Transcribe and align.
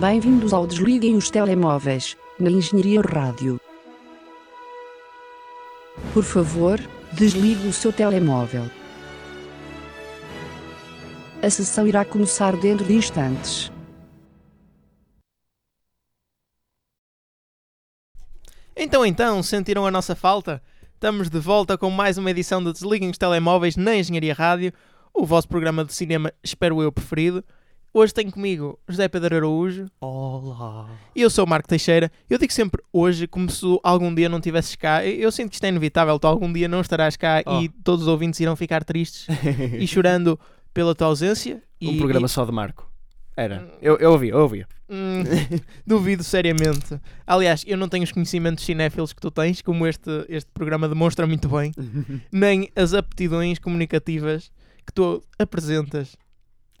Bem-vindos 0.00 0.52
ao 0.52 0.66
Desliguem 0.66 1.16
os 1.16 1.30
Telemóveis, 1.30 2.18
na 2.38 2.50
Engenharia 2.50 3.00
Rádio. 3.00 3.58
Por 6.12 6.22
favor, 6.22 6.78
desligue 7.14 7.66
o 7.66 7.72
seu 7.72 7.90
telemóvel. 7.90 8.64
A 11.42 11.48
sessão 11.48 11.86
irá 11.86 12.04
começar 12.04 12.54
dentro 12.58 12.84
de 12.84 12.92
instantes. 12.92 13.72
Então, 18.76 19.06
então, 19.06 19.42
sentiram 19.42 19.86
a 19.86 19.90
nossa 19.90 20.14
falta? 20.14 20.62
Estamos 20.92 21.30
de 21.30 21.38
volta 21.38 21.78
com 21.78 21.88
mais 21.88 22.18
uma 22.18 22.30
edição 22.30 22.62
de 22.62 22.70
Desliguem 22.70 23.08
os 23.08 23.16
Telemóveis 23.16 23.76
na 23.76 23.96
Engenharia 23.96 24.34
Rádio, 24.34 24.74
o 25.14 25.24
vosso 25.24 25.48
programa 25.48 25.86
de 25.86 25.94
cinema, 25.94 26.30
espero 26.44 26.82
eu, 26.82 26.92
preferido. 26.92 27.42
Hoje 27.98 28.12
tenho 28.12 28.30
comigo 28.30 28.78
José 28.86 29.08
Pedro 29.08 29.36
Araújo 29.36 29.86
Olá. 29.98 30.86
e 31.14 31.22
eu 31.22 31.30
sou 31.30 31.46
o 31.46 31.48
Marco 31.48 31.66
Teixeira. 31.66 32.12
Eu 32.28 32.36
digo 32.38 32.52
sempre 32.52 32.82
hoje, 32.92 33.26
como 33.26 33.48
se 33.50 33.64
algum 33.82 34.14
dia 34.14 34.28
não 34.28 34.36
estivesses 34.36 34.76
cá. 34.76 35.02
Eu 35.06 35.32
sinto 35.32 35.48
que 35.48 35.54
isto 35.56 35.64
é 35.64 35.68
inevitável, 35.70 36.18
tu 36.18 36.26
algum 36.26 36.52
dia 36.52 36.68
não 36.68 36.82
estarás 36.82 37.16
cá 37.16 37.42
Oh. 37.46 37.62
e 37.62 37.70
todos 37.70 38.02
os 38.02 38.08
ouvintes 38.08 38.38
irão 38.38 38.54
ficar 38.54 38.84
tristes 38.84 39.26
e 39.80 39.86
chorando 39.86 40.38
pela 40.74 40.94
tua 40.94 41.06
ausência. 41.06 41.62
um 41.80 41.92
E- 41.92 41.96
programa 41.96 42.26
e- 42.26 42.28
só 42.28 42.44
de 42.44 42.52
Marco. 42.52 42.86
Era. 43.34 43.66
Eu, 43.80 43.96
eu 43.96 44.12
ouvi, 44.12 44.28
eu 44.28 44.38
ouvi. 44.40 44.66
Hum, 44.90 45.22
duvido 45.86 46.22
seriamente. 46.22 47.00
Aliás, 47.26 47.64
eu 47.66 47.78
não 47.78 47.88
tenho 47.88 48.04
os 48.04 48.12
conhecimentos 48.12 48.62
cinéfilos 48.64 49.14
que 49.14 49.20
tu 49.22 49.30
tens, 49.30 49.62
como 49.62 49.86
este, 49.86 50.10
este 50.28 50.50
programa 50.52 50.86
demonstra 50.86 51.26
muito 51.26 51.48
bem, 51.48 51.72
nem 52.30 52.68
as 52.76 52.92
aptidões 52.92 53.58
comunicativas 53.58 54.50
que 54.86 54.92
tu 54.92 55.22
apresentas. 55.38 56.14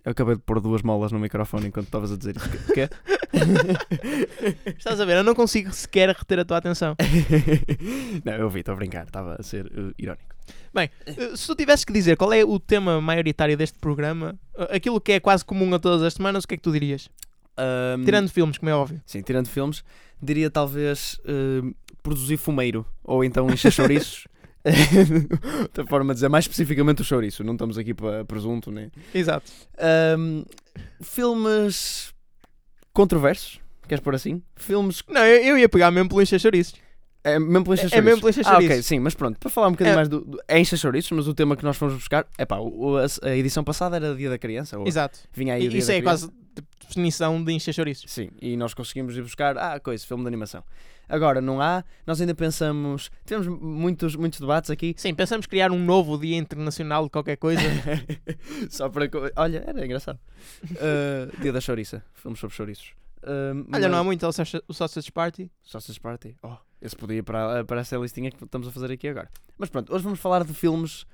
Eu 0.06 0.12
acabei 0.12 0.36
de 0.36 0.42
pôr 0.42 0.60
duas 0.60 0.82
molas 0.82 1.10
no 1.10 1.18
microfone 1.18 1.66
enquanto 1.66 1.86
estavas 1.86 2.12
a 2.12 2.16
dizer 2.16 2.36
isso. 2.36 2.48
Quê? 2.72 2.88
Estás 4.78 5.00
a 5.00 5.04
ver? 5.04 5.16
Eu 5.16 5.24
não 5.24 5.34
consigo 5.34 5.72
sequer 5.72 6.10
reter 6.10 6.38
a 6.38 6.44
tua 6.44 6.58
atenção. 6.58 6.94
não, 8.24 8.32
eu 8.34 8.44
ouvi, 8.44 8.60
estou 8.60 8.74
a 8.74 8.76
brincar. 8.76 9.04
Estava 9.04 9.34
a 9.36 9.42
ser 9.42 9.66
uh, 9.66 9.92
irónico. 9.98 10.32
Eh, 10.76 11.34
Se 11.34 11.48
tu 11.48 11.56
tivesses 11.56 11.84
que 11.84 11.92
dizer 11.92 12.16
qual 12.16 12.32
é 12.32 12.44
o 12.44 12.60
tema 12.60 13.00
maioritário 13.00 13.56
deste 13.56 13.80
programa, 13.80 14.38
eh, 14.56 14.76
aquilo 14.76 15.00
que 15.00 15.10
é 15.10 15.18
quase 15.18 15.44
comum 15.44 15.74
a 15.74 15.78
todas 15.80 16.00
as 16.04 16.14
semanas, 16.14 16.44
o 16.44 16.46
que 16.48 16.54
é 16.54 16.56
que 16.56 16.62
tu 16.62 16.70
dirias? 16.70 17.08
Ahm, 17.56 18.04
Tirando 18.04 18.28
filmes, 18.30 18.58
como 18.58 18.70
é 18.70 18.74
óbvio. 18.76 19.02
Sim, 19.04 19.22
tirando 19.22 19.48
filmes, 19.48 19.82
diria 20.22 20.48
talvez 20.48 21.18
uh, 21.24 21.74
produzir 22.00 22.36
fumeiro. 22.36 22.86
Ou 23.02 23.24
então 23.24 23.50
encher 23.50 23.72
chouriços. 23.72 24.28
Outra 25.62 25.86
forma 25.86 26.12
de 26.12 26.18
dizer, 26.18 26.28
mais 26.28 26.44
especificamente 26.44 27.02
o 27.02 27.04
chouriço. 27.04 27.44
Não 27.44 27.52
estamos 27.52 27.78
aqui 27.78 27.94
para 27.94 28.24
presunto, 28.24 28.70
nem. 28.70 28.90
Exato. 29.14 29.50
Ahm, 29.78 30.42
filmes 31.02 32.12
controversos. 32.92 33.60
Queres 33.88 34.02
pôr 34.02 34.14
assim? 34.14 34.42
Filmes. 34.56 35.02
Não, 35.08 35.24
eu, 35.24 35.44
eu 35.44 35.58
ia 35.58 35.68
pegar 35.68 35.90
mesmo 35.90 36.08
pelo 36.08 36.20
encher 36.22 36.40
chouriços. 36.40 36.74
É 37.22 37.38
mesmo 37.38 37.64
pelo 37.64 37.74
encher 37.74 37.92
É 37.92 38.00
mesmo 38.00 38.20
pelo 38.20 38.30
encher 38.30 38.46
Ah, 38.46 38.56
ok, 38.58 38.82
sim, 38.82 38.98
mas 39.00 39.14
pronto, 39.14 39.38
para 39.38 39.50
falar 39.50 39.68
um 39.68 39.72
bocadinho 39.72 39.94
É. 39.94 39.96
mais 39.96 40.08
do, 40.08 40.20
do. 40.24 40.38
É 40.46 40.58
encher 40.58 40.76
chouriços, 40.78 41.10
mas 41.12 41.26
o 41.28 41.34
tema 41.34 41.56
que 41.56 41.64
nós 41.64 41.76
fomos 41.76 41.94
buscar. 41.94 42.26
É 42.38 42.44
pá, 42.44 42.56
a, 42.56 43.28
a 43.28 43.36
edição 43.36 43.62
passada 43.64 43.96
era 43.96 44.14
Dia 44.14 44.30
da 44.30 44.38
Criança. 44.38 44.78
Ou 44.78 44.86
Exato. 44.86 45.18
Vinha 45.32 45.54
aí 45.54 45.66
E- 45.66 45.76
Isso 45.78 45.88
da 45.88 45.94
é 45.94 46.02
quase 46.02 46.30
definição 46.88 47.42
de 47.42 47.52
encher 47.52 47.72
chouriços. 47.72 48.10
Sim, 48.10 48.30
e 48.40 48.56
nós 48.56 48.74
conseguimos 48.74 49.16
ir 49.16 49.22
buscar, 49.22 49.56
ah, 49.58 49.78
coisa, 49.80 50.06
filme 50.06 50.22
de 50.24 50.28
animação. 50.28 50.62
Agora, 51.08 51.40
não 51.40 51.60
há, 51.60 51.84
nós 52.04 52.20
ainda 52.20 52.34
pensamos, 52.34 53.10
tivemos 53.24 53.46
muitos, 53.46 54.16
muitos 54.16 54.40
debates 54.40 54.70
aqui, 54.70 54.92
Sim, 54.96 55.14
pensamos 55.14 55.46
criar 55.46 55.70
um 55.70 55.78
novo 55.78 56.18
Dia 56.18 56.36
Internacional 56.36 57.04
de 57.04 57.10
qualquer 57.10 57.36
coisa. 57.36 57.62
só 58.70 58.88
para, 58.88 59.08
olha, 59.36 59.64
era 59.66 59.84
engraçado. 59.84 60.18
Uh, 60.76 61.40
dia 61.40 61.52
da 61.52 61.60
chouriça, 61.60 62.04
filmes 62.14 62.38
sobre 62.40 62.54
chouriços. 62.56 62.92
Uh, 63.22 63.66
Olha, 63.72 63.88
não 63.88 63.96
há 63.96 63.98
mas- 63.98 64.06
muito 64.06 64.26
o 64.26 64.32
Sausage- 64.32 64.62
o 64.68 64.74
Sausage 64.74 65.10
Party. 65.12 65.50
Sausage 65.62 65.98
Party, 66.00 66.36
oh, 66.42 66.56
esse 66.80 66.94
podia 66.96 67.18
ir 67.18 67.22
para, 67.22 67.64
para 67.64 67.80
essa 67.80 67.96
listinha 67.96 68.30
que 68.30 68.42
estamos 68.44 68.68
a 68.68 68.70
fazer 68.72 68.90
aqui 68.92 69.08
agora. 69.08 69.28
Mas 69.58 69.68
pronto, 69.68 69.92
hoje 69.94 70.04
vamos 70.04 70.18
falar 70.20 70.44
de 70.44 70.52
filmes 70.54 71.04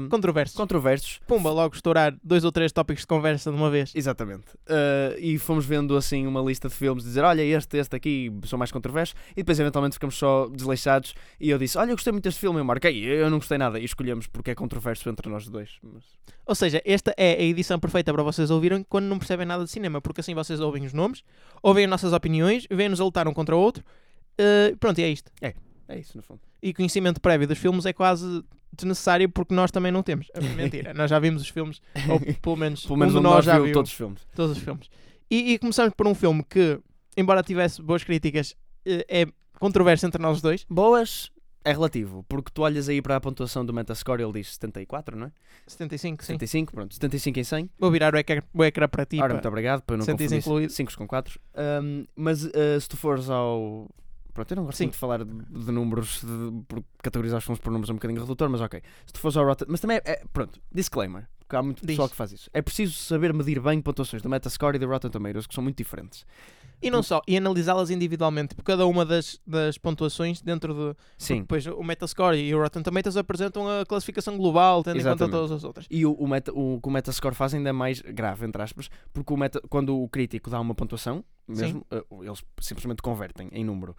um, 0.00 0.08
Controverso. 0.08 0.56
controversos. 0.56 1.20
Pumba, 1.26 1.50
logo 1.50 1.74
estourar 1.74 2.16
dois 2.22 2.44
ou 2.44 2.50
três 2.52 2.72
tópicos 2.72 3.02
de 3.02 3.06
conversa 3.06 3.50
de 3.50 3.56
uma 3.56 3.70
vez. 3.70 3.92
Exatamente. 3.94 4.46
Uh, 4.66 5.18
e 5.18 5.38
fomos 5.38 5.66
vendo 5.66 5.96
assim 5.96 6.26
uma 6.26 6.40
lista 6.40 6.68
de 6.68 6.74
filmes, 6.74 7.04
dizer, 7.04 7.22
olha, 7.22 7.42
este, 7.42 7.76
este 7.76 7.94
aqui 7.96 8.32
são 8.44 8.58
mais 8.58 8.72
controversos, 8.72 9.14
e 9.32 9.36
depois 9.36 9.60
eventualmente 9.60 9.94
ficamos 9.94 10.16
só 10.16 10.48
desleixados. 10.48 11.14
E 11.38 11.50
eu 11.50 11.58
disse, 11.58 11.76
olha, 11.78 11.90
eu 11.90 11.96
gostei 11.96 12.12
muito 12.12 12.24
deste 12.24 12.40
filme, 12.40 12.58
eu 12.58 12.64
marquei, 12.64 13.04
eu 13.04 13.28
não 13.30 13.38
gostei 13.38 13.58
nada, 13.58 13.78
e 13.78 13.84
escolhemos 13.84 14.26
porque 14.26 14.50
é 14.50 14.54
controverso 14.54 15.08
entre 15.08 15.28
nós 15.28 15.48
dois. 15.48 15.78
Mas- 15.82 16.04
Ou 16.46 16.54
seja, 16.54 16.80
esta 16.84 17.14
é 17.16 17.34
a 17.34 17.42
edição 17.42 17.78
perfeita 17.78 18.12
para 18.12 18.22
vocês 18.22 18.50
ouvirem 18.50 18.84
quando 18.88 19.04
não 19.06 19.18
percebem 19.18 19.46
nada 19.46 19.64
de 19.64 19.70
cinema, 19.70 20.00
porque 20.00 20.20
assim 20.20 20.34
vocês 20.34 20.60
ouvem 20.60 20.84
os 20.86 20.92
nomes, 20.92 21.22
ouvem 21.62 21.84
as 21.84 21.90
nossas 21.90 22.12
opiniões, 22.12 22.66
veem-nos 22.70 23.00
a 23.00 23.04
lutar 23.04 23.28
um 23.28 23.32
contra 23.34 23.54
o 23.54 23.58
outro. 23.60 23.84
Uh, 24.40 24.74
pronto, 24.78 24.98
e 24.98 25.04
é 25.04 25.08
isto. 25.10 25.30
É 25.42 25.98
isso, 25.98 26.16
no 26.16 26.22
fundo. 26.22 26.40
E 26.62 26.74
conhecimento 26.74 27.20
prévio 27.20 27.46
dos 27.46 27.58
filmes 27.58 27.86
é 27.86 27.92
quase 27.92 28.44
desnecessário 28.72 29.28
porque 29.28 29.54
nós 29.54 29.70
também 29.70 29.90
não 29.90 30.02
temos. 30.02 30.28
É 30.34 30.40
Mentira, 30.54 30.94
nós 30.94 31.10
já 31.10 31.18
vimos 31.18 31.42
os 31.42 31.48
filmes, 31.48 31.80
ou 32.08 32.20
pelo 32.40 32.56
menos, 32.56 32.84
Pelo 32.86 32.98
menos 32.98 33.14
um 33.14 33.18
um 33.18 33.20
de 33.20 33.24
nós 33.24 33.34
nós 33.36 33.44
já 33.44 33.58
viu 33.58 33.72
todos 33.72 33.90
os 33.90 33.96
filmes. 33.96 34.26
todos 34.34 34.56
os 34.56 34.62
filmes. 34.62 34.88
E, 35.30 35.52
e 35.52 35.58
começamos 35.58 35.94
por 35.94 36.06
um 36.06 36.14
filme 36.14 36.44
que, 36.44 36.78
embora 37.16 37.42
tivesse 37.42 37.80
boas 37.80 38.02
críticas, 38.02 38.54
eh, 38.84 39.06
é 39.08 39.26
controverso 39.58 40.06
entre 40.06 40.20
nós 40.20 40.40
dois. 40.40 40.66
Boas 40.68 41.30
é 41.64 41.72
relativo, 41.72 42.24
porque 42.28 42.50
tu 42.52 42.62
olhas 42.62 42.88
aí 42.88 43.02
para 43.02 43.16
a 43.16 43.20
pontuação 43.20 43.64
do 43.64 43.72
Metascore, 43.72 44.22
ele 44.22 44.32
diz 44.32 44.54
74, 44.54 45.16
não 45.16 45.26
é? 45.26 45.32
75, 45.66 46.24
sim. 46.24 46.32
75, 46.32 46.72
pronto, 46.72 46.94
75 46.94 47.38
em 47.38 47.44
100. 47.44 47.70
Vou 47.78 47.90
virar 47.90 48.14
o 48.14 48.18
ecrã, 48.18 48.42
o 48.54 48.64
ecrã 48.64 48.88
para 48.88 49.04
ti. 49.04 49.18
Ora, 49.18 49.28
pá. 49.28 49.34
muito 49.34 49.48
obrigado, 49.48 49.82
para 49.82 49.98
não 49.98 50.06
confundir 50.06 50.38
incluído. 50.38 50.72
5 50.72 50.96
com 50.96 51.06
4. 51.06 51.38
mas 52.16 52.44
uh, 52.44 52.80
se 52.80 52.88
tu 52.88 52.96
fores 52.96 53.28
ao. 53.28 53.88
Pronto, 54.32 54.50
eu 54.52 54.56
não 54.56 54.64
gosto 54.64 54.78
Sim. 54.78 54.84
muito 54.84 54.94
de 54.94 54.98
falar 55.00 55.24
de, 55.24 55.32
de 55.32 55.72
números, 55.72 56.22
de, 56.22 56.62
por 56.68 56.82
categorizar 57.02 57.38
os 57.38 57.44
filmes 57.44 57.60
por 57.60 57.70
números 57.70 57.90
é 57.90 57.92
um 57.92 57.96
bocadinho 57.96 58.20
redutor, 58.20 58.48
mas 58.48 58.60
ok. 58.60 58.82
Se 59.06 59.12
tu 59.12 59.20
fores 59.20 59.36
ao 59.36 59.44
Rotten. 59.44 59.66
Mas 59.70 59.80
também 59.80 59.96
é. 59.98 60.02
é- 60.04 60.22
pronto, 60.32 60.60
disclaimer, 60.72 61.28
porque 61.50 61.56
há 61.56 61.62
muito 61.62 61.80
Diz. 61.80 61.88
pessoal 61.88 62.08
que 62.08 62.14
faz 62.14 62.30
isso. 62.30 62.48
É 62.54 62.62
preciso 62.62 62.94
saber 62.94 63.34
medir 63.34 63.60
bem 63.60 63.82
pontuações 63.82 64.22
do 64.22 64.28
Metascore 64.28 64.76
e 64.76 64.78
do 64.78 64.86
Rotten 64.86 65.10
Tomatoes, 65.10 65.48
que 65.48 65.54
são 65.54 65.64
muito 65.64 65.76
diferentes. 65.76 66.24
E 66.82 66.90
não 66.90 67.02
só, 67.02 67.20
e 67.26 67.36
analisá-las 67.36 67.90
individualmente, 67.90 68.54
por 68.54 68.62
cada 68.62 68.86
uma 68.86 69.04
das, 69.04 69.38
das 69.46 69.76
pontuações 69.76 70.40
dentro 70.40 70.72
de. 70.72 70.96
Sim. 71.18 71.40
Depois 71.40 71.66
o 71.66 71.82
Metascore 71.82 72.38
e 72.38 72.54
o 72.54 72.62
Rotten 72.62 72.82
Tomatoes 72.82 73.18
apresentam 73.18 73.68
a 73.68 73.84
classificação 73.84 74.38
global, 74.38 74.82
tendo 74.82 74.96
em 74.96 75.00
conta 75.00 75.24
Exatamente. 75.24 75.32
todas 75.32 75.52
as 75.52 75.64
outras. 75.64 75.86
E 75.90 76.06
o, 76.06 76.12
o, 76.12 76.26
meta, 76.26 76.52
o 76.54 76.80
que 76.80 76.88
o 76.88 76.90
Metascore 76.90 77.34
faz 77.34 77.52
ainda 77.52 77.68
é 77.68 77.72
mais 77.72 78.00
grave, 78.00 78.46
entre 78.46 78.62
aspas, 78.62 78.88
porque 79.12 79.30
o 79.30 79.36
meta, 79.36 79.60
quando 79.68 80.00
o 80.00 80.08
crítico 80.08 80.48
dá 80.48 80.58
uma 80.58 80.74
pontuação, 80.74 81.22
mesmo, 81.46 81.84
eh, 81.90 82.04
eles 82.22 82.42
simplesmente 82.60 83.02
convertem 83.02 83.48
em 83.52 83.64
número 83.64 83.94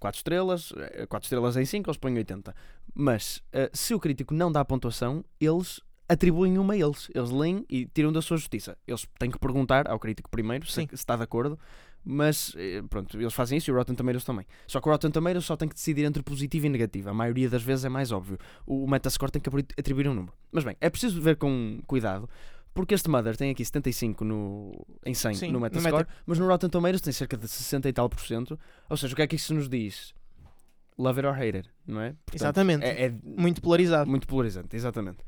4 0.00 0.18
estrelas, 0.18 0.72
4 1.08 1.24
estrelas 1.24 1.56
em 1.56 1.64
5, 1.64 1.88
eles 1.88 1.96
põem 1.96 2.16
80. 2.16 2.54
Mas 2.92 3.42
eh, 3.52 3.70
se 3.72 3.94
o 3.94 4.00
crítico 4.00 4.34
não 4.34 4.50
dá 4.52 4.62
pontuação, 4.64 5.24
eles 5.40 5.80
atribuem 6.08 6.58
uma 6.58 6.74
a 6.74 6.76
eles. 6.76 7.10
Eles 7.14 7.30
leem 7.30 7.64
e 7.68 7.86
tiram 7.86 8.12
da 8.12 8.20
sua 8.22 8.36
justiça. 8.36 8.76
Eles 8.86 9.06
têm 9.18 9.30
que 9.30 9.38
perguntar 9.38 9.88
ao 9.88 9.98
crítico 9.98 10.30
primeiro 10.30 10.66
se, 10.66 10.72
se 10.86 10.94
está 10.94 11.16
de 11.16 11.22
acordo. 11.22 11.58
Mas 12.06 12.52
eh, 12.58 12.82
pronto, 12.90 13.18
eles 13.18 13.32
fazem 13.32 13.56
isso 13.56 13.70
e 13.70 13.72
o 13.72 13.76
Rotten 13.76 13.94
Tomatoes 13.94 14.24
também. 14.24 14.44
Só 14.66 14.78
que 14.78 14.86
o 14.88 14.92
Rotten 14.92 15.10
Tomatoes 15.10 15.46
só 15.46 15.56
tem 15.56 15.66
que 15.66 15.74
decidir 15.74 16.04
entre 16.04 16.22
positivo 16.22 16.66
e 16.66 16.68
negativo. 16.68 17.08
A 17.08 17.14
maioria 17.14 17.48
das 17.48 17.62
vezes 17.62 17.84
é 17.86 17.88
mais 17.88 18.12
óbvio. 18.12 18.38
O 18.66 18.86
Metascore 18.86 19.32
tem 19.32 19.40
que 19.40 19.48
atribuir 19.78 20.08
um 20.08 20.14
número. 20.14 20.34
Mas 20.52 20.64
bem, 20.64 20.76
é 20.82 20.90
preciso 20.90 21.20
ver 21.22 21.36
com 21.36 21.80
cuidado. 21.86 22.28
Porque 22.74 22.92
este 22.92 23.08
Mother 23.08 23.36
tem 23.36 23.50
aqui 23.50 23.64
75 23.64 24.22
no, 24.24 24.84
em 25.06 25.14
100 25.14 25.34
Sim, 25.34 25.46
no 25.46 25.52
no 25.54 25.60
Metascore, 25.60 25.94
Meta- 25.98 26.08
mas 26.26 26.38
no 26.38 26.46
Rotten 26.48 26.68
Tomatoes 26.68 27.00
tem 27.00 27.12
cerca 27.12 27.36
de 27.38 27.48
60 27.48 27.88
e 27.88 27.92
tal 27.92 28.08
por 28.10 28.20
cento. 28.20 28.58
Ou 28.90 28.96
seja, 28.98 29.12
o 29.12 29.16
que 29.16 29.22
é 29.22 29.26
que 29.26 29.36
isso 29.36 29.54
nos 29.54 29.68
diz? 29.68 30.12
Love 30.98 31.20
it 31.20 31.26
or 31.26 31.34
hate 31.34 31.56
it, 31.56 31.70
não 31.86 32.00
é? 32.00 32.10
Portanto, 32.10 32.34
Exatamente. 32.34 32.84
É, 32.84 33.06
é 33.06 33.14
Muito 33.22 33.62
polarizado. 33.62 34.10
muito 34.10 34.26
polarizante, 34.26 34.76
exatamente. 34.76 35.18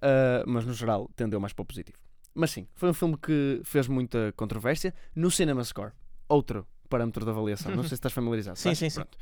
Ah, 0.00 0.44
mas 0.46 0.64
no 0.64 0.72
geral 0.72 1.10
tendeu 1.16 1.40
mais 1.40 1.52
para 1.52 1.62
o 1.62 1.66
positivo. 1.66 1.98
Mas 2.34 2.50
sim, 2.50 2.66
foi 2.74 2.90
um 2.90 2.94
filme 2.94 3.16
que 3.16 3.60
fez 3.64 3.88
muita 3.88 4.32
controvérsia. 4.36 4.94
No 5.14 5.30
Cinema 5.30 5.64
Score, 5.64 5.92
outro 6.28 6.66
parâmetro 6.88 7.24
de 7.24 7.30
avaliação, 7.30 7.74
não 7.74 7.82
sei 7.84 7.90
se 7.90 7.94
estás 7.94 8.12
familiarizado. 8.12 8.58
Sim, 8.58 8.72
estás? 8.72 8.78
sim, 8.78 8.90
sim. 8.90 8.94
Pronto. 8.96 9.18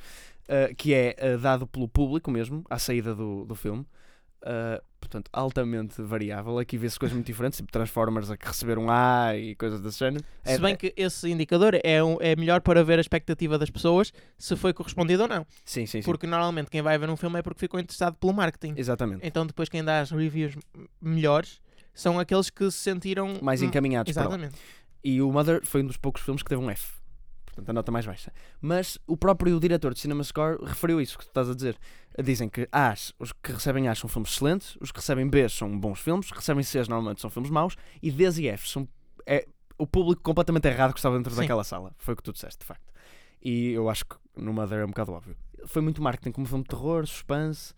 Ah, 0.49 0.75
que 0.75 0.93
é 0.93 1.17
ah, 1.19 1.37
dado 1.37 1.67
pelo 1.67 1.88
público 1.88 2.31
mesmo, 2.31 2.65
à 2.69 2.79
saída 2.79 3.15
do, 3.15 3.44
do 3.44 3.55
filme. 3.55 3.87
Ah, 4.46 4.82
portanto, 5.00 5.29
altamente 5.32 6.02
variável. 6.02 6.58
Aqui 6.58 6.76
vê-se 6.76 6.99
coisas 6.99 7.14
muito 7.14 7.26
diferentes, 7.26 7.56
tipo 7.58 7.73
Transformers 7.73 8.31
a 8.31 8.37
que 8.37 8.46
receberam 8.46 8.87
A 8.91 9.35
e 9.37 9.55
coisas 9.55 9.81
desse 9.81 9.99
género. 9.99 10.25
É- 10.44 10.55
Se 10.56 10.61
bem 10.61 10.76
que 10.76 10.93
esse 10.96 11.31
indicador 11.31 11.79
é, 11.82 12.05
um- 12.05 12.19
é 12.20 12.37
melhor 12.37 12.61
para 12.61 12.85
ver 12.85 12.99
a 12.99 13.00
expectativa 13.00 13.58
das 13.58 13.70
pessoas 13.70 14.12
se 14.38 14.55
foi 14.56 14.73
correspondido 14.73 15.23
ou 15.23 15.29
não. 15.29 15.46
Sim, 15.64 15.87
sim, 15.87 16.00
sim. 16.00 16.05
Porque 16.05 16.26
normalmente 16.26 16.70
quem 16.70 16.82
vai 16.82 16.99
ver 16.99 17.08
um 17.08 17.17
filme 17.17 17.38
é 17.38 17.43
porque 17.43 17.61
ficou 17.61 17.81
interessado 17.81 18.17
pelo 18.17 18.32
marketing. 18.35 18.75
Exatamente. 18.76 19.26
Então 19.26 19.46
depois 19.46 19.69
quem 19.69 19.82
dá 19.82 20.00
as 20.00 20.11
reviews 20.11 20.56
melhores 21.00 21.61
são 21.94 22.19
aqueles 22.19 22.50
que 22.50 22.70
se 22.70 22.79
sentiram 22.79 23.38
Mais 23.40 23.62
hum, 23.62 23.67
encaminhados. 23.67 24.11
Exatamente. 24.11 24.55
E 25.02 25.20
o 25.23 25.31
Mother 25.31 25.61
foi 25.64 25.82
um 25.82 25.87
dos 25.87 25.97
poucos 25.97 26.23
filmes 26.23 26.43
que 26.43 26.49
teve 26.49 26.61
um 26.62 26.70
F. 26.70 26.93
Portanto, 27.55 27.71
a 27.71 27.73
nota 27.73 27.93
mais 27.93 28.05
baixa. 28.05 28.33
Mas 28.61 28.99
o 29.06 29.17
próprio 29.17 29.61
diretor 29.61 29.95
de 29.95 30.01
Cinema 30.01 30.25
Score 30.25 30.59
referiu 30.65 31.01
isso 31.01 31.17
que 31.17 31.25
tu 31.25 31.29
estás 31.29 31.49
a 31.49 31.55
dizer. 31.55 31.79
Dizem 32.23 32.49
que 32.49 32.69
A's, 32.73 33.12
os 33.19 33.33
que 33.33 33.53
recebem 33.53 33.89
A's 33.89 33.99
são 33.99 34.09
filmes 34.09 34.33
excelentes, 34.33 34.77
os 34.81 34.91
que 34.91 34.99
recebem 34.99 35.29
B's 35.29 35.53
são 35.53 35.79
bons 35.79 36.01
filmes, 36.01 36.27
os 36.27 36.33
que 36.33 36.39
recebem 36.39 36.65
C's 36.65 36.89
normalmente 36.89 37.21
são 37.21 37.31
filmes 37.31 37.51
maus, 37.51 37.77
e 38.03 38.11
D's 38.11 38.39
e 38.39 38.49
F's 38.56 38.73
são. 38.73 38.89
É, 39.27 39.47
o 39.79 39.87
público 39.87 40.23
completamente 40.23 40.67
errado 40.67 40.93
que 40.93 40.99
estava 40.99 41.17
dentro 41.17 41.33
Sim. 41.33 41.43
daquela 41.43 41.65
sala. 41.65 41.93
Foi 41.99 42.15
o 42.15 42.17
que 42.17 42.23
tu 42.23 42.33
disseste, 42.33 42.59
de 42.61 42.67
facto. 42.67 42.93
E 43.43 43.71
eu 43.73 43.89
acho 43.89 44.05
que 44.05 44.17
no 44.37 44.53
Mother 44.53 44.81
é 44.81 44.85
um 44.85 44.89
bocado 44.89 45.12
óbvio. 45.12 45.37
Foi 45.67 45.83
muito 45.83 46.03
marketing, 46.03 46.33
como 46.33 46.47
filme 46.47 46.65
de 46.65 46.69
terror, 46.69 47.07
suspense, 47.07 47.75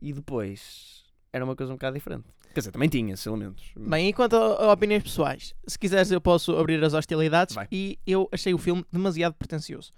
e 0.00 0.12
depois 0.12 1.04
era 1.32 1.44
uma 1.44 1.54
coisa 1.54 1.72
um 1.72 1.76
bocado 1.76 1.94
diferente. 1.94 2.26
Quer 2.52 2.60
dizer, 2.60 2.72
também 2.72 2.88
tinha 2.88 3.14
esses 3.14 3.26
elementos. 3.26 3.72
Bem, 3.76 4.08
e 4.08 4.12
quanto 4.12 4.36
a, 4.36 4.64
a 4.64 4.72
opiniões 4.72 5.02
pessoais, 5.02 5.54
se 5.66 5.78
quiseres 5.78 6.10
eu 6.10 6.20
posso 6.20 6.56
abrir 6.56 6.82
as 6.82 6.94
hostilidades 6.94 7.54
Vai. 7.54 7.68
e 7.70 7.98
eu 8.06 8.28
achei 8.32 8.52
o 8.54 8.58
filme 8.58 8.84
demasiado 8.92 9.34
pretencioso. 9.34 9.92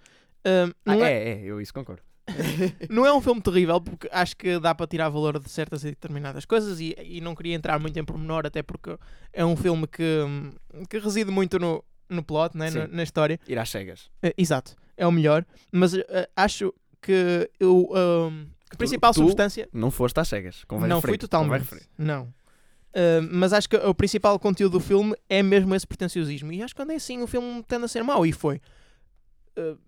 Ah, 0.87 0.97
é, 0.97 1.00
é, 1.00 1.29
é, 1.32 1.43
eu 1.43 1.61
isso 1.61 1.73
concordo. 1.73 2.02
não 2.88 3.05
é 3.05 3.12
um 3.12 3.20
filme 3.20 3.41
terrível, 3.41 3.81
porque 3.81 4.08
acho 4.12 4.37
que 4.37 4.58
dá 4.58 4.75
para 4.75 4.87
tirar 4.87 5.08
valor 5.08 5.38
de 5.38 5.49
certas 5.50 5.82
e 5.85 5.88
determinadas 5.88 6.44
coisas 6.44 6.81
e, 6.81 6.94
e 7.02 7.20
não 7.20 7.35
queria 7.35 7.55
entrar 7.55 7.79
muito 7.79 7.99
em 7.99 8.05
pormenor, 8.05 8.47
até 8.47 8.62
porque 8.62 8.97
é 9.32 9.44
um 9.44 9.56
filme 9.56 9.87
que, 9.87 10.02
hum, 10.02 10.52
que 10.88 10.99
reside 10.99 11.31
muito 11.31 11.58
no, 11.58 11.85
no 12.08 12.23
plot, 12.23 12.56
né, 12.56 12.70
na, 12.70 12.87
na 12.87 13.02
história. 13.02 13.38
Ir 13.49 13.58
às 13.58 13.70
cegas. 13.70 14.11
Eh, 14.23 14.35
exato, 14.37 14.76
é 14.97 15.06
o 15.06 15.12
melhor, 15.12 15.44
mas 15.73 15.94
eh, 15.94 16.29
acho 16.37 16.73
que 17.00 17.50
eu, 17.58 17.88
hum, 17.91 18.47
a 18.70 18.76
principal 18.76 19.12
tu- 19.12 19.20
substância 19.20 19.69
Não 19.73 19.91
foste 19.91 20.19
às 20.20 20.29
cegas. 20.29 20.64
Convém 20.64 20.88
não 20.88 21.00
fui 21.00 21.19
totalmente. 21.19 21.67
Não. 21.99 22.32
Uh, 22.90 23.22
mas 23.31 23.52
acho 23.52 23.69
que 23.69 23.76
o 23.76 23.94
principal 23.94 24.38
conteúdo 24.38 24.72
do 24.72 24.81
filme 24.81 25.14
é 25.28 25.42
mesmo 25.42 25.75
esse 25.75 25.87
pretenciosismo. 25.87 26.52
E 26.52 26.62
acho 26.62 26.75
que 26.75 26.81
quando 26.81 26.90
é 26.90 26.96
assim 26.96 27.22
o 27.22 27.26
filme 27.26 27.62
tende 27.62 27.84
a 27.84 27.88
ser 27.88 28.02
mau. 28.02 28.26
E 28.26 28.32
foi. 28.32 28.60
Uh, 29.56 29.78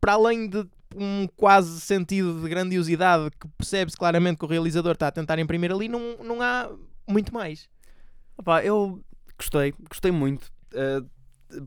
para 0.00 0.14
além 0.14 0.48
de 0.48 0.66
um 0.96 1.28
quase 1.36 1.80
sentido 1.80 2.40
de 2.40 2.48
grandiosidade 2.48 3.30
que 3.38 3.46
percebe-se 3.58 3.96
claramente 3.96 4.38
que 4.38 4.44
o 4.44 4.48
realizador 4.48 4.92
está 4.92 5.08
a 5.08 5.12
tentar 5.12 5.38
imprimir 5.38 5.70
ali, 5.72 5.88
não, 5.88 6.16
não 6.18 6.40
há 6.42 6.70
muito 7.08 7.32
mais. 7.34 7.68
Opá, 8.38 8.64
eu 8.64 9.04
gostei, 9.38 9.72
gostei 9.88 10.10
muito. 10.10 10.50
Eh, 10.72 11.02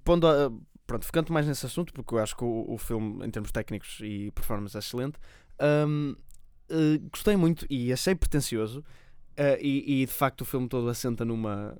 pondo 0.03 0.27
a- 0.27 0.51
pronto, 0.87 1.05
ficando 1.05 1.31
mais 1.31 1.45
nesse 1.47 1.65
assunto, 1.65 1.93
porque 1.93 2.13
eu 2.13 2.19
acho 2.19 2.35
que 2.35 2.43
o, 2.43 2.65
o 2.73 2.77
filme, 2.77 3.25
em 3.25 3.29
termos 3.29 3.51
técnicos 3.51 3.99
e 4.01 4.31
performance, 4.31 4.75
é 4.75 4.79
excelente. 4.79 5.17
Eh, 5.59 6.99
gostei 7.11 7.35
muito 7.35 7.65
e 7.69 7.91
achei 7.91 8.15
pretencioso. 8.15 8.83
Eh, 9.39 9.57
e, 9.62 10.01
e, 10.01 10.06
de 10.06 10.12
facto 10.12 10.41
o 10.41 10.45
filme 10.45 10.68
todo 10.68 10.89
assenta 10.89 11.24
numa, 11.24 11.77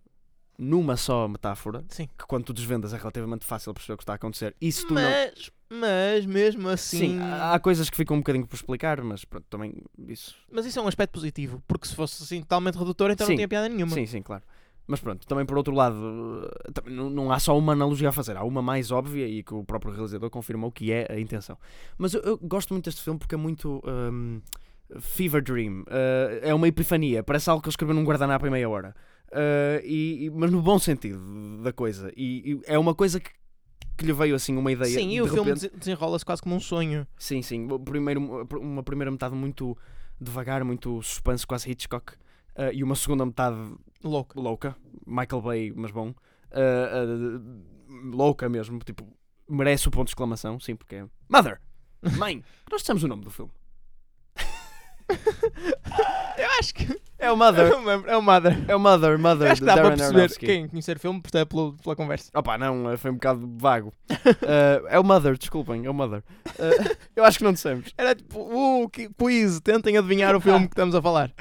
numa 0.58 0.96
só 0.96 1.28
metáfora. 1.28 1.84
Sim. 1.90 2.08
Que 2.18 2.26
quando 2.26 2.46
tu 2.46 2.54
desvendas 2.54 2.94
é 2.94 2.98
relativamente 2.98 3.46
fácil 3.46 3.74
perceber 3.74 3.96
o 3.96 3.98
que 3.98 4.04
está 4.04 4.14
a 4.14 4.16
acontecer. 4.16 4.56
Se 4.62 4.88
tu 4.88 4.94
não. 4.94 5.02
Mas, 5.02 5.52
mas 5.70 6.26
mesmo 6.26 6.70
assim. 6.70 7.00
Sim, 7.00 7.20
há 7.20 7.54
há 7.54 7.60
coisas 7.60 7.90
que 7.90 7.98
ficam 7.98 8.16
um 8.16 8.22
bocadinho 8.22 8.48
por 8.48 8.56
explicar, 8.56 9.02
mas 9.04 9.26
pronto, 9.26 9.46
também 9.50 9.84
isso. 10.08 10.38
Mas 10.50 10.66
isso 10.66 10.80
é 10.80 10.82
um 10.82 10.88
aspecto 10.88 11.12
positivo. 11.12 11.62
Porque 11.68 11.86
se 11.86 11.94
fosse 11.94 12.24
assim 12.24 12.40
totalmente 12.40 12.78
redutor, 12.78 13.12
então 13.12 13.28
Sim. 13.28 13.34
não 13.34 13.38
tinha 13.38 13.48
piada 13.50 13.68
nenhuma. 13.68 13.94
Sim, 13.94 14.06
sim, 14.06 14.22
claro. 14.22 14.44
Mas 14.88 15.02
pronto, 15.02 15.28
também 15.28 15.46
por 15.46 15.58
outro 15.58 15.76
lado, 15.76 16.50
eh, 16.66 16.90
não 16.90 17.30
há 17.30 17.40
só 17.40 17.56
uma 17.58 17.74
analogia 17.74 18.08
a 18.08 18.12
fazer, 18.14 18.38
há 18.38 18.44
uma 18.44 18.62
mais 18.62 18.90
óbvia 18.90 19.28
e 19.28 19.44
que 19.44 19.54
o 19.54 19.66
próprio 19.66 19.92
realizador 19.92 20.30
confirmou 20.30 20.72
que 20.72 20.94
é 20.94 21.06
a 21.12 21.20
intenção. 21.20 21.58
Mas 21.98 22.14
eu, 22.14 22.22
eu 22.22 22.38
gosto 22.38 22.74
muito 22.74 22.86
deste 22.86 23.02
filme 23.04 23.20
porque 23.20 23.36
é 23.36 23.38
muito 23.38 23.84
hum, 23.86 24.42
Fever 25.00 25.42
Dream, 25.44 25.84
eh, 25.90 26.40
é 26.44 26.54
uma 26.54 26.68
epifania, 26.68 27.24
parece 27.24 27.50
algo 27.50 27.62
que 27.62 27.68
ele 27.68 27.74
escreveu 27.74 27.94
num 27.96 28.04
guardanapo 28.04 28.48
em 28.48 28.50
meia 28.50 28.70
hora, 28.70 28.96
Eh, 29.32 29.82
e, 29.86 30.26
e- 30.26 30.30
mas 30.32 30.50
no 30.52 30.60
bom 30.62 30.80
sentido 30.80 31.62
da 31.62 31.72
coisa. 31.72 32.12
E, 32.18 32.54
e 32.54 32.62
é 32.66 32.80
uma 32.80 32.96
coisa 32.96 33.20
que, 33.20 33.30
que 33.96 34.04
lhe 34.04 34.12
veio 34.14 34.34
assim 34.36 34.58
uma 34.58 34.72
ideia. 34.72 34.92
Sim, 34.92 35.12
e 35.12 35.22
o 35.22 35.28
filme 35.28 35.52
repente- 35.54 35.78
desenrola-se 35.78 36.26
quase 36.26 36.42
como 36.42 36.56
um 36.56 36.60
sonho. 36.60 37.06
Sim, 37.16 37.44
sim. 37.44 37.68
Primeiro, 37.86 38.20
uma 38.60 38.82
primeira 38.82 39.12
metade 39.12 39.36
muito 39.36 39.78
devagar, 40.20 40.64
muito 40.64 41.00
suspense, 41.04 41.46
quase 41.46 41.70
Hitchcock. 41.70 42.14
eh, 42.56 42.72
e 42.74 42.84
uma 42.84 42.96
segunda 42.96 43.24
metade 43.26 43.56
Louco. 44.04 44.42
louca. 44.42 44.76
Michael 45.06 45.42
Bay, 45.44 45.74
mas 45.76 45.92
bom. 45.92 46.12
Louca 48.12 48.48
mesmo. 48.50 48.80
Tipo, 48.80 49.06
merece 49.48 49.88
o 49.88 49.92
ponto 49.92 50.06
de 50.08 50.12
exclamação. 50.12 50.60
Sim, 50.60 50.76
porque 50.76 50.96
é. 50.96 51.06
Mother! 51.30 51.60
Mãe! 52.18 52.44
Nós 52.72 52.82
dissemos 52.82 53.04
o 53.04 53.08
nome 53.08 53.24
do 53.24 53.30
filme. 53.32 53.52
Eu 56.38 56.50
acho 56.60 56.74
que. 56.74 57.00
É 57.18 57.30
o 57.32 57.36
Mother. 57.36 57.68
Eu 57.72 57.80
me 57.82 57.86
lembro, 57.86 58.10
É 58.10 58.16
o 58.18 58.22
Mother. 58.22 58.58
É 58.68 58.76
o 58.76 58.80
Mother, 58.80 59.20
Mother. 59.20 59.48
Eu 59.48 59.52
acho 59.52 59.62
que 59.62 59.66
dá 59.68 59.74
para 59.74 59.90
perceber. 59.90 60.06
Aronofsky. 60.16 60.46
Quem 60.46 60.68
conhecer 60.70 60.96
o 60.96 61.00
filme 61.00 61.22
percebe 61.22 61.50
pelo- 61.50 61.74
pela 61.74 61.96
conversa. 61.96 62.32
Opa, 62.34 62.58
não, 62.58 62.92
eh, 62.92 62.98
foi 62.98 63.12
um 63.12 63.16
bocado 63.16 63.50
vago. 63.58 63.94
Eh, 64.42 64.82
é 64.90 65.00
o 65.00 65.04
Mother, 65.04 65.38
desculpem, 65.38 65.86
é 65.86 65.90
o 65.90 65.94
Mother. 65.94 66.24
Eh, 66.58 66.96
eu 67.16 67.24
acho 67.26 67.38
que 67.40 67.44
não 67.44 67.52
dissemos. 67.54 67.94
Era 67.98 68.16
tipo, 68.16 68.40
uh, 68.40 68.90
que 68.90 69.10
quiz, 69.18 69.60
tentem 69.60 69.98
adivinhar 69.98 70.36
o 70.36 70.40
filme 70.42 70.68
que 70.68 70.74
estamos 70.74 70.96
a 70.96 71.02
falar. 71.02 71.32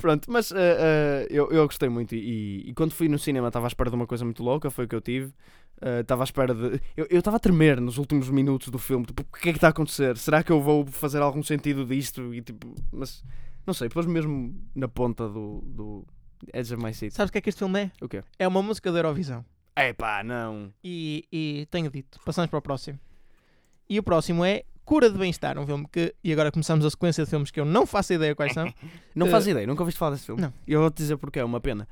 Pronto, 0.00 0.30
mas 0.30 0.50
eh, 0.50 0.56
eh, 0.56 1.26
eu, 1.30 1.50
eu 1.50 1.66
gostei 1.66 1.88
muito 1.88 2.14
e, 2.14 2.70
e 2.70 2.74
quando 2.74 2.92
fui 2.92 3.08
no 3.08 3.18
cinema 3.18 3.48
estava 3.48 3.66
à 3.66 3.68
espera 3.68 3.90
de 3.90 3.96
uma 3.96 4.06
coisa 4.06 4.24
muito 4.24 4.42
louca, 4.42 4.70
foi 4.70 4.86
o 4.86 4.88
que 4.88 4.94
eu 4.94 5.00
tive. 5.00 5.32
Eh, 5.80 6.00
Estava 6.00 6.22
à 6.22 6.24
espera 6.24 6.54
de. 6.54 6.80
Eu 6.96 7.18
estava 7.18 7.36
a 7.36 7.40
tremer 7.40 7.80
nos 7.80 7.98
últimos 7.98 8.30
minutos 8.30 8.68
do 8.68 8.78
filme. 8.78 9.04
Tipo, 9.04 9.22
o 9.22 9.38
que 9.38 9.50
é 9.50 9.52
que 9.52 9.58
está 9.58 9.66
a 9.68 9.70
acontecer? 9.70 10.16
Será 10.16 10.42
que 10.42 10.50
eu 10.50 10.60
vou 10.60 10.86
fazer 10.86 11.20
algum 11.20 11.42
sentido 11.42 11.84
disto? 11.84 12.34
E 12.34 12.40
tipo, 12.40 12.74
mas 12.90 13.22
não 13.66 13.74
sei, 13.74 13.88
pôs 13.88 14.06
mesmo 14.06 14.54
na 14.74 14.88
ponta 14.88 15.28
do, 15.28 15.62
do 15.66 16.06
Edge 16.52 16.74
of 16.74 16.82
My 16.82 16.94
Seat. 16.94 17.14
Sabes 17.14 17.28
o 17.28 17.32
que 17.32 17.38
é 17.38 17.40
que 17.42 17.50
este 17.50 17.58
filme 17.58 17.80
é? 17.80 17.90
O 18.00 18.08
quê? 18.08 18.22
É 18.38 18.48
uma 18.48 18.62
música 18.62 18.90
da 18.90 18.98
Eurovisão. 18.98 19.44
É 19.76 19.92
pá, 19.92 20.22
não. 20.24 20.72
E, 20.82 21.24
e 21.30 21.66
tenho 21.70 21.90
dito, 21.90 22.18
passamos 22.24 22.50
para 22.50 22.58
o 22.58 22.62
próximo. 22.62 22.98
E 23.88 23.98
o 23.98 24.02
próximo 24.02 24.44
é 24.44 24.64
Cura 24.84 25.08
de 25.10 25.16
Bem-Estar, 25.18 25.56
um 25.58 25.66
filme 25.66 25.86
que. 25.90 26.14
E 26.24 26.32
agora 26.32 26.50
começamos 26.50 26.84
a 26.84 26.90
sequência 26.90 27.22
de 27.24 27.30
filmes 27.30 27.50
que 27.50 27.60
eu 27.60 27.64
não 27.64 27.86
faço 27.86 28.12
ideia 28.12 28.34
quais 28.34 28.52
são. 28.52 28.64
Não 29.14 29.26
Eh, 29.26 29.30
faz 29.30 29.46
ideia, 29.46 29.66
nunca 29.66 29.82
ouviste 29.82 29.98
falar 29.98 30.12
desse 30.12 30.26
filme. 30.26 30.40
não. 30.42 30.52
E 30.66 30.72
eu 30.72 30.80
vou-te 30.80 30.96
dizer 30.96 31.16
porque 31.16 31.38
é 31.38 31.44
uma 31.44 31.60
pena. 31.60 31.86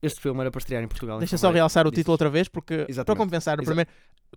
Este 0.00 0.20
filme 0.20 0.40
era 0.40 0.50
para 0.50 0.58
estrear 0.60 0.82
em 0.82 0.86
Portugal. 0.88 1.18
Deixa 1.18 1.36
só 1.36 1.50
realçar 1.50 1.86
o 1.86 1.90
título 1.90 2.12
outra 2.12 2.30
vez, 2.30 2.48
porque 2.48 2.76
para 2.78 2.86
Exatamente. 2.90 3.18
compensar 3.24 3.58
o 3.58 3.62
Exa- 3.62 3.70
primeiro. 3.70 3.90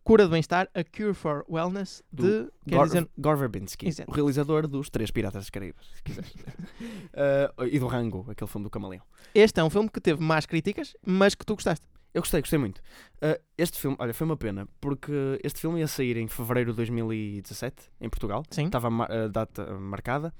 Cura 0.04 0.24
de 0.24 0.32
Bem-Estar, 0.32 0.70
A 0.74 0.84
Cure 0.86 1.14
for 1.14 1.46
Wellness, 1.50 2.02
de. 2.12 2.48
Gor, 2.68 2.86
dizer, 2.88 3.08
Gore 3.18 3.38
Verbinski, 3.40 3.88
Exato. 3.90 4.10
o 4.10 4.14
realizador 4.14 4.66
dos 4.68 4.90
Três 4.90 5.12
Piratas 5.12 5.44
das 5.44 5.50
Caraíbas, 5.50 5.86
se 5.94 6.02
quiseres. 6.04 6.34
Eh, 7.14 7.52
e 7.74 7.80
do 7.80 7.88
Rango, 7.88 8.26
aquele 8.30 8.50
filme 8.50 8.64
do 8.66 8.70
Camaleão. 8.70 9.04
este 9.36 9.60
é 9.60 9.64
um 9.64 9.70
filme 9.70 9.90
que 9.90 10.00
teve 10.02 10.22
más 10.24 10.46
críticas, 10.46 10.96
mas 11.06 11.36
que 11.36 11.46
tu 11.46 11.54
gostaste. 11.56 11.86
Eu 12.14 12.22
gostei, 12.22 12.42
gostei 12.42 12.60
muito. 12.60 12.82
Eh, 13.22 13.40
este 13.58 13.80
filme, 13.80 13.96
olha, 14.00 14.14
foi 14.14 14.26
uma 14.26 14.36
pena, 14.38 14.68
porque 14.82 15.40
este 15.44 15.62
filme 15.62 15.80
ia 15.80 15.88
sair 15.88 16.18
em 16.18 16.28
fevereiro 16.28 16.72
de 16.72 16.76
2017, 16.78 17.76
em 18.02 18.10
Portugal. 18.10 18.44
Sim. 18.50 18.66
Estava 18.66 18.88
a 18.88 18.92
ma- 18.92 19.06
a 19.06 19.28
data 19.28 19.66
marcada. 19.80 20.34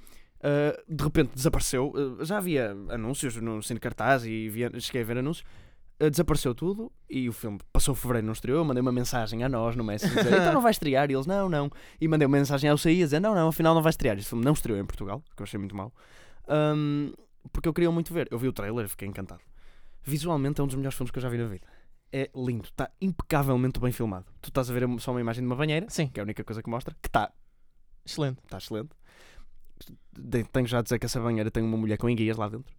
Eh, 0.44 0.84
de 0.90 1.04
repente 1.04 1.32
desapareceu. 1.36 1.94
Já 2.22 2.38
havia 2.38 2.72
anúncios 2.90 3.36
no 3.38 3.62
Cine 3.64 3.80
Cartaz 3.80 4.26
e 4.26 4.50
via- 4.50 4.72
cheguei 4.80 5.02
a 5.02 5.06
ver 5.06 5.18
anúncios. 5.20 5.46
Desapareceu 6.10 6.56
tudo 6.56 6.92
e 7.08 7.30
o 7.30 7.32
filme 7.32 7.60
passou 7.72 7.94
fevereiro, 7.94 8.26
não 8.26 8.34
estreou. 8.34 8.58
Eu 8.58 8.66
mandei 8.66 8.82
uma 8.82 8.92
mensagem 8.92 9.44
a 9.44 9.48
nós 9.48 9.76
no 9.76 9.84
Messenger 9.84 10.24
dizer, 10.24 10.36
então 10.42 10.52
não 10.54 10.62
vai 10.62 10.72
estrear. 10.72 11.12
E 11.12 11.14
eles, 11.14 11.28
não, 11.28 11.48
não. 11.48 11.70
E 12.02 12.08
mandei 12.08 12.26
uma 12.28 12.38
mensagem 12.40 12.68
ao 12.72 12.78
CI 12.78 13.04
a 13.04 13.06
dizer, 13.06 13.20
não, 13.20 13.36
não, 13.36 13.50
afinal 13.50 13.76
não 13.76 13.84
vai 13.84 13.92
estrear. 13.92 14.18
Este 14.18 14.30
filme 14.30 14.44
não 14.44 14.54
estreou 14.54 14.80
em 14.80 14.86
Portugal, 14.86 15.24
que 15.38 15.42
eu 15.42 15.44
achei 15.44 15.60
muito 15.60 15.76
mau. 15.76 15.94
Ahm, 16.48 17.12
porque 17.54 17.70
eu 17.70 17.74
queria 17.74 17.92
muito 17.92 18.12
ver. 18.12 18.28
Eu 18.32 18.40
vi 18.40 18.48
o 18.48 18.52
trailer 18.54 18.86
e 18.86 18.90
fiquei 18.90 19.08
encantado. 19.08 19.42
Visualmente 20.04 20.60
é 20.60 20.64
um 20.64 20.68
dos 20.68 20.76
melhores 20.76 20.98
filmes 20.98 21.12
que 21.12 21.18
eu 21.18 21.22
já 21.24 21.30
vi 21.30 21.38
na 21.38 21.46
vida. 21.48 21.66
É 22.12 22.30
lindo, 22.36 22.66
está 22.66 22.90
impecavelmente 23.00 23.80
bem 23.80 23.92
filmado. 23.92 24.26
Tu 24.42 24.50
estás 24.50 24.70
a 24.70 24.74
ver 24.74 24.86
só 25.00 25.12
uma 25.12 25.22
imagem 25.22 25.44
de 25.44 25.48
uma 25.48 25.56
banheira, 25.56 25.86
Sim, 25.90 26.08
que 26.08 26.20
é 26.20 26.22
a 26.22 26.26
única 26.26 26.44
coisa 26.44 26.62
que 26.62 26.70
mostra, 26.70 26.96
que 27.02 27.08
está 27.08 27.32
excelente. 28.06 28.40
está 28.44 28.58
excelente. 28.58 28.90
Tenho 30.52 30.68
já 30.68 30.80
a 30.80 30.82
dizer 30.82 31.00
que 31.00 31.06
essa 31.06 31.20
banheira 31.20 31.50
tem 31.50 31.64
uma 31.64 31.78
mulher 31.78 31.98
com 31.98 32.10
enguias 32.10 32.38
lá 32.38 32.50
dentro. 32.50 32.74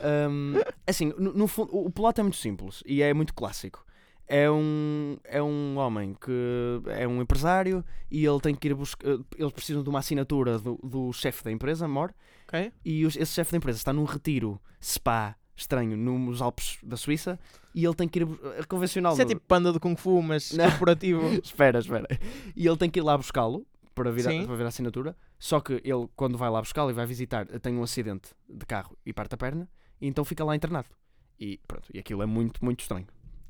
Ahm, 0.00 0.54
assim, 0.86 1.12
no, 1.18 1.32
no 1.34 1.46
fundo, 1.46 1.76
o 1.76 1.90
plot 1.90 2.18
é 2.20 2.22
muito 2.22 2.36
simples 2.38 2.82
e 2.86 3.02
é 3.02 3.12
muito 3.12 3.34
clássico. 3.34 3.84
É 4.26 4.50
um, 4.50 5.16
é 5.24 5.42
um 5.42 5.76
homem 5.78 6.14
que 6.14 6.30
é 6.88 7.06
um 7.08 7.20
empresário 7.22 7.84
e 8.10 8.24
ele 8.24 8.40
tem 8.40 8.54
que 8.54 8.68
ir 8.68 8.74
buscar. 8.74 9.06
Eles 9.36 9.52
precisam 9.52 9.82
de 9.82 9.88
uma 9.88 9.98
assinatura 10.00 10.58
do, 10.58 10.76
do 10.82 11.12
chefe 11.12 11.44
da 11.44 11.50
empresa, 11.52 11.86
Mor, 11.88 12.12
Ok? 12.46 12.72
e 12.84 13.06
os- 13.06 13.16
esse 13.16 13.32
chefe 13.32 13.52
da 13.52 13.56
empresa 13.58 13.78
está 13.78 13.92
num 13.92 14.04
retiro 14.04 14.60
spa 14.82 15.34
estranho 15.58 15.96
nos 15.96 16.40
Alpes 16.40 16.78
da 16.82 16.96
Suíça 16.96 17.38
e 17.74 17.84
ele 17.84 17.94
tem 17.94 18.08
que 18.08 18.20
ir. 18.20 18.28
É 18.58 18.62
convencional. 18.64 19.12
Isso 19.12 19.22
é 19.22 19.24
tipo 19.26 19.40
panda 19.46 19.72
de 19.72 19.80
Kung 19.80 19.96
Fu, 19.96 20.22
mas 20.22 20.52
Não. 20.52 20.64
corporativo. 20.70 21.20
espera, 21.42 21.78
espera. 21.80 22.06
E 22.56 22.66
ele 22.66 22.76
tem 22.76 22.88
que 22.88 22.98
ir 22.98 23.02
lá 23.02 23.16
buscá-lo 23.16 23.66
para 23.94 24.10
vir, 24.12 24.28
a, 24.28 24.46
para 24.46 24.54
ver 24.56 24.64
a 24.64 24.68
assinatura. 24.68 25.16
Só 25.38 25.60
que 25.60 25.74
ele, 25.84 26.08
quando 26.16 26.38
vai 26.38 26.48
lá 26.48 26.60
buscá-lo 26.60 26.90
e 26.90 26.92
vai 26.94 27.04
visitar, 27.06 27.46
tem 27.60 27.76
um 27.76 27.82
acidente 27.82 28.30
de 28.48 28.64
carro 28.64 28.96
e 29.04 29.12
parte 29.12 29.34
a 29.34 29.38
perna, 29.38 29.68
e 30.00 30.06
então 30.06 30.24
fica 30.24 30.44
lá 30.44 30.54
internado. 30.54 30.88
E 31.38 31.58
pronto, 31.66 31.88
e 31.92 31.98
aquilo 31.98 32.22
é 32.22 32.26
muito, 32.26 32.64
muito 32.64 32.80
estranho. 32.80 33.06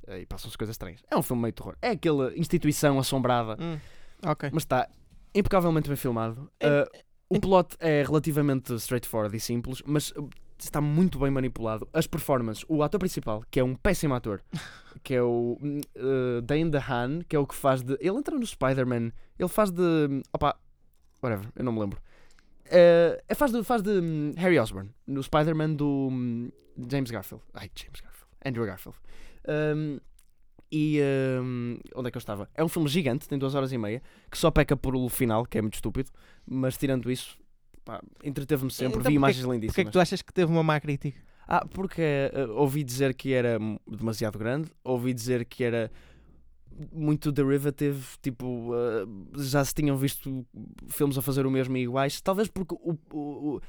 Eh, 0.07 0.21
E 0.23 0.27
passam-se 0.27 0.57
coisas 0.59 0.75
estranhas. 0.75 1.03
É 1.11 1.17
um 1.17 1.23
filme 1.23 1.43
meio 1.43 1.53
terror. 1.53 1.77
É 1.83 1.91
aquela 1.91 2.37
instituição 2.37 2.99
assombrada, 2.99 3.57
Hum, 3.62 3.79
ok. 4.27 4.50
mas 4.53 4.62
está 4.62 4.88
impecavelmente 5.35 5.88
bem 5.88 5.97
filmado. 5.97 6.50
É- 6.61 6.67
Eh, 6.93 7.03
o 7.31 7.38
plot 7.41 7.77
é 7.79 8.03
relativamente 8.03 8.73
straightforward 8.75 9.37
e 9.37 9.41
simples, 9.41 9.83
mas 9.87 10.12
eh, 10.17 10.21
está 10.65 10.81
muito 10.81 11.19
bem 11.19 11.31
manipulado. 11.31 11.88
As 11.93 12.07
performances, 12.07 12.65
o 12.69 12.83
ator 12.83 12.99
principal, 12.99 13.45
que 13.50 13.61
é 13.61 13.65
um 13.65 13.75
péssimo 13.75 14.15
ator, 14.15 14.43
que 15.03 15.15
é 15.15 15.23
o 15.23 15.59
eh, 15.95 16.41
Dane 16.43 16.71
DeHaan, 16.71 17.21
que 17.29 17.37
é 17.37 17.38
o 17.38 17.47
que 17.47 17.55
faz 17.55 17.83
de. 17.83 17.95
Ele 18.00 18.17
entra 18.17 18.37
no 18.37 18.47
Spider-Man, 18.47 19.12
ele 19.38 19.49
faz 19.49 19.71
de. 19.71 20.23
Opa, 20.33 20.59
whatever, 21.23 21.49
eu 21.57 21.65
não 21.65 21.73
me 21.73 21.81
lembro. 21.81 22.00
É 22.71 23.35
faz 23.35 23.50
de, 23.50 23.62
faz 23.65 23.83
de 23.83 23.91
hum, 23.91 24.35
Harry 24.37 24.59
Osborn, 24.59 24.91
no 25.07 25.23
Spider-Man 25.23 25.75
do 25.75 26.09
hum, 26.11 26.50
James 26.91 27.11
Garfield. 27.11 27.45
Ai, 27.55 27.71
James 27.75 28.00
Garfield. 28.00 28.29
Andrew 28.45 28.67
Garfield. 28.67 28.99
Um, 29.49 29.99
E 30.71 31.00
hum, 31.41 31.79
onde 31.95 32.09
é 32.09 32.11
que 32.11 32.19
eu 32.19 32.21
estava? 32.21 32.49
É 32.55 32.62
um 32.62 32.69
filme 32.69 32.88
gigante, 32.88 33.27
tem 33.27 33.38
duas 33.38 33.55
horas 33.55 33.73
e 33.73 33.79
meia, 33.79 34.03
que 34.31 34.37
só 34.37 34.50
peca 34.50 34.77
por 34.77 34.95
o 34.95 35.09
final, 35.09 35.47
que 35.47 35.57
é 35.57 35.62
muito 35.62 35.75
estúpido, 35.75 36.11
mas 36.47 36.77
tirando 36.77 37.11
isso, 37.11 37.38
entreteve-me 38.23 38.71
sempre, 38.71 38.99
Então 38.99 39.11
vi 39.11 39.16
imagens 39.16 39.45
Porquê 39.45 39.50
é 39.50 39.61
lindíssimas. 39.61 39.87
que 39.87 39.92
tu 39.92 40.00
achas 40.00 40.23
que 40.23 40.33
teve 40.33 40.50
uma 40.50 40.62
má 40.62 40.78
crítica? 40.80 41.18
Ah, 41.47 41.64
porque 41.66 42.02
eh, 42.02 42.47
ouvi 42.50 42.85
dizer 42.85 43.14
que 43.14 43.33
era 43.33 43.59
demasiado 43.87 44.38
grande, 44.38 44.71
ouvi 44.85 45.14
dizer 45.14 45.47
que 45.47 45.64
era 45.64 45.90
muito 46.92 47.33
derivative, 47.33 48.04
tipo, 48.23 48.71
eh, 48.75 49.07
já 49.42 49.64
se 49.64 49.75
tinham 49.75 49.97
visto 49.97 50.47
filmes 50.88 51.16
a 51.16 51.23
fazer 51.23 51.47
o 51.47 51.50
mesmo 51.50 51.76
e 51.76 51.83
iguais, 51.83 52.21
talvez 52.21 52.49
porque 52.49 52.75
o, 52.75 52.99
o, 53.12 53.61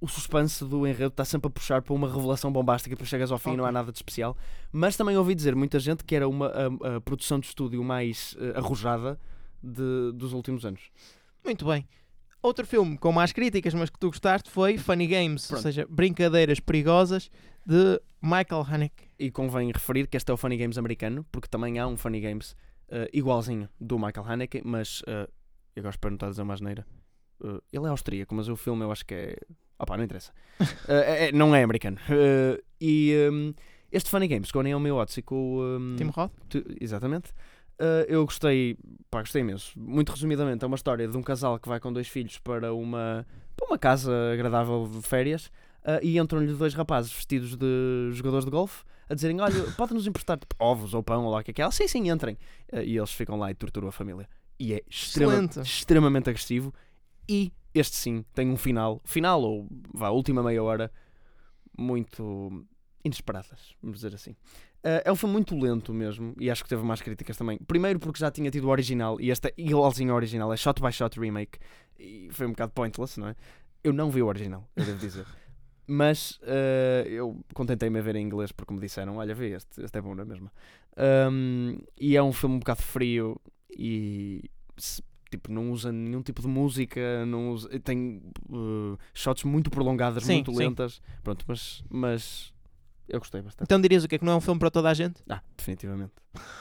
o, 0.00 0.06
suspense 0.06 0.64
do 0.64 0.86
enredo 0.86 1.08
está 1.08 1.24
sempre 1.24 1.48
a 1.48 1.50
puxar 1.50 1.80
para 1.80 1.94
uma 1.94 2.06
revelação 2.12 2.52
bombástica 2.52 2.92
e 2.92 2.94
depois 2.94 3.08
chegas 3.08 3.32
ao 3.32 3.38
fim 3.38 3.54
e 3.54 3.56
não 3.56 3.64
há 3.64 3.72
nada 3.72 3.90
de 3.90 3.96
especial. 3.96 4.36
Mas 4.70 4.96
também 4.96 5.16
ouvi 5.16 5.34
dizer 5.34 5.56
muita 5.56 5.78
gente 5.78 6.04
que 6.04 6.14
era 6.14 6.28
uma 6.28 6.48
a, 6.48 6.96
a 6.96 7.00
produção 7.00 7.40
de 7.40 7.46
estúdio 7.46 7.82
mais 7.82 8.36
eh, 8.38 8.52
arrojada 8.58 9.18
de, 9.62 10.12
dos 10.12 10.32
últimos 10.34 10.64
anos. 10.66 10.90
Muito 11.42 11.64
bem. 11.64 11.88
Outro 12.44 12.66
filme 12.66 12.98
com 12.98 13.10
más 13.10 13.32
críticas, 13.32 13.72
mas 13.72 13.88
que 13.88 13.98
tu 13.98 14.08
gostaste, 14.08 14.50
foi 14.50 14.76
Funny 14.76 15.06
Games, 15.06 15.44
ou 15.44 15.48
Pronto. 15.54 15.62
seja, 15.62 15.86
Brincadeiras 15.88 16.60
Perigosas, 16.60 17.30
de 17.64 17.98
Michael 18.20 18.66
Haneke. 18.70 19.04
E 19.18 19.30
convém 19.30 19.72
referir 19.72 20.06
que 20.06 20.16
este 20.18 20.30
é 20.30 20.34
o 20.34 20.36
Funny 20.36 20.58
Games 20.58 20.76
americano, 20.76 21.24
porque 21.32 21.48
também 21.48 21.78
há 21.78 21.86
um 21.86 21.96
Funny 21.96 22.20
Games 22.20 22.54
eh, 22.90 23.08
igualzinho 23.14 23.66
do 23.80 23.98
Michael 23.98 24.26
Haneke, 24.28 24.60
mas 24.62 25.00
eh, 25.06 25.26
eu 25.74 25.82
gosto 25.82 25.98
para 25.98 26.10
não 26.10 26.16
estar 26.16 26.26
a 26.26 26.30
dizer 26.30 26.42
uma 26.42 26.52
asneira. 26.52 26.86
Eh, 27.42 27.60
ele 27.72 27.86
é 27.86 27.88
austríaco, 27.88 28.34
mas 28.34 28.46
o 28.50 28.56
filme 28.56 28.82
eu 28.84 28.92
acho 28.92 29.06
que 29.06 29.14
é. 29.14 29.36
Opá, 29.78 29.96
não 29.96 30.04
interessa. 30.04 30.30
Eh, 30.86 31.28
é- 31.28 31.32
não 31.32 31.54
é 31.54 31.62
americano. 31.62 31.96
E 32.80 33.12
ehm, 33.12 33.54
este 33.90 34.10
Funny 34.10 34.28
Games, 34.28 34.52
com 34.52 34.58
o 34.58 34.62
Naomi 34.62 34.90
Watts 34.92 35.16
e 35.16 35.22
com 35.22 35.56
o. 35.56 35.76
ehm, 35.76 35.96
Tim 35.96 36.10
Roth. 36.14 36.32
tu- 36.50 36.64
exatamente. 36.78 37.32
Eh, 37.84 38.06
eu 38.08 38.24
gostei, 38.24 38.76
pá, 39.10 39.20
gostei 39.20 39.42
imenso. 39.42 39.78
Muito 39.78 40.10
resumidamente, 40.10 40.64
é 40.64 40.66
uma 40.66 40.76
história 40.76 41.06
de 41.06 41.16
um 41.16 41.22
casal 41.22 41.58
que 41.58 41.68
vai 41.68 41.78
com 41.78 41.92
dois 41.92 42.08
filhos 42.08 42.38
para 42.38 42.72
uma, 42.72 43.26
para 43.54 43.66
uma 43.66 43.78
casa 43.78 44.10
agradável 44.32 44.88
de 44.90 45.02
férias 45.02 45.50
eh, 45.84 46.00
e 46.02 46.18
entram-lhe 46.18 46.54
dois 46.54 46.72
rapazes 46.72 47.12
vestidos 47.12 47.56
de 47.56 48.08
jogadores 48.12 48.44
de 48.46 48.50
golfe 48.50 48.84
a 49.08 49.14
dizerem: 49.14 49.38
Olha, 49.40 49.70
pode-nos 49.76 50.06
emprestar 50.06 50.38
tipo, 50.38 50.54
ovos 50.58 50.94
ou 50.94 51.02
pão 51.02 51.24
ou 51.24 51.30
lá 51.30 51.40
o 51.40 51.44
que 51.44 51.50
é 51.50 51.54
que 51.54 51.60
é. 51.62 51.70
Sim, 51.70 51.86
sim, 51.86 52.08
entrem. 52.10 52.38
Eh, 52.72 52.84
e 52.84 52.96
eles 52.96 53.10
ficam 53.12 53.36
lá 53.38 53.50
e 53.50 53.54
torturam 53.54 53.88
a 53.88 53.92
família. 53.92 54.26
E 54.58 54.72
é 54.72 54.82
extrema- 54.88 55.34
extremamente 55.62 56.30
agressivo. 56.30 56.72
E 57.28 57.52
este 57.74 57.96
sim 57.96 58.24
tem 58.32 58.48
um 58.50 58.56
final, 58.56 59.00
final 59.04 59.42
ou 59.42 59.68
vá, 59.92 60.08
última 60.10 60.42
meia 60.42 60.62
hora, 60.62 60.90
muito 61.76 62.64
inesperadas, 63.04 63.74
vamos 63.82 63.98
dizer 63.98 64.14
assim. 64.14 64.34
Eh, 64.84 65.02
é 65.06 65.10
um 65.12 65.16
filme 65.16 65.32
muito 65.32 65.58
lento 65.58 65.94
mesmo 65.94 66.34
e 66.38 66.50
acho 66.50 66.62
que 66.62 66.68
teve 66.68 66.82
mais 66.82 67.00
críticas 67.00 67.36
também. 67.36 67.58
Primeiro 67.66 67.98
porque 67.98 68.20
já 68.20 68.30
tinha 68.30 68.50
tido 68.50 68.66
o 68.66 68.68
original 68.70 69.18
e 69.18 69.30
este 69.30 69.48
é 69.48 69.54
igualzinho 69.56 70.10
ao 70.10 70.16
original, 70.16 70.52
é 70.52 70.56
shot 70.56 70.80
by 70.80 70.92
shot 70.92 71.18
remake 71.18 71.58
e 71.98 72.28
foi 72.30 72.46
um 72.46 72.50
bocado 72.50 72.72
pointless, 72.72 73.18
não 73.18 73.28
é? 73.28 73.36
Eu 73.82 73.92
não 73.92 74.10
vi 74.10 74.22
o 74.22 74.26
original, 74.26 74.68
eu 74.76 74.84
devo 74.84 74.98
dizer. 74.98 75.26
Mas 75.86 76.38
eh, 76.42 77.06
eu 77.08 77.44
contentei-me 77.52 77.98
a 77.98 78.02
ver 78.02 78.16
em 78.16 78.24
inglês 78.24 78.52
porque 78.52 78.72
me 78.72 78.80
disseram: 78.80 79.16
Olha, 79.16 79.34
vê 79.34 79.54
este, 79.54 79.82
este 79.82 79.98
é 79.98 80.00
bom, 80.00 80.14
não 80.14 80.22
é 80.22 80.26
mesmo? 80.26 80.50
Um, 81.30 81.78
e 82.00 82.16
é 82.16 82.22
um 82.22 82.32
filme 82.32 82.56
um 82.56 82.58
bocado 82.58 82.80
frio 82.80 83.38
e 83.76 84.50
tipo, 85.30 85.52
não 85.52 85.70
usa 85.70 85.92
nenhum 85.92 86.22
tipo 86.22 86.40
de 86.40 86.48
música, 86.48 87.26
não 87.26 87.50
usa, 87.50 87.68
tem 87.80 88.22
uh, 88.48 88.96
shots 89.12 89.44
muito 89.44 89.68
prolongadas, 89.68 90.24
Sim, 90.24 90.36
muito 90.36 90.52
sim. 90.52 90.58
lentas. 90.58 91.02
Pronto, 91.22 91.44
mas, 91.46 91.84
mas 91.90 92.53
eu 93.08 93.18
gostei 93.18 93.40
bastante. 93.42 93.66
Então 93.66 93.80
dirias 93.80 94.04
o 94.04 94.08
que 94.08 94.14
é 94.14 94.18
que 94.18 94.24
não 94.24 94.32
é 94.32 94.36
um 94.36 94.40
filme 94.40 94.58
para 94.58 94.70
toda 94.70 94.88
a 94.90 94.94
gente? 94.94 95.22
Ah, 95.28 95.40
definitivamente. 95.56 96.12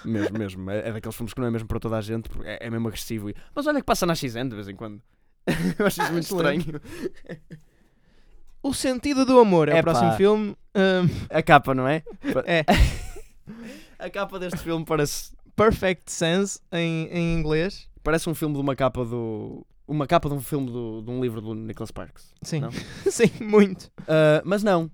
Mesmo, 0.05 0.37
mesmo. 0.39 0.71
É, 0.71 0.89
é 0.89 0.91
daqueles 0.93 1.15
filmes 1.15 1.33
que 1.33 1.39
não 1.41 1.47
é 1.47 1.51
mesmo 1.51 1.67
para 1.67 1.79
toda 1.79 1.97
a 1.97 2.01
gente, 2.01 2.29
porque 2.29 2.47
é, 2.47 2.57
é 2.61 2.69
mesmo 2.69 2.87
agressivo. 2.87 3.29
e- 3.29 3.35
Mas 3.55 3.65
olha 3.67 3.79
que 3.79 3.85
passa 3.85 4.05
na 4.05 4.15
XN 4.15 4.49
de 4.49 4.55
vez 4.55 4.67
em 4.67 4.75
quando. 4.75 5.01
eu 5.79 5.85
acho 5.85 6.01
isso 6.01 6.11
muito 6.11 6.25
estranho. 6.31 6.81
O 8.61 8.73
Sentido 8.73 9.25
do 9.25 9.39
Amor 9.39 9.67
é 9.69 9.79
o 9.79 9.83
próximo 9.83 10.13
filme. 10.13 10.55
Ahm, 10.73 11.07
A 11.29 11.41
capa, 11.43 11.73
não 11.75 11.87
é? 11.87 12.01
é 12.45 12.63
A 13.99 14.09
capa 14.09 14.39
deste 14.39 14.59
filme 14.59 14.85
parece, 14.85 15.33
Perfect 15.55 16.09
Sense 16.11 16.59
em, 16.71 17.07
em 17.11 17.33
inglês. 17.37 17.89
parece 18.03 18.29
um 18.29 18.33
filme 18.35 18.55
de 18.55 18.61
uma 18.61 18.75
capa 18.75 19.03
do. 19.03 19.65
Uma 19.85 20.07
capa 20.07 20.29
de 20.29 20.35
um 20.35 20.39
filme 20.39 20.71
do, 20.71 21.01
de 21.01 21.11
um 21.11 21.21
livro 21.21 21.41
do 21.41 21.53
Nicholas 21.53 21.89
Sparks. 21.89 22.33
Sim, 22.41 22.61
sim, 23.11 23.29
muito. 23.41 23.91
Uh, 24.03 24.41
mas 24.45 24.63
não. 24.63 24.89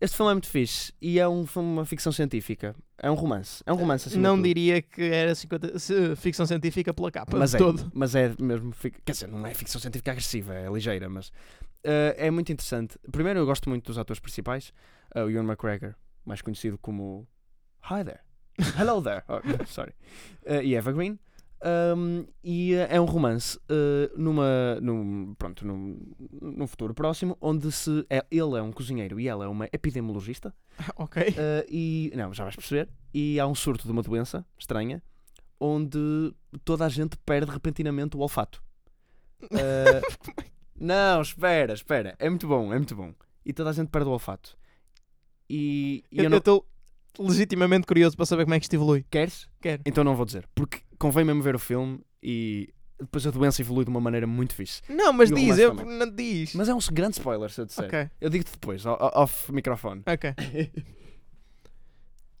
Este 0.00 0.16
filme 0.16 0.30
é 0.30 0.34
muito 0.34 0.48
fixe 0.48 0.92
e 1.00 1.18
é 1.18 1.26
um 1.26 1.46
filme, 1.46 1.68
uma 1.70 1.84
ficção 1.86 2.12
científica. 2.12 2.76
É 2.98 3.10
um 3.10 3.14
romance. 3.14 3.62
É 3.64 3.72
um 3.72 3.76
romance 3.76 4.08
assim. 4.08 4.18
não 4.18 4.40
diria 4.40 4.82
que 4.82 5.02
era 5.02 5.34
50, 5.34 5.78
se- 5.78 6.16
ficção 6.16 6.44
científica 6.44 6.92
pela 6.92 7.10
capa 7.10 7.36
mas 7.36 7.50
de 7.50 7.56
é, 7.56 7.58
todo. 7.58 7.90
mas 7.94 8.14
é 8.14 8.34
mesmo. 8.38 8.72
Quer 9.04 9.12
dizer, 9.12 9.26
não 9.28 9.46
é 9.46 9.54
ficção 9.54 9.80
científica 9.80 10.10
agressiva, 10.10 10.54
é 10.54 10.68
ligeira, 10.70 11.08
mas 11.08 11.28
uh, 11.28 12.14
é 12.16 12.30
muito 12.30 12.52
interessante. 12.52 12.98
Primeiro, 13.10 13.38
eu 13.40 13.46
gosto 13.46 13.68
muito 13.70 13.86
dos 13.86 13.96
atores 13.98 14.20
principais. 14.20 14.72
Uh, 15.14 15.20
o 15.20 15.30
Ewan 15.30 15.44
McGregor, 15.44 15.94
mais 16.24 16.42
conhecido 16.42 16.76
como 16.78 17.26
Hi 17.90 18.04
there. 18.04 18.20
Hello 18.78 19.02
there. 19.02 19.22
Oh, 19.28 19.40
sorry. 19.66 19.92
Uh, 20.46 20.62
e 20.62 20.74
Eva 20.74 20.92
Green. 20.92 21.18
Um, 21.64 22.26
e 22.44 22.74
uh, 22.74 22.86
é 22.90 23.00
um 23.00 23.06
romance 23.06 23.56
uh, 23.56 24.20
numa, 24.20 24.78
num, 24.82 25.34
pronto, 25.38 25.66
num, 25.66 25.98
num 26.40 26.66
futuro 26.66 26.92
próximo 26.92 27.36
onde 27.40 27.72
se 27.72 28.04
é, 28.10 28.24
ele 28.30 28.58
é 28.58 28.62
um 28.62 28.70
cozinheiro 28.70 29.18
e 29.18 29.26
ela 29.26 29.46
é 29.46 29.48
uma 29.48 29.64
epidemiologista 29.72 30.54
ok. 30.96 31.22
Uh, 31.22 31.66
e 31.70 32.12
não, 32.14 32.32
já 32.34 32.44
vais 32.44 32.56
perceber. 32.56 32.88
E 33.12 33.40
há 33.40 33.46
um 33.46 33.54
surto 33.54 33.84
de 33.84 33.90
uma 33.90 34.02
doença 34.02 34.44
estranha 34.58 35.02
onde 35.58 36.34
toda 36.64 36.84
a 36.84 36.88
gente 36.88 37.16
perde 37.18 37.50
repentinamente 37.50 38.16
o 38.16 38.20
olfato. 38.20 38.62
Uh, 39.46 40.50
não, 40.74 41.20
espera, 41.20 41.74
espera. 41.74 42.16
É 42.18 42.28
muito 42.28 42.48
bom, 42.48 42.72
é 42.72 42.78
muito 42.78 42.96
bom. 42.96 43.14
E 43.44 43.52
toda 43.52 43.68
a 43.68 43.72
gente 43.72 43.88
perde 43.88 44.08
o 44.08 44.12
olfato. 44.12 44.56
E, 45.48 46.02
e 46.10 46.18
eu, 46.18 46.24
Eu 46.24 46.30
não. 46.30 46.38
estou 46.38 46.66
legitimamente 47.18 47.86
curioso 47.86 48.16
para 48.16 48.26
saber 48.26 48.44
como 48.44 48.54
é 48.54 48.58
que 48.58 48.64
isto 48.64 48.74
evolui. 48.74 49.04
Queres? 49.10 49.48
Quero. 49.60 49.82
Então 49.86 50.02
não 50.04 50.14
vou 50.16 50.24
dizer. 50.26 50.46
Porque 50.54 50.80
convém 50.98 51.24
mesmo 51.24 51.42
ver 51.42 51.54
o 51.54 51.58
filme 51.58 52.00
e 52.22 52.72
depois 52.98 53.26
a 53.26 53.30
doença 53.30 53.60
evolui 53.60 53.84
de 53.84 53.90
uma 53.90 54.00
maneira 54.00 54.26
muito 54.26 54.54
fixe. 54.54 54.80
Não, 54.88 55.12
mas 55.12 55.30
diz, 55.30 55.58
eu 55.58 55.74
também. 55.74 55.98
não 55.98 56.10
diz. 56.10 56.54
Mas 56.54 56.68
é 56.68 56.74
um 56.74 56.78
grande 56.92 57.16
spoiler 57.18 57.50
se 57.50 57.60
eu 57.60 57.66
disser. 57.66 57.84
Ok, 57.86 58.10
Eu 58.20 58.30
digo-te 58.30 58.52
depois, 58.52 58.84
off 58.86 59.52
microfone. 59.52 60.02
ok. 60.06 60.34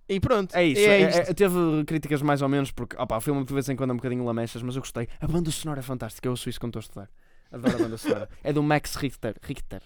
E 0.08 0.20
pronto. 0.20 0.54
É 0.54 0.64
isso, 0.64 0.80
é- 0.80 1.02
é 1.02 1.16
é- 1.30 1.34
teve 1.34 1.56
críticas 1.84 2.22
mais 2.22 2.40
ou 2.40 2.48
menos, 2.48 2.70
porque 2.70 2.96
opa, 2.96 3.16
o 3.16 3.20
filme 3.20 3.44
de 3.44 3.52
vez 3.52 3.68
em 3.68 3.74
quando 3.74 3.90
é 3.90 3.92
um 3.92 3.96
bocadinho 3.96 4.24
lamechas, 4.24 4.62
mas 4.62 4.76
eu 4.76 4.80
gostei. 4.82 5.08
A 5.20 5.26
banda 5.26 5.50
sonora 5.50 5.80
é 5.80 5.82
fantástica, 5.82 6.28
eu 6.28 6.30
ouço 6.30 6.48
isso 6.48 6.60
quando 6.60 6.78
estou 6.78 7.00
a 7.00 7.04
estudar. 7.04 7.10
Adoro 7.50 7.74
a 7.74 7.78
banda 7.78 7.96
sonora. 7.98 8.28
é 8.44 8.52
do 8.52 8.62
Max 8.62 8.94
Richter, 8.94 9.34
Richter, 9.42 9.82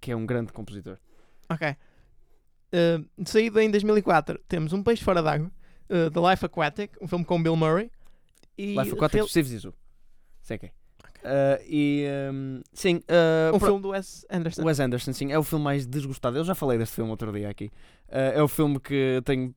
que 0.00 0.10
é 0.12 0.16
um 0.16 0.24
grande 0.24 0.50
compositor. 0.52 0.96
Ok. 1.48 1.76
Uh, 2.72 3.04
saído 3.26 3.58
em 3.60 3.70
2004, 3.70 4.38
temos 4.48 4.72
Um 4.72 4.82
Peixe 4.82 5.02
Fora 5.02 5.22
d'Água, 5.22 5.50
uh, 5.90 6.10
The 6.10 6.30
Life 6.30 6.44
Aquatic, 6.46 6.92
um 7.00 7.08
filme 7.08 7.24
com 7.24 7.42
Bill 7.42 7.56
Murray. 7.56 7.90
E 8.56 8.76
Life 8.76 8.92
Aquatic, 8.92 9.14
real- 9.16 9.28
Steve 9.28 9.48
Zissou. 9.48 9.74
Sei 10.42 10.58
quem. 10.58 10.70
Ah, 11.22 11.60
e 11.68 12.06
um, 12.32 12.62
sim, 12.72 13.02
ah, 13.08 13.50
um 13.54 13.58
pro- 13.58 13.68
filme 13.68 13.82
do 13.82 13.88
Wes 13.90 14.24
Anderson. 14.30 14.64
Wes 14.64 14.80
Anderson, 14.80 15.12
sim, 15.12 15.30
é 15.32 15.38
o 15.38 15.42
filme 15.42 15.62
mais 15.64 15.86
desgostado. 15.86 16.38
Eu 16.38 16.44
já 16.44 16.54
falei 16.54 16.78
deste 16.78 16.94
filme 16.94 17.10
outro 17.10 17.30
dia 17.30 17.50
aqui. 17.50 17.70
Ah, 18.10 18.18
é 18.34 18.42
o 18.42 18.48
filme 18.48 18.80
que 18.80 19.20
tenho. 19.24 19.54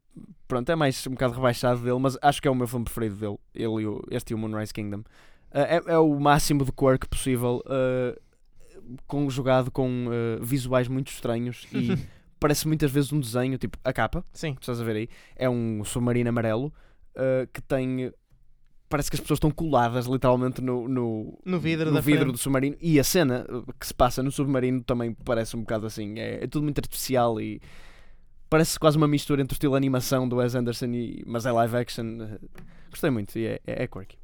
Pronto, 0.47 0.69
é 0.69 0.75
mais 0.75 1.05
um 1.07 1.11
bocado 1.11 1.33
rebaixado 1.35 1.79
dele, 1.81 1.99
mas 1.99 2.17
acho 2.21 2.41
que 2.41 2.47
é 2.49 2.51
o 2.51 2.55
meu 2.55 2.67
filme 2.67 2.83
preferido 2.83 3.15
dele. 3.15 3.37
Ele 3.55 3.83
e 3.83 3.87
o, 3.87 4.01
este 4.11 4.31
e 4.31 4.35
o 4.35 4.37
Moonrise 4.37 4.73
Kingdom. 4.73 5.03
É, 5.53 5.81
é 5.93 5.97
o 5.97 6.19
máximo 6.19 6.65
de 6.65 6.71
quirk 6.71 7.07
possível, 7.07 7.63
conjugado 9.07 9.71
com 9.71 10.07
visuais 10.41 10.87
muito 10.87 11.09
estranhos 11.11 11.65
e 11.71 11.95
parece 12.43 12.67
muitas 12.67 12.91
vezes 12.91 13.13
um 13.13 13.21
desenho, 13.21 13.57
tipo 13.57 13.77
a 13.85 13.93
capa, 13.93 14.25
Sim. 14.33 14.53
que 14.53 14.59
estás 14.59 14.81
a 14.81 14.83
ver 14.83 14.97
aí, 14.97 15.09
é 15.33 15.49
um 15.49 15.81
submarino 15.85 16.27
amarelo 16.27 16.73
ah, 17.15 17.47
que 17.51 17.61
tem. 17.61 18.11
Parece 18.89 19.09
que 19.09 19.15
as 19.15 19.21
pessoas 19.21 19.37
estão 19.37 19.49
coladas 19.49 20.07
literalmente 20.07 20.61
no, 20.61 20.87
no, 20.87 21.39
No 21.45 21.57
vidro 21.57 21.89
no 21.89 22.01
vidro 22.01 22.31
do 22.31 22.37
submarino 22.37 22.75
e 22.79 22.99
a 22.99 23.03
cena 23.03 23.43
uh, 23.49 23.73
que 23.79 23.87
se 23.87 23.93
passa 23.93 24.21
no 24.21 24.29
submarino 24.29 24.83
também 24.83 25.13
parece 25.13 25.55
um 25.55 25.61
bocado 25.61 25.87
assim. 25.87 26.19
É, 26.19 26.43
é 26.43 26.47
tudo 26.47 26.63
muito 26.63 26.79
artificial 26.79 27.39
e 27.39 27.61
parece 28.49 28.77
quase 28.77 28.97
uma 28.97 29.07
mistura 29.07 29.41
entre 29.41 29.53
o 29.53 29.55
estilo 29.55 29.73
animação 29.73 30.27
do 30.27 30.35
Wes 30.35 30.53
Anderson 30.53 30.87
e 30.87 31.23
mas 31.25 31.45
é 31.45 31.51
live 31.51 31.77
action. 31.77 32.05
Uh, 32.05 32.49
Gostei 32.89 33.09
muito 33.09 33.39
e 33.39 33.45
é, 33.45 33.61
é, 33.65 33.83
é 33.83 33.87
quirky. 33.87 34.17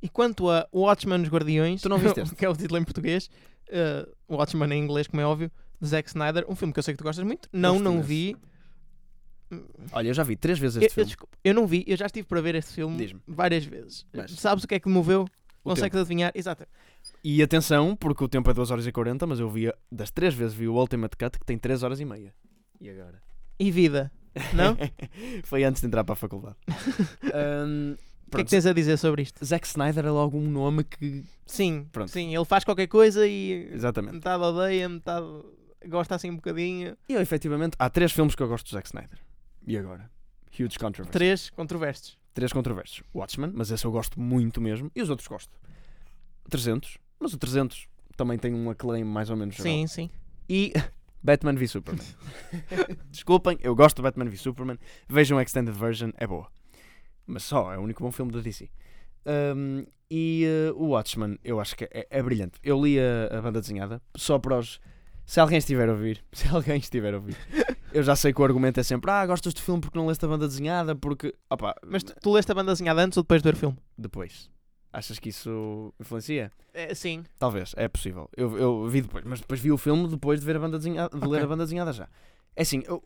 E 0.00 0.08
quanto 0.08 0.50
a 0.50 0.66
Watchmen 0.72 1.22
os 1.22 1.28
Guardiões, 1.28 1.82
Tu 1.82 1.88
não 1.90 1.98
viste 1.98 2.18
este? 2.22 2.34
que 2.34 2.44
é 2.44 2.48
o 2.48 2.56
título 2.56 2.80
em 2.80 2.84
português, 2.84 3.30
uh, 3.68 4.34
Watchmen 4.34 4.72
em 4.72 4.82
inglês, 4.82 5.06
como 5.06 5.20
é 5.20 5.26
óbvio, 5.26 5.52
de 5.82 5.88
Zack 5.88 6.08
Snyder, 6.08 6.44
um 6.48 6.54
filme 6.54 6.72
que 6.72 6.78
eu 6.78 6.82
sei 6.82 6.94
que 6.94 6.98
tu 6.98 7.04
gostas 7.04 7.24
muito. 7.24 7.48
Não, 7.52 7.72
Gosto 7.72 7.82
não 7.84 7.92
imenso. 7.94 8.08
vi. 8.08 8.36
Olha, 9.92 10.08
eu 10.08 10.14
já 10.14 10.22
vi 10.22 10.34
três 10.36 10.58
vezes 10.58 10.76
Eu, 10.76 10.82
este 10.82 10.92
eu, 10.92 10.94
filme. 10.94 11.06
desculpa, 11.08 11.36
eu 11.44 11.52
não 11.54 11.66
vi, 11.66 11.84
eu 11.86 11.96
já 11.96 12.06
estive 12.06 12.26
para 12.26 12.40
ver 12.40 12.54
este 12.54 12.72
filme 12.72 13.16
várias 13.26 13.64
vezes. 13.66 14.06
Mas- 14.12 14.30
Sabes 14.32 14.64
o 14.64 14.68
que 14.68 14.76
é 14.76 14.80
que 14.80 14.88
me 14.88 14.94
moveu? 14.94 15.26
O 15.62 15.68
Consegues 15.70 15.98
adivinhar? 16.00 16.32
Exato. 16.34 16.64
E 17.22 17.42
atenção, 17.42 17.94
porque 17.94 18.24
o 18.24 18.28
tempo 18.28 18.50
é 18.50 18.54
2 18.54 18.70
horas 18.70 18.86
e 18.86 18.90
40, 18.92 19.26
mas 19.26 19.38
eu 19.38 19.48
vi 19.50 19.70
das 19.90 20.10
três 20.10 20.34
vezes 20.34 20.54
vi 20.54 20.66
o 20.66 20.74
Ultimate 20.74 21.16
Cut 21.16 21.38
que 21.38 21.44
tem 21.44 21.58
3 21.58 21.82
horas 21.82 22.00
e 22.00 22.04
meia. 22.04 22.34
E 22.80 22.88
agora? 22.88 23.20
E 23.58 23.70
vida. 23.70 24.10
Não? 24.54 24.76
Foi 25.44 25.62
antes 25.64 25.82
de 25.82 25.86
entrar 25.86 26.02
para 26.04 26.14
a 26.14 26.16
faculdade. 26.16 26.56
Ahm, 27.34 27.94
O 28.26 28.30
que 28.36 28.40
é 28.40 28.44
que 28.44 28.50
tens 28.50 28.64
a 28.66 28.72
dizer 28.72 28.96
sobre 28.96 29.22
isto? 29.22 29.44
Zack 29.44 29.66
Snyder 29.66 30.06
é 30.06 30.10
logo 30.10 30.36
um 30.38 30.48
nome 30.50 30.82
que. 30.84 31.22
Sim, 31.46 31.86
Pronto. 31.92 32.10
sim, 32.10 32.34
ele 32.34 32.44
faz 32.46 32.64
qualquer 32.64 32.86
coisa 32.86 33.26
e 33.28 33.68
Exatamente. 33.72 34.14
metade 34.14 34.42
odeia, 34.42 34.88
metade 34.88 35.26
gosta 35.88 36.14
assim 36.14 36.30
um 36.30 36.36
bocadinho. 36.36 36.96
E 37.08 37.14
eu, 37.14 37.20
efetivamente, 37.20 37.76
há 37.78 37.88
três 37.90 38.12
filmes 38.12 38.34
que 38.34 38.42
eu 38.42 38.48
gosto 38.48 38.66
do 38.66 38.72
Zack 38.72 38.88
Snyder. 38.88 39.18
E 39.66 39.76
agora? 39.76 40.10
Huge 40.52 40.78
controversy. 40.78 41.12
Três 41.12 41.50
controversos. 41.50 42.18
Três 42.34 42.52
controversos. 42.52 43.02
Watchmen, 43.14 43.52
mas 43.54 43.70
esse 43.70 43.84
eu 43.84 43.92
gosto 43.92 44.20
muito 44.20 44.60
mesmo. 44.60 44.90
E 44.94 45.02
os 45.02 45.10
outros 45.10 45.28
gosto. 45.28 45.52
300, 46.48 46.98
mas 47.18 47.32
o 47.32 47.38
300 47.38 47.86
também 48.16 48.38
tem 48.38 48.54
um 48.54 48.70
acclaim 48.70 49.04
mais 49.04 49.30
ou 49.30 49.36
menos 49.36 49.54
geral. 49.54 49.72
Sim, 49.72 49.86
sim. 49.86 50.10
E 50.48 50.72
Batman 51.22 51.54
v 51.54 51.68
Superman. 51.68 52.06
Desculpem, 53.10 53.58
eu 53.62 53.74
gosto 53.74 53.96
do 53.96 54.02
Batman 54.02 54.28
v 54.28 54.36
Superman. 54.36 54.78
Vejam 55.08 55.38
a 55.38 55.42
Extended 55.42 55.74
Version, 55.74 56.10
é 56.16 56.26
boa. 56.26 56.48
Mas 57.26 57.44
só, 57.44 57.72
é 57.72 57.78
o 57.78 57.82
único 57.82 58.02
bom 58.02 58.10
filme 58.10 58.32
da 58.32 58.40
DC. 58.40 58.68
Um, 59.24 59.86
e 60.10 60.44
uh, 60.70 60.76
o 60.76 60.88
Watchmen, 60.88 61.38
eu 61.44 61.60
acho 61.60 61.76
que 61.76 61.84
é, 61.84 62.06
é 62.10 62.22
brilhante. 62.22 62.58
Eu 62.62 62.82
li 62.82 62.98
a, 62.98 63.38
a 63.38 63.40
banda 63.40 63.60
desenhada, 63.60 64.02
só 64.16 64.38
para 64.38 64.58
os. 64.58 64.80
Se 65.32 65.40
alguém 65.40 65.56
estiver 65.56 65.88
a 65.88 65.92
ouvir, 65.92 66.22
se 66.30 66.46
alguém 66.48 66.76
estiver 66.76 67.14
a 67.14 67.16
ouvir, 67.16 67.34
eu 67.90 68.02
já 68.02 68.14
sei 68.14 68.34
que 68.34 68.40
o 68.42 68.44
argumento 68.44 68.78
é 68.78 68.82
sempre: 68.82 69.10
Ah, 69.10 69.24
gostas 69.24 69.54
do 69.54 69.62
filme 69.62 69.80
porque 69.80 69.96
não 69.96 70.06
leste 70.06 70.22
a 70.26 70.28
banda 70.28 70.46
desenhada, 70.46 70.94
porque. 70.94 71.34
Opa, 71.48 71.74
Mas 71.86 72.02
tu, 72.02 72.12
tu 72.20 72.32
leste 72.32 72.52
a 72.52 72.54
banda 72.54 72.70
desenhada 72.72 73.00
antes 73.00 73.16
ou 73.16 73.22
depois 73.22 73.40
de 73.40 73.48
ver 73.48 73.54
o 73.54 73.58
filme? 73.58 73.78
depois. 73.96 74.50
Achas 74.92 75.18
que 75.18 75.30
isso 75.30 75.94
influencia? 75.98 76.52
É, 76.74 76.94
sim. 76.94 77.24
Talvez, 77.38 77.72
é 77.78 77.88
possível. 77.88 78.28
Eu, 78.36 78.58
eu 78.58 78.86
vi 78.88 79.00
depois, 79.00 79.24
mas 79.24 79.40
depois 79.40 79.58
vi 79.58 79.72
o 79.72 79.78
filme 79.78 80.06
depois 80.06 80.38
de 80.38 80.44
ver 80.44 80.56
a 80.56 80.58
banda 80.60 80.76
desenhada, 80.76 81.18
de 81.18 81.26
ler 81.26 81.36
Ok. 81.38 81.44
a 81.44 81.46
banda 81.46 81.64
desenhada 81.64 81.94
já. 81.94 82.06
É 82.54 82.60
assim, 82.60 82.82
eu- 82.86 83.02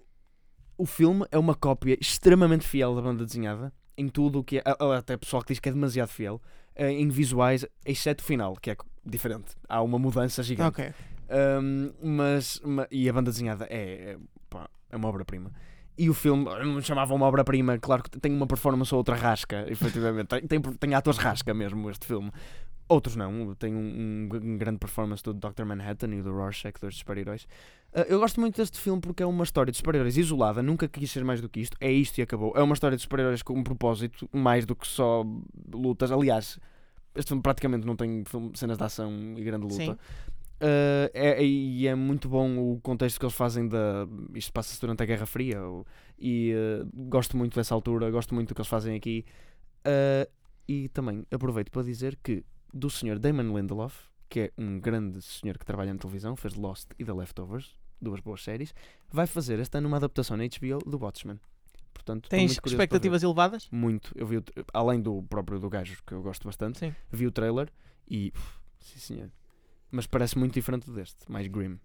o 0.76 0.84
filme 0.84 1.24
é 1.30 1.38
uma 1.38 1.54
cópia 1.54 1.96
extremamente 2.00 2.66
fiel 2.66 2.92
da 2.96 3.02
banda 3.02 3.24
desenhada 3.24 3.72
em 3.96 4.08
tudo 4.08 4.40
o 4.40 4.44
que 4.44 4.58
é. 4.58 4.62
Até 4.98 5.16
pessoal 5.16 5.42
que 5.44 5.52
diz 5.52 5.60
que 5.60 5.68
é 5.68 5.72
demasiado 5.72 6.08
fiel 6.08 6.42
eh, 6.74 6.90
em 6.90 7.08
visuais, 7.08 7.64
exceto 7.84 8.24
o 8.24 8.26
final, 8.26 8.56
que 8.56 8.72
é 8.72 8.76
diferente. 9.04 9.54
Há 9.68 9.80
uma 9.80 9.96
mudança 9.96 10.42
gigante. 10.42 10.68
Ok. 10.80 10.92
Um, 11.28 11.92
mas, 12.02 12.60
ma- 12.64 12.86
e 12.90 13.08
a 13.08 13.12
banda 13.12 13.30
desenhada 13.30 13.66
é, 13.70 14.12
é, 14.12 14.18
pá, 14.48 14.68
é 14.90 14.96
uma 14.96 15.08
obra-prima. 15.08 15.50
E 15.98 16.10
o 16.10 16.14
filme, 16.14 16.44
chamava 16.82 17.14
uma 17.14 17.26
obra-prima, 17.26 17.78
claro 17.78 18.02
que 18.02 18.10
tem 18.20 18.32
uma 18.32 18.46
performance 18.46 18.92
ou 18.94 18.98
outra 18.98 19.14
rasca, 19.16 19.64
efetivamente. 19.68 20.26
Tem, 20.28 20.46
tem, 20.46 20.60
tem 20.60 20.94
atores 20.94 21.18
rasca 21.18 21.54
mesmo 21.54 21.88
este 21.90 22.06
filme. 22.06 22.30
Outros 22.88 23.16
não, 23.16 23.52
tem 23.56 23.74
um, 23.74 24.28
um, 24.32 24.58
grande 24.58 24.78
performance 24.78 25.20
do 25.22 25.34
Dr. 25.34 25.64
Manhattan 25.64 26.14
e 26.14 26.22
do 26.22 26.32
Rorschach, 26.32 26.74
dois 26.80 26.96
super-heróis. 26.96 27.44
Uh, 27.92 28.00
eu 28.08 28.20
gosto 28.20 28.40
muito 28.40 28.56
deste 28.56 28.78
filme 28.78 29.00
porque 29.00 29.22
é 29.24 29.26
uma 29.26 29.42
história 29.42 29.72
de 29.72 29.76
super-heróis 29.78 30.16
isolada, 30.16 30.62
nunca 30.62 30.86
quis 30.86 31.10
ser 31.10 31.24
mais 31.24 31.40
do 31.40 31.48
que 31.48 31.58
isto, 31.60 31.76
é 31.80 31.90
isto 31.90 32.18
e 32.18 32.22
acabou. 32.22 32.52
É 32.54 32.62
uma 32.62 32.74
história 32.74 32.96
de 32.96 33.02
super-heróis 33.02 33.42
com 33.42 33.54
um 33.54 33.64
propósito, 33.64 34.28
mais 34.32 34.64
do 34.64 34.76
que 34.76 34.86
só 34.86 35.24
lutas. 35.72 36.12
Aliás, 36.12 36.60
este 37.16 37.28
filme 37.28 37.42
praticamente 37.42 37.84
não 37.84 37.96
tem 37.96 38.22
filme- 38.24 38.52
cenas 38.54 38.78
de 38.78 38.84
ação 38.84 39.34
e 39.36 39.42
grande 39.42 39.64
luta. 39.64 39.74
Sim. 39.76 39.96
Uh, 40.56 41.10
é, 41.12 41.44
e 41.44 41.86
é 41.86 41.94
muito 41.94 42.28
bom 42.28 42.72
o 42.72 42.80
contexto 42.80 43.18
que 43.18 43.24
eles 43.26 43.34
fazem 43.36 43.68
da. 43.68 44.06
Isto 44.34 44.52
passa-se 44.52 44.80
durante 44.80 45.02
a 45.02 45.06
Guerra 45.06 45.26
Fria 45.26 45.62
o- 45.62 45.84
e 46.18 46.54
uh, 46.54 46.88
gosto 47.08 47.36
muito 47.36 47.54
dessa 47.56 47.74
altura, 47.74 48.10
gosto 48.10 48.34
muito 48.34 48.48
do 48.48 48.54
que 48.54 48.60
eles 48.60 48.68
fazem 48.68 48.96
aqui. 48.96 49.24
Uh, 49.86 50.30
e 50.68 50.88
também 50.88 51.24
aproveito 51.30 51.70
para 51.70 51.82
dizer 51.82 52.18
que 52.22 52.42
do 52.72 52.88
senhor 52.90 53.18
Damon 53.18 53.56
Lindelof, 53.56 53.94
que 54.28 54.40
é 54.40 54.52
um 54.58 54.80
grande 54.80 55.20
senhor 55.22 55.58
que 55.58 55.64
trabalha 55.64 55.92
na 55.92 55.98
televisão, 55.98 56.34
fez 56.36 56.54
Lost 56.54 56.90
e 56.98 57.04
The 57.04 57.12
Leftovers, 57.12 57.74
duas 58.00 58.20
boas 58.20 58.42
séries, 58.42 58.74
vai 59.10 59.26
fazer 59.26 59.58
este 59.58 59.76
ano 59.78 59.88
uma 59.88 59.98
adaptação 59.98 60.36
na 60.36 60.44
HBO 60.44 60.78
do 60.90 60.98
Watchmen. 60.98 61.38
Portanto, 61.94 62.28
Tens 62.28 62.58
expectativas 62.64 63.22
elevadas? 63.22 63.68
Muito. 63.70 64.12
Eu 64.14 64.26
vi 64.26 64.38
o 64.38 64.44
além 64.72 65.00
do 65.00 65.22
próprio 65.22 65.58
do 65.60 65.68
gajo, 65.68 65.98
que 66.06 66.12
eu 66.12 66.22
gosto 66.22 66.44
bastante, 66.46 66.78
Sim. 66.78 66.94
vi 67.10 67.26
o 67.26 67.30
trailer 67.32 67.70
e. 68.08 68.32
uf, 68.34 68.58
sim, 68.80 68.98
senhor. 68.98 69.30
Mas 69.90 70.06
parece 70.06 70.38
muito 70.38 70.54
diferente 70.54 70.90
deste, 70.90 71.30
mais 71.30 71.46
grim. 71.46 71.78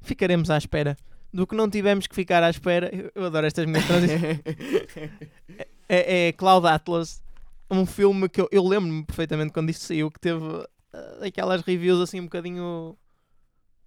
Ficaremos 0.00 0.50
à 0.50 0.58
espera. 0.58 0.96
Do 1.32 1.46
que 1.46 1.54
não 1.54 1.68
tivemos 1.68 2.06
que 2.06 2.14
ficar 2.14 2.42
à 2.42 2.50
espera, 2.50 2.90
eu- 3.14 3.24
adoro 3.24 3.46
estas 3.46 3.66
minhas 3.66 3.86
transições. 3.86 4.40
é, 5.88 6.28
é 6.28 6.32
Cloud 6.32 6.66
Atlas, 6.66 7.22
um 7.70 7.84
filme 7.84 8.28
que 8.28 8.40
eu, 8.40 8.48
eu 8.50 8.66
lembro-me 8.66 9.04
perfeitamente 9.04 9.52
quando 9.52 9.70
isto 9.70 9.84
saiu, 9.84 10.10
que 10.10 10.20
teve 10.20 10.44
ah, 10.92 11.26
aquelas 11.26 11.62
reviews 11.62 12.00
assim 12.00 12.20
um 12.20 12.24
bocadinho 12.24 12.96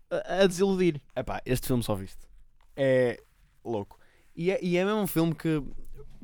a, 0.10 0.44
a 0.44 0.48
desiludir. 0.48 1.02
Epá, 1.16 1.42
este 1.46 1.68
filme 1.68 1.84
só 1.84 1.96
viste. 1.96 2.28
É 2.76 3.22
louco. 3.64 3.98
E 4.36 4.52
é, 4.52 4.60
e 4.64 4.78
é 4.78 4.86
mesmo 4.86 5.02
um 5.02 5.08
filme 5.08 5.34
que. 5.36 5.62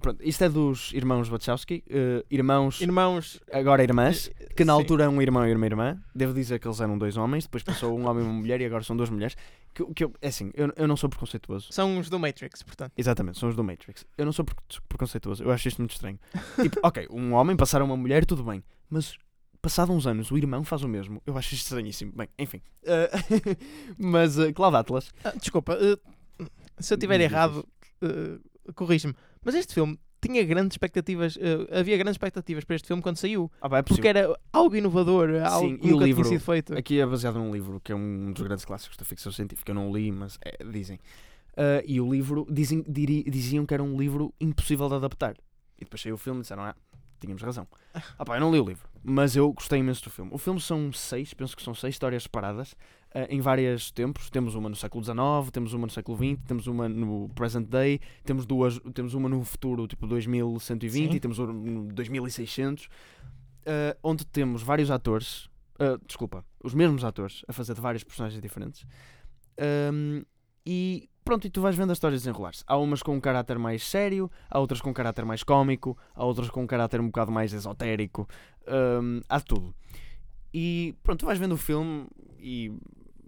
Pronto, 0.05 0.21
isto 0.23 0.43
é 0.43 0.49
dos 0.49 0.93
irmãos 0.93 1.27
Wachowski, 1.29 1.83
eh, 1.89 2.23
irmãos, 2.29 2.79
Irmãos, 2.79 3.41
agora 3.51 3.81
irmãs, 3.81 4.29
que 4.55 4.63
na 4.63 4.73
sim. 4.73 4.79
altura 4.79 5.05
eram 5.05 5.15
um 5.15 5.19
irmão 5.21 5.47
e 5.47 5.51
uma 5.55 5.65
irmã. 5.65 5.99
Devo 6.13 6.31
dizer 6.31 6.59
que 6.59 6.67
eles 6.67 6.79
eram 6.79 6.95
dois 6.95 7.17
homens, 7.17 7.45
depois 7.45 7.63
passou 7.63 7.97
um 7.97 8.07
homem 8.07 8.23
e 8.23 8.27
uma 8.27 8.33
mulher 8.35 8.61
e 8.61 8.65
agora 8.65 8.83
são 8.83 8.95
duas 8.95 9.09
mulheres. 9.09 9.35
Que, 9.73 9.83
que 9.95 10.03
eu, 10.03 10.13
é 10.21 10.27
assim, 10.27 10.51
eu, 10.53 10.71
eu 10.75 10.87
não 10.87 10.95
sou 10.95 11.09
preconceituoso. 11.09 11.69
são 11.71 11.97
os 11.97 12.07
do 12.07 12.19
Matrix, 12.19 12.61
portanto. 12.61 12.91
Exatamente, 12.95 13.39
são 13.39 13.49
os 13.49 13.55
do 13.55 13.63
Matrix. 13.63 14.05
Eu 14.15 14.25
não 14.25 14.31
sou 14.31 14.45
pre- 14.45 14.55
preconceituoso, 14.87 15.43
eu 15.43 15.49
acho 15.49 15.67
isto 15.69 15.79
muito 15.79 15.93
estranho. 15.93 16.19
tipo, 16.61 16.79
ok, 16.83 17.07
um 17.09 17.33
homem 17.33 17.57
passar 17.57 17.81
a 17.81 17.83
uma 17.83 17.97
mulher, 17.97 18.25
tudo 18.25 18.43
bem, 18.43 18.63
mas 18.87 19.17
passado 19.59 19.91
uns 19.91 20.05
anos 20.05 20.29
o 20.29 20.37
irmão 20.37 20.63
faz 20.63 20.83
o 20.83 20.87
mesmo. 20.87 21.19
Eu 21.25 21.35
acho 21.35 21.55
isto 21.55 21.63
estranhíssimo. 21.63 22.11
Bem, 22.15 22.29
enfim. 22.37 22.61
Eh, 22.83 23.09
mas 23.97 24.37
uh, 24.37 24.53
Cloud 24.53 24.77
Atlas, 24.77 25.11
Ah, 25.23 25.31
desculpa, 25.31 25.75
ah, 25.81 26.45
se 26.79 26.93
eu 26.93 26.97
diz, 26.97 27.09
errado, 27.09 27.67
ah, 28.03 28.39
corrige-me. 28.75 29.15
Mas 29.45 29.55
este 29.55 29.73
filme 29.73 29.97
tinha 30.19 30.43
grandes 30.43 30.73
expectativas, 30.73 31.37
ah, 31.71 31.79
havia 31.79 31.95
grandes 31.97 32.15
expectativas 32.15 32.63
para 32.65 32.75
este 32.75 32.87
filme 32.87 33.01
quando 33.01 33.17
saiu. 33.17 33.49
ah, 33.61 33.69
pá, 33.69 33.77
é 33.77 33.81
Porque 33.83 34.07
era 34.07 34.35
algo 34.51 34.75
inovador, 34.75 35.29
algo 35.45 35.69
Sim, 35.69 35.77
que 35.77 35.87
nunca 35.87 36.03
livro- 36.05 36.23
tinha 36.23 36.39
sido 36.39 36.45
feito. 36.45 36.75
Aqui 36.77 36.99
é 36.99 37.05
baseado 37.05 37.35
num 37.37 37.53
livro 37.53 37.79
que 37.79 37.91
é 37.91 37.95
um 37.95 38.33
dos 38.33 38.41
grandes 38.41 38.65
clássicos 38.65 38.97
da 38.97 39.05
ficção 39.05 39.31
científica. 39.31 39.71
Eu 39.71 39.75
não 39.75 39.95
li, 39.95 40.11
mas 40.11 40.37
é, 40.43 40.63
dizem. 40.63 40.99
Ah, 41.55 41.81
e 41.85 42.01
o 42.01 42.11
livro 42.11 42.45
dizem, 42.49 42.83
diri- 42.87 43.23
diziam 43.29 43.65
que 43.65 43.73
era 43.73 43.83
um 43.83 43.97
livro 43.97 44.33
impossível 44.41 44.89
de 44.89 44.95
adaptar. 44.95 45.35
E 45.77 45.83
depois 45.83 46.01
saiu 46.01 46.15
o 46.15 46.17
filme 46.17 46.39
e 46.39 46.41
disseram: 46.41 46.63
Ah, 46.63 46.75
tínhamos 47.19 47.41
razão. 47.41 47.67
Ah, 48.17 48.25
pá, 48.25 48.37
eu 48.37 48.41
não 48.41 48.51
li 48.51 48.59
o 48.59 48.65
livro, 48.65 48.87
mas 49.03 49.35
eu 49.35 49.51
gostei 49.53 49.79
imenso 49.79 50.03
do 50.03 50.09
filme. 50.09 50.31
O 50.33 50.37
filme 50.37 50.59
são 50.59 50.91
seis, 50.91 51.33
penso 51.33 51.55
que 51.55 51.63
são 51.63 51.73
seis 51.73 51.95
histórias 51.95 52.23
separadas 52.23 52.75
ah, 53.13 53.25
em 53.29 53.39
vários 53.41 53.91
tempos. 53.91 54.29
Temos 54.29 54.55
uma 54.55 54.69
no 54.69 54.75
século 54.75 55.03
XIX, 55.03 55.51
temos 55.51 55.73
uma 55.73 55.87
no 55.87 55.91
século 55.91 56.17
XX, 56.17 56.43
temos 56.47 56.67
uma 56.67 56.89
no 56.89 57.29
present 57.35 57.67
day, 57.67 57.99
temos 58.23 58.45
duas, 58.45 58.79
temos 58.93 59.13
uma 59.13 59.29
no 59.29 59.43
futuro, 59.43 59.87
tipo 59.87 60.05
2120, 60.07 61.11
Sim. 61.11 61.15
e 61.15 61.19
temos 61.19 61.39
uma 61.39 61.53
no 61.53 61.93
2600, 61.93 62.87
ah, 63.65 63.97
onde 64.03 64.25
temos 64.25 64.61
vários 64.61 64.91
atores. 64.91 65.49
ah, 65.79 65.97
desculpa, 66.05 66.43
os 66.63 66.73
mesmos 66.73 67.03
atores 67.03 67.43
a 67.47 67.53
fazer 67.53 67.73
de 67.73 67.81
vários 67.81 68.03
personagens 68.03 68.41
diferentes. 68.41 68.85
Ahm, 69.57 70.23
e 70.65 71.09
pronto, 71.25 71.45
e 71.45 71.49
tu 71.49 71.59
vais 71.59 71.75
vendo 71.75 71.91
as 71.91 71.97
histórias 71.97 72.21
desenrolar-se. 72.21 72.63
Há 72.67 72.77
umas 72.77 73.01
com 73.03 73.15
um 73.15 73.19
caráter 73.19 73.57
mais 73.59 73.83
sério, 73.83 74.31
há 74.49 74.59
outras 74.59 74.79
com 74.79 74.91
um 74.91 74.93
caráter 74.93 75.25
mais 75.25 75.43
cómico, 75.43 75.97
há 76.13 76.23
outras 76.23 76.49
com 76.49 76.61
um 76.63 76.67
caráter 76.67 77.01
um 77.01 77.07
bocado 77.07 77.31
mais 77.31 77.51
esotérico. 77.51 78.27
ahm, 78.67 79.19
há 79.27 79.41
tudo. 79.41 79.75
E 80.53 80.95
pronto, 81.03 81.21
tu 81.21 81.25
vais 81.25 81.37
vendo 81.39 81.53
o 81.53 81.57
filme 81.57 82.07
e 82.39 82.71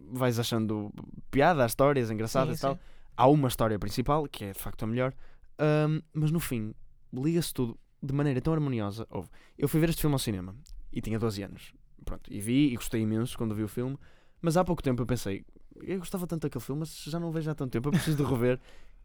vais 0.09 0.39
achando 0.39 0.93
piada 1.29 1.65
às 1.65 1.71
histórias, 1.71 2.09
engraçadas 2.09 2.59
Sim, 2.59 2.59
e 2.59 2.61
tal. 2.61 2.75
sim. 2.75 2.79
Há 3.17 3.27
uma 3.27 3.47
história 3.47 3.77
principal, 3.79 4.27
que 4.27 4.45
é 4.45 4.51
de 4.53 4.59
facto 4.59 4.83
a 4.83 4.87
melhor, 4.87 5.13
ahm, 5.57 5.99
mas 6.13 6.31
no 6.31 6.39
fim, 6.39 6.73
liga-se 7.11 7.53
tudo 7.53 7.77
de 8.01 8.13
maneira 8.13 8.39
tão 8.39 8.53
harmoniosa. 8.53 9.07
Houve. 9.09 9.27
Eu 9.57 9.67
fui 9.67 9.79
ver 9.79 9.89
este 9.89 10.01
filme 10.01 10.13
ao 10.13 10.19
cinema 10.19 10.55
e 10.93 11.01
tinha 11.01 11.17
12 11.17 11.41
anos. 11.43 11.73
Pronto, 12.05 12.31
e 12.31 12.39
vi 12.39 12.71
e 12.71 12.75
gostei 12.75 13.01
imenso 13.01 13.35
quando 13.37 13.53
vi 13.55 13.63
o 13.63 13.67
filme, 13.67 13.97
mas 14.41 14.55
há 14.55 14.63
pouco 14.63 14.81
tempo 14.83 15.01
eu 15.01 15.05
pensei, 15.05 15.43
eu 15.83 15.99
gostava 15.99 16.27
tanto 16.27 16.43
daquele 16.43 16.63
filme, 16.63 16.79
mas 16.79 17.03
já 17.03 17.19
não 17.19 17.29
o 17.29 17.31
vejo 17.31 17.49
há 17.49 17.55
tanto 17.55 17.71
tempo, 17.71 17.87
eu 17.87 17.91
preciso 17.91 18.17
de 18.17 18.23
rever. 18.23 18.59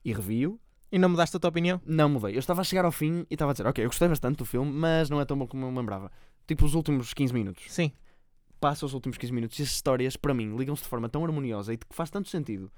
e 0.04 0.12
revi-o. 0.12 0.58
E 0.90 0.98
não 0.98 1.08
mudaste 1.08 1.34
a 1.36 1.40
tua 1.40 1.48
opinião? 1.48 1.80
Não 1.86 2.08
mudei. 2.08 2.34
Eu 2.34 2.38
estava 2.38 2.60
a 2.60 2.64
chegar 2.64 2.84
ao 2.84 2.92
fim 2.92 3.24
e 3.30 3.34
estava 3.34 3.52
a 3.52 3.54
dizer, 3.54 3.66
ok, 3.66 3.82
eu 3.82 3.88
gostei 3.88 4.08
bastante 4.08 4.36
do 4.36 4.44
filme, 4.44 4.70
mas 4.70 5.08
não 5.08 5.20
é 5.20 5.24
tão 5.24 5.38
bom 5.38 5.46
como 5.46 5.64
eu 5.64 5.70
me 5.70 5.78
lembrava. 5.78 6.12
Tipo, 6.46 6.66
os 6.66 6.74
últimos 6.74 7.14
15 7.14 7.32
minutos. 7.32 7.64
Sim. 7.72 7.92
Passa 8.60 8.84
os 8.84 8.92
últimos 8.92 9.16
15 9.16 9.32
minutos 9.32 9.58
e 9.58 9.62
as 9.62 9.68
histórias, 9.68 10.16
para 10.16 10.34
mim, 10.34 10.54
ligam-se 10.54 10.82
de 10.82 10.88
forma 10.88 11.08
tão 11.08 11.24
harmoniosa 11.24 11.72
e 11.72 11.78
que 11.78 11.86
faz 11.90 12.10
tanto 12.10 12.28
sentido. 12.28 12.70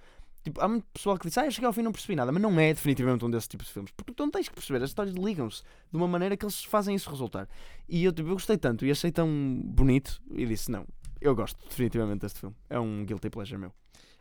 Tipo, 0.45 0.61
há 0.61 0.69
muito 0.69 0.87
pessoal 0.93 1.19
que 1.19 1.27
diz, 1.27 1.37
ah, 1.39 1.47
eu 1.47 1.51
cheguei 1.51 1.67
ao 1.67 1.73
fim 1.73 1.81
e 1.81 1.85
não 1.85 1.93
percebi 1.93 2.15
nada, 2.15 2.31
mas 2.31 2.41
não 2.41 2.61
é 2.61 2.73
definitivamente 2.73 3.25
um 3.25 3.31
desses 3.31 3.49
tipos 3.49 3.67
de 3.67 3.73
filmes. 3.73 3.91
Porque 3.97 4.13
tu 4.13 4.23
não 4.23 4.31
tens 4.31 4.49
que 4.49 4.55
perceber, 4.55 4.83
as 4.85 4.91
histórias 4.91 5.17
ligam-se 5.17 5.63
de 5.91 5.97
uma 5.97 6.07
maneira 6.07 6.37
que 6.37 6.45
eles 6.45 6.63
fazem 6.63 6.95
isso 6.95 7.11
resultar. 7.11 7.49
E 7.89 8.05
eu, 8.05 8.13
tipo, 8.13 8.29
eu 8.29 8.35
gostei 8.35 8.57
tanto 8.57 8.87
e 8.87 8.91
achei 8.93 9.11
tão 9.11 9.29
bonito 9.65 10.23
e 10.31 10.47
disse, 10.47 10.71
não, 10.71 10.87
eu 11.25 11.35
gosto 11.35 11.59
definitivamente 11.67 12.21
deste 12.21 12.41
filme. 12.41 12.55
É 12.69 12.79
um 12.79 13.05
guilty 13.05 13.31
pleasure 13.31 13.59
meu. 13.59 13.73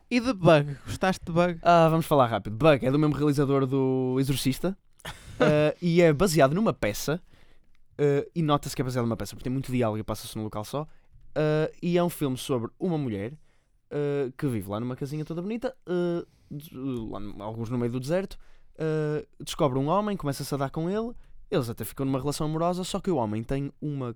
E 0.10 0.20
de 0.20 0.34
Bug? 0.34 0.78
Gostaste 0.86 1.24
de 1.26 1.32
Bug? 1.32 1.60
Ah, 1.62 1.90
vamos 1.90 2.06
falar 2.06 2.28
rápido. 2.28 2.56
Bug 2.56 2.86
é 2.86 2.90
do 2.90 2.98
mesmo 2.98 3.14
realizador 3.14 3.66
do 3.66 4.16
Exorcista 4.20 4.78
ah, 5.40 5.76
e 5.82 6.02
é 6.02 6.14
baseado 6.14 6.54
numa 6.54 6.74
peça. 6.74 7.22
ah, 7.98 8.26
e 8.34 8.42
nota-se 8.42 8.76
que 8.76 8.82
é 8.82 8.86
baseado 8.86 9.06
numa 9.06 9.18
peça 9.18 9.36
porque 9.36 9.44
tem 9.44 9.52
muito 9.52 9.72
diálogo 9.72 10.00
e 10.00 10.04
passa-se 10.04 10.36
num 10.38 10.44
local 10.44 10.64
só. 10.64 10.88
ah, 11.36 11.70
e 11.82 11.98
é 11.98 12.04
um 12.04 12.10
filme 12.10 12.38
sobre 12.38 12.72
uma 12.80 12.98
mulher 12.98 13.34
que 14.40 14.48
vive 14.48 14.68
lá 14.72 14.80
numa 14.80 14.96
casinha 14.96 15.24
toda 15.24 15.40
bonita, 15.40 15.76
lá 15.88 17.46
alguns 17.46 17.70
no 17.70 17.78
meio 17.78 17.92
do 17.92 18.00
deserto, 18.00 18.40
uh, 18.74 19.44
descobre 19.44 19.78
um 19.78 19.86
homem, 19.88 20.18
começa-se 20.18 20.52
a 20.52 20.58
dar 20.58 20.72
com 20.72 20.90
ele, 20.90 21.14
eles 21.52 21.70
até 21.70 21.86
ficam 21.86 22.04
numa 22.04 22.20
relação 22.20 22.48
amorosa, 22.48 22.84
só 22.84 23.00
que 23.00 23.12
o 23.12 23.18
homem 23.18 23.44
tem 23.44 23.72
uma 23.80 24.16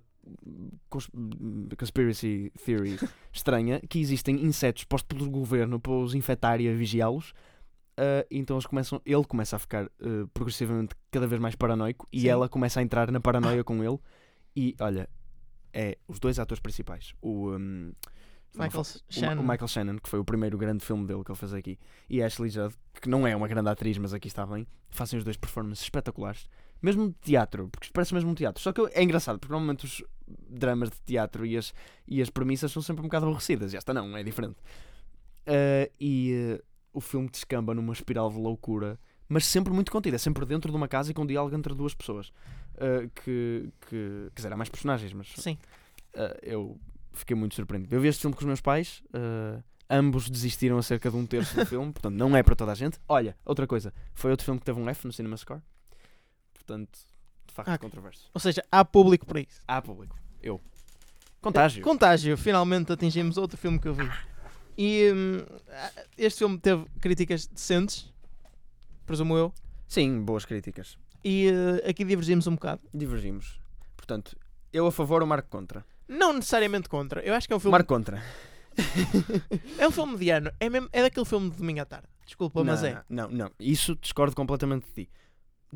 conspiracy 1.76 2.52
theory 2.64 2.98
estranha 3.32 3.80
que 3.80 4.00
existem 4.00 4.44
insetos 4.44 4.84
postos 4.84 5.16
pelo 5.16 5.30
governo 5.30 5.80
para 5.80 5.92
os 5.92 6.14
infectar 6.14 6.60
e 6.60 6.68
a 6.68 6.74
vigiá-los. 6.74 7.30
Uh, 7.98 8.22
então 8.30 8.56
eles 8.56 8.66
começam, 8.66 9.02
ele 9.04 9.24
começa 9.24 9.56
a 9.56 9.58
ficar 9.58 9.86
uh, 9.86 10.28
progressivamente 10.32 10.94
cada 11.10 11.26
vez 11.26 11.40
mais 11.40 11.56
paranoico 11.56 12.06
e 12.12 12.20
Sim. 12.20 12.28
ela 12.28 12.48
começa 12.48 12.78
a 12.78 12.82
entrar 12.82 13.10
na 13.10 13.20
paranoia 13.20 13.64
com 13.64 13.82
ele. 13.82 13.98
E 14.54 14.76
olha, 14.80 15.08
é 15.72 15.98
os 16.06 16.18
dois 16.18 16.38
atores 16.38 16.60
principais, 16.60 17.12
o, 17.20 17.50
um, 17.50 17.92
Michael 18.54 18.80
o 18.80 19.12
Shannon. 19.12 19.42
o 19.42 19.46
Michael 19.46 19.68
Shannon, 19.68 19.98
que 19.98 20.08
foi 20.08 20.18
o 20.18 20.24
primeiro 20.24 20.56
grande 20.56 20.84
filme 20.84 21.06
dele 21.06 21.22
que 21.24 21.30
ele 21.30 21.38
fez 21.38 21.52
aqui, 21.52 21.78
e 22.08 22.22
a 22.22 22.26
Ashley 22.26 22.50
Judd, 22.50 22.74
que 23.00 23.08
não 23.08 23.26
é 23.26 23.36
uma 23.36 23.46
grande 23.46 23.68
atriz, 23.68 23.98
mas 23.98 24.14
aqui 24.14 24.28
está 24.28 24.46
bem, 24.46 24.66
fazem 24.90 25.18
os 25.18 25.24
dois 25.24 25.36
performances 25.36 25.84
espetaculares, 25.84 26.48
mesmo 26.80 27.08
de 27.08 27.14
teatro, 27.20 27.68
porque 27.68 27.88
parece 27.92 28.14
mesmo 28.14 28.30
um 28.30 28.34
teatro. 28.34 28.62
Só 28.62 28.72
que 28.72 28.80
é 28.92 29.02
engraçado, 29.02 29.38
porque 29.38 29.52
normalmente 29.52 29.84
os 29.84 30.02
dramas 30.48 30.90
de 30.90 31.00
teatro 31.04 31.44
e 31.46 31.56
as, 31.56 31.72
e 32.06 32.20
as 32.20 32.30
premissas 32.30 32.72
são 32.72 32.82
sempre 32.82 33.02
um 33.02 33.08
bocado 33.08 33.26
aborrecidas, 33.26 33.72
e 33.72 33.76
esta 33.76 33.94
não, 33.94 34.16
é 34.16 34.22
diferente. 34.22 34.56
Uh, 35.46 35.90
e 35.98 36.56
uh, 36.58 36.64
o 36.92 37.00
filme 37.00 37.28
descamba 37.28 37.74
numa 37.74 37.92
espiral 37.92 38.30
de 38.30 38.36
loucura, 38.36 38.98
mas 39.28 39.44
sempre 39.46 39.72
muito 39.72 39.90
contida, 39.90 40.16
é 40.16 40.18
sempre 40.18 40.44
dentro 40.44 40.70
de 40.70 40.76
uma 40.76 40.88
casa 40.88 41.10
e 41.10 41.14
com 41.14 41.26
diálogo 41.26 41.56
entre 41.56 41.74
duas 41.74 41.94
pessoas. 41.94 42.28
Uh, 42.74 43.10
que, 43.14 43.70
que, 43.88 44.30
quer 44.34 44.36
dizer, 44.36 44.52
há 44.52 44.56
mais 44.56 44.68
personagens, 44.68 45.12
mas 45.12 45.32
Sim. 45.36 45.58
Eu 46.42 46.80
fiquei 47.12 47.36
muito 47.36 47.54
surpreendido. 47.54 47.94
Eu 47.94 48.00
vi 48.00 48.08
este 48.08 48.22
filme 48.22 48.34
com 48.34 48.40
os 48.40 48.46
meus 48.46 48.60
pais, 48.60 49.04
ambos 49.88 50.28
desistiram 50.28 50.78
acerca 50.78 51.10
de 51.10 51.16
um 51.16 51.24
terço 51.24 51.54
do 51.54 51.64
filme, 51.66 51.92
portanto 51.92 52.14
não 52.14 52.36
é 52.36 52.42
para 52.42 52.56
toda 52.56 52.72
a 52.72 52.74
gente. 52.74 52.98
Olha, 53.06 53.36
outra 53.44 53.68
coisa, 53.68 53.92
foi 54.14 54.32
outro 54.32 54.44
filme 54.44 54.58
que 54.58 54.66
teve 54.66 54.80
um 54.80 54.88
F 54.88 55.06
no 55.06 55.12
Cinema 55.12 55.36
Score, 55.36 55.62
portanto, 56.68 56.98
de 57.46 57.54
facto, 57.54 57.68
Ah, 57.70 57.78
controverso. 57.78 58.30
Ou 58.34 58.40
seja, 58.40 58.62
há 58.70 58.84
público 58.84 59.24
para 59.26 59.40
isso. 59.40 59.60
Há 59.66 59.80
público, 59.80 60.16
eu. 60.42 60.60
Contágio. 61.40 61.82
Contágio, 61.82 62.36
finalmente 62.36 62.92
atingimos 62.92 63.38
outro 63.38 63.56
filme 63.56 63.78
que 63.78 63.88
eu 63.88 63.94
vi. 63.94 64.08
E 64.76 65.10
hum, 65.12 65.46
este 66.16 66.38
filme 66.40 66.58
teve 66.58 66.84
críticas 67.00 67.46
decentes, 67.46 68.12
presumo 69.06 69.36
eu, 69.36 69.52
Sim, 69.86 70.20
boas 70.22 70.44
críticas. 70.44 70.98
e 71.24 71.48
eh, 71.48 71.88
aqui 71.90 72.04
divergimos 72.04 72.46
um 72.46 72.54
bocado. 72.54 72.82
Divergimos. 72.92 73.58
Portanto, 73.96 74.36
eu 74.72 74.86
a 74.86 74.92
favor 74.92 75.22
ou 75.22 75.26
marco 75.26 75.48
contra? 75.48 75.84
Não 76.06 76.32
necessariamente 76.34 76.88
contra, 76.88 77.20
eu 77.22 77.34
acho 77.34 77.46
que 77.46 77.52
é 77.52 77.56
um 77.56 77.60
filme. 77.60 77.72
Marco 77.72 77.88
contra. 77.88 78.22
é 79.78 79.88
um 79.88 79.90
filme 79.90 80.12
mediano, 80.12 80.52
é, 80.60 80.68
mesmo, 80.68 80.88
é 80.92 81.02
daquele 81.02 81.26
filme 81.26 81.50
de 81.50 81.56
domingo 81.56 81.80
à 81.80 81.84
tarde. 81.84 82.06
Desculpa, 82.24 82.62
mas 82.62 82.82
não, 82.82 82.88
é. 82.88 83.04
Não, 83.08 83.28
não, 83.30 83.50
isso 83.58 83.96
discordo 83.96 84.36
completamente 84.36 84.86
de 84.86 85.04
ti. 85.04 85.10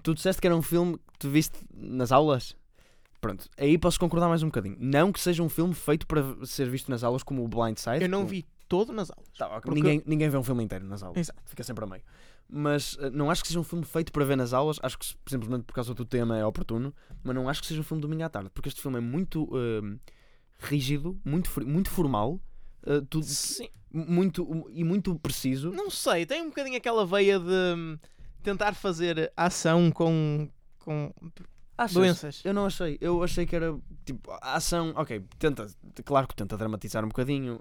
Tu 0.03 0.15
disseste 0.15 0.41
que 0.41 0.47
era 0.47 0.57
um 0.57 0.63
filme 0.63 0.97
que 0.97 1.19
tu 1.19 1.29
viste 1.29 1.59
nas 1.75 2.13
aulas? 2.13 2.57
Pronto, 3.21 3.49
aí 3.57 3.77
posso 3.79 4.01
concordar 4.01 4.29
mais 4.29 4.43
um 4.43 4.47
bocadinho. 4.47 4.77
Não 4.81 5.13
que 5.13 5.21
seja 5.21 5.43
um 5.43 5.49
filme 5.49 5.75
feito 5.75 6.07
para 6.07 6.23
ser 6.45 6.69
visto 6.69 6.91
nas 6.91 7.05
aulas 7.05 7.23
como 7.23 7.45
o 7.45 7.49
Blind 7.49 7.77
Side. 7.79 8.03
Eu 8.03 8.09
não 8.09 8.23
com- 8.23 8.27
vi 8.29 8.45
todo 8.69 8.93
nas 8.93 9.11
aulas. 9.11 9.29
Tá, 9.39 9.49
Porque- 9.61 9.71
ninguém, 9.71 10.03
ninguém 10.07 10.29
vê 10.29 10.37
um 10.37 10.43
filme 10.43 10.65
inteiro 10.65 10.85
nas 10.87 11.03
aulas. 11.03 11.19
Exato. 11.19 11.41
Fica 11.45 11.63
sempre 11.63 11.85
a 11.85 11.87
meio. 11.87 12.03
Mas 12.49 12.97
eh, 13.01 13.11
não 13.11 13.31
acho 13.31 13.43
que 13.43 13.49
seja 13.49 13.61
um 13.61 13.65
filme 13.65 13.85
feito 13.85 14.11
para 14.13 14.25
ver 14.25 14.37
nas 14.37 14.53
aulas. 14.53 14.79
Acho 14.83 14.99
que 14.99 15.07
simplesmente 15.29 15.63
por 15.65 15.73
causa 15.75 15.95
do 15.95 16.05
tema 16.05 16.37
é 16.37 16.45
oportuno. 16.45 16.93
Mas 17.23 17.35
não 17.35 17.49
acho 17.49 17.61
que 17.61 17.67
seja 17.69 17.81
um 17.81 17.85
filme 17.85 18.01
de 18.01 18.09
domingo 18.09 18.25
à 18.25 18.29
tarde. 18.29 18.51
Porque 18.53 18.69
este 18.69 18.81
filme 18.83 18.99
é 18.99 19.01
muito 19.01 19.49
eh, 19.57 19.99
rígido, 20.59 21.19
muito, 21.25 21.49
muito 21.67 21.91
formal. 21.91 22.41
eh, 22.85 23.01
tudo, 23.09 23.25
Sim, 23.25 23.69
muito, 23.93 24.67
e 24.73 24.83
muito 24.83 25.15
preciso. 25.21 25.71
não 25.71 25.89
sei, 25.91 26.27
tem 26.27 26.43
um 26.43 26.47
bocadinho 26.49 26.77
aquela 26.77 27.07
veia 27.07 27.39
de 27.39 27.45
hum, 27.77 27.97
tentar 28.43 28.75
fazer 28.75 29.33
ação 29.37 29.91
com, 29.91 30.49
com 30.79 31.13
Achas? 31.77 31.95
doenças. 31.95 32.43
Eu 32.45 32.53
não 32.55 32.67
achei. 32.67 32.99
Eu 33.01 33.23
achei 33.23 33.47
que 33.47 33.55
era 33.57 33.77
tipo 34.05 34.31
a 34.31 34.55
ação. 34.57 34.93
Ok, 34.97 35.25
tenta. 35.39 35.67
Claro 36.05 36.29
que 36.29 36.35
tenta 36.35 36.57
dramatizar 36.57 37.05
um 37.05 37.09
bocadinho. 37.09 37.61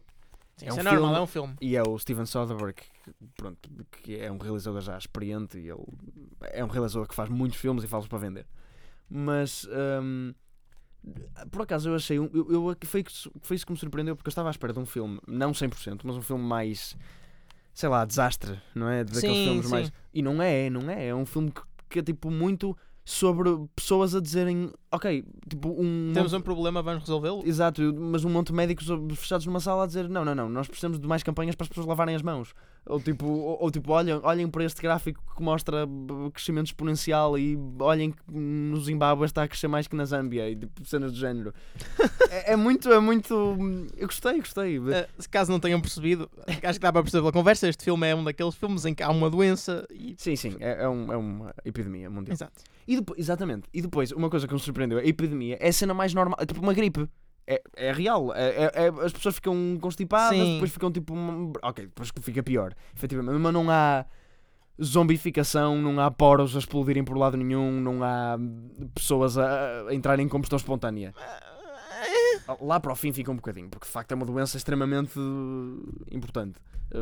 Sim, 0.57 0.67
é 0.67 0.73
um 0.73 0.79
é 0.79 0.83
normal, 0.83 1.01
filme- 1.01 1.17
é 1.17 1.21
um 1.21 1.27
filme. 1.27 1.55
E 1.61 1.75
é 1.75 1.81
o 1.81 1.97
Steven 1.97 2.25
Soderbergh, 2.25 2.75
que, 2.75 3.13
pronto, 3.35 3.69
que 4.03 4.15
é 4.19 4.31
um 4.31 4.37
realizador 4.37 4.79
já 4.81 4.97
experiente 4.97 5.57
e 5.57 5.69
ele 5.69 5.83
é 6.51 6.63
um 6.63 6.67
realizador 6.67 7.07
que 7.07 7.15
faz 7.15 7.29
muitos 7.29 7.57
filmes 7.59 7.83
e 7.83 7.87
faz-os 7.87 8.07
para 8.07 8.19
vender. 8.19 8.45
Mas 9.09 9.67
hum, 10.03 10.33
por 11.49 11.63
acaso 11.63 11.89
eu 11.89 11.95
achei 11.95 12.19
um, 12.19 12.29
eu, 12.33 12.51
eu- 12.71 12.77
foi, 12.85 13.03
isso- 13.07 13.31
foi 13.41 13.55
isso 13.55 13.65
que 13.65 13.71
me 13.71 13.77
surpreendeu 13.77 14.15
porque 14.15 14.27
eu 14.27 14.31
estava 14.31 14.49
à 14.49 14.51
espera 14.51 14.71
de 14.71 14.77
um 14.79 14.85
filme, 14.85 15.19
não 15.27 15.51
100%, 15.51 16.01
mas 16.03 16.15
um 16.15 16.21
filme 16.21 16.43
mais 16.43 16.95
sei 17.81 17.89
lá, 17.89 18.05
desastre, 18.05 18.61
não 18.75 18.87
é? 18.87 19.03
Daqueles 19.03 19.37
Sim, 19.37 19.45
filmes 19.45 19.65
sim. 19.65 19.71
mais. 19.71 19.91
E 20.13 20.21
não 20.21 20.41
é, 20.41 20.69
não 20.69 20.89
é. 20.89 21.07
É 21.07 21.15
um 21.15 21.25
filme 21.25 21.51
que, 21.51 21.61
que 21.89 21.99
é 21.99 22.03
tipo 22.03 22.29
muito 22.29 22.77
sobre 23.03 23.49
pessoas 23.75 24.13
a 24.15 24.21
dizerem, 24.21 24.71
ok, 24.91 25.23
tipo 25.49 25.69
um. 25.69 26.11
Temos 26.13 26.33
um 26.33 26.41
problema, 26.41 26.81
vamos 26.81 27.01
resolvê-lo. 27.01 27.41
Exato, 27.45 27.81
mas 27.97 28.23
um 28.23 28.29
monte 28.29 28.47
de 28.47 28.53
médicos 28.53 28.87
fechados 29.17 29.45
numa 29.45 29.59
sala 29.59 29.83
a 29.83 29.87
dizer 29.87 30.07
não, 30.07 30.23
não, 30.23 30.35
não, 30.35 30.47
nós 30.49 30.67
precisamos 30.67 30.99
de 30.99 31.07
mais 31.07 31.23
campanhas 31.23 31.55
para 31.55 31.63
as 31.65 31.69
pessoas 31.69 31.87
lavarem 31.87 32.15
as 32.15 32.21
mãos. 32.21 32.53
Ou 32.85 32.99
tipo, 32.99 33.27
ou, 33.27 33.61
ou 33.61 33.69
tipo 33.71 33.91
olhem, 33.91 34.19
olhem 34.23 34.47
para 34.47 34.63
este 34.63 34.81
gráfico 34.81 35.21
que 35.35 35.43
mostra 35.43 35.85
b- 35.85 36.31
crescimento 36.33 36.65
exponencial 36.67 37.37
e 37.37 37.55
olhem 37.79 38.11
que 38.11 38.17
no 38.33 38.79
Zimbábue 38.81 39.25
está 39.25 39.43
a 39.43 39.47
crescer 39.47 39.67
mais 39.67 39.87
que 39.87 39.95
na 39.95 40.03
Zâmbia 40.03 40.49
e 40.49 40.55
tipo, 40.55 40.83
cenas 40.87 41.11
do 41.11 41.17
género. 41.19 41.53
é, 42.31 42.53
é 42.53 42.55
muito, 42.55 42.91
é 42.91 42.99
muito. 42.99 43.33
Eu 43.95 44.07
gostei, 44.07 44.39
gostei. 44.39 44.79
Uh, 44.79 44.89
se 45.19 45.29
caso 45.29 45.51
não 45.51 45.59
tenham 45.59 45.79
percebido, 45.79 46.27
acho 46.63 46.79
que 46.79 46.83
dá 46.83 46.91
para 46.91 47.03
perceber 47.03 47.21
pela 47.21 47.31
conversa, 47.31 47.67
este 47.69 47.83
filme 47.83 48.07
é 48.07 48.15
um 48.15 48.23
daqueles 48.23 48.55
filmes 48.55 48.83
em 48.85 48.95
que 48.95 49.03
há 49.03 49.09
uma 49.11 49.29
doença 49.29 49.85
e. 49.91 50.15
Sim, 50.17 50.35
sim, 50.35 50.55
é, 50.59 50.83
é, 50.83 50.89
um- 50.89 51.13
é 51.13 51.17
uma 51.17 51.53
epidemia 51.63 52.09
mundial. 52.09 52.33
Exato. 52.33 52.63
E 52.91 52.95
depois, 52.97 53.17
exatamente. 53.19 53.69
E 53.73 53.81
depois, 53.81 54.11
uma 54.11 54.29
coisa 54.29 54.47
que 54.47 54.53
me 54.53 54.59
surpreendeu, 54.59 54.97
a 54.97 55.03
epidemia 55.05 55.57
é 55.61 55.69
a 55.69 55.73
cena 55.73 55.93
mais 55.93 56.13
normal, 56.13 56.37
é 56.41 56.45
tipo 56.45 56.59
uma 56.61 56.73
gripe. 56.73 57.07
É, 57.47 57.61
é 57.75 57.91
real. 57.93 58.33
É, 58.35 58.49
é- 58.65 58.71
é- 58.85 59.05
as 59.05 59.13
pessoas 59.13 59.35
ficam 59.35 59.77
constipadas, 59.81 60.37
Sim. 60.37 60.53
depois 60.55 60.71
ficam 60.71 60.91
tipo. 60.91 61.13
um- 61.13 61.53
Ok, 61.63 61.85
depois 61.85 62.11
fica 62.21 62.43
pior, 62.43 62.73
efetivamente. 62.95 63.37
Mas 63.39 63.53
não 63.53 63.69
há 63.71 64.05
zombificação, 64.81 65.77
não 65.81 65.99
há 65.99 66.09
poros 66.11 66.55
a 66.55 66.59
explodirem 66.59 67.03
por 67.03 67.17
lado 67.17 67.37
nenhum, 67.37 67.79
não 67.79 68.03
há 68.03 68.37
pessoas 68.93 69.37
a, 69.37 69.87
a 69.87 69.93
entrarem 69.93 70.25
em 70.25 70.29
combustão 70.29 70.57
espontânea. 70.57 71.13
Lá 72.59 72.79
para 72.79 72.91
o 72.91 72.95
fim 72.95 73.13
fica 73.13 73.31
um 73.31 73.35
bocadinho, 73.35 73.69
porque 73.69 73.85
de 73.85 73.91
facto 73.91 74.11
é 74.11 74.15
uma 74.15 74.25
doença 74.25 74.57
extremamente 74.57 75.17
importante, 76.11 76.59
eh, 76.91 76.97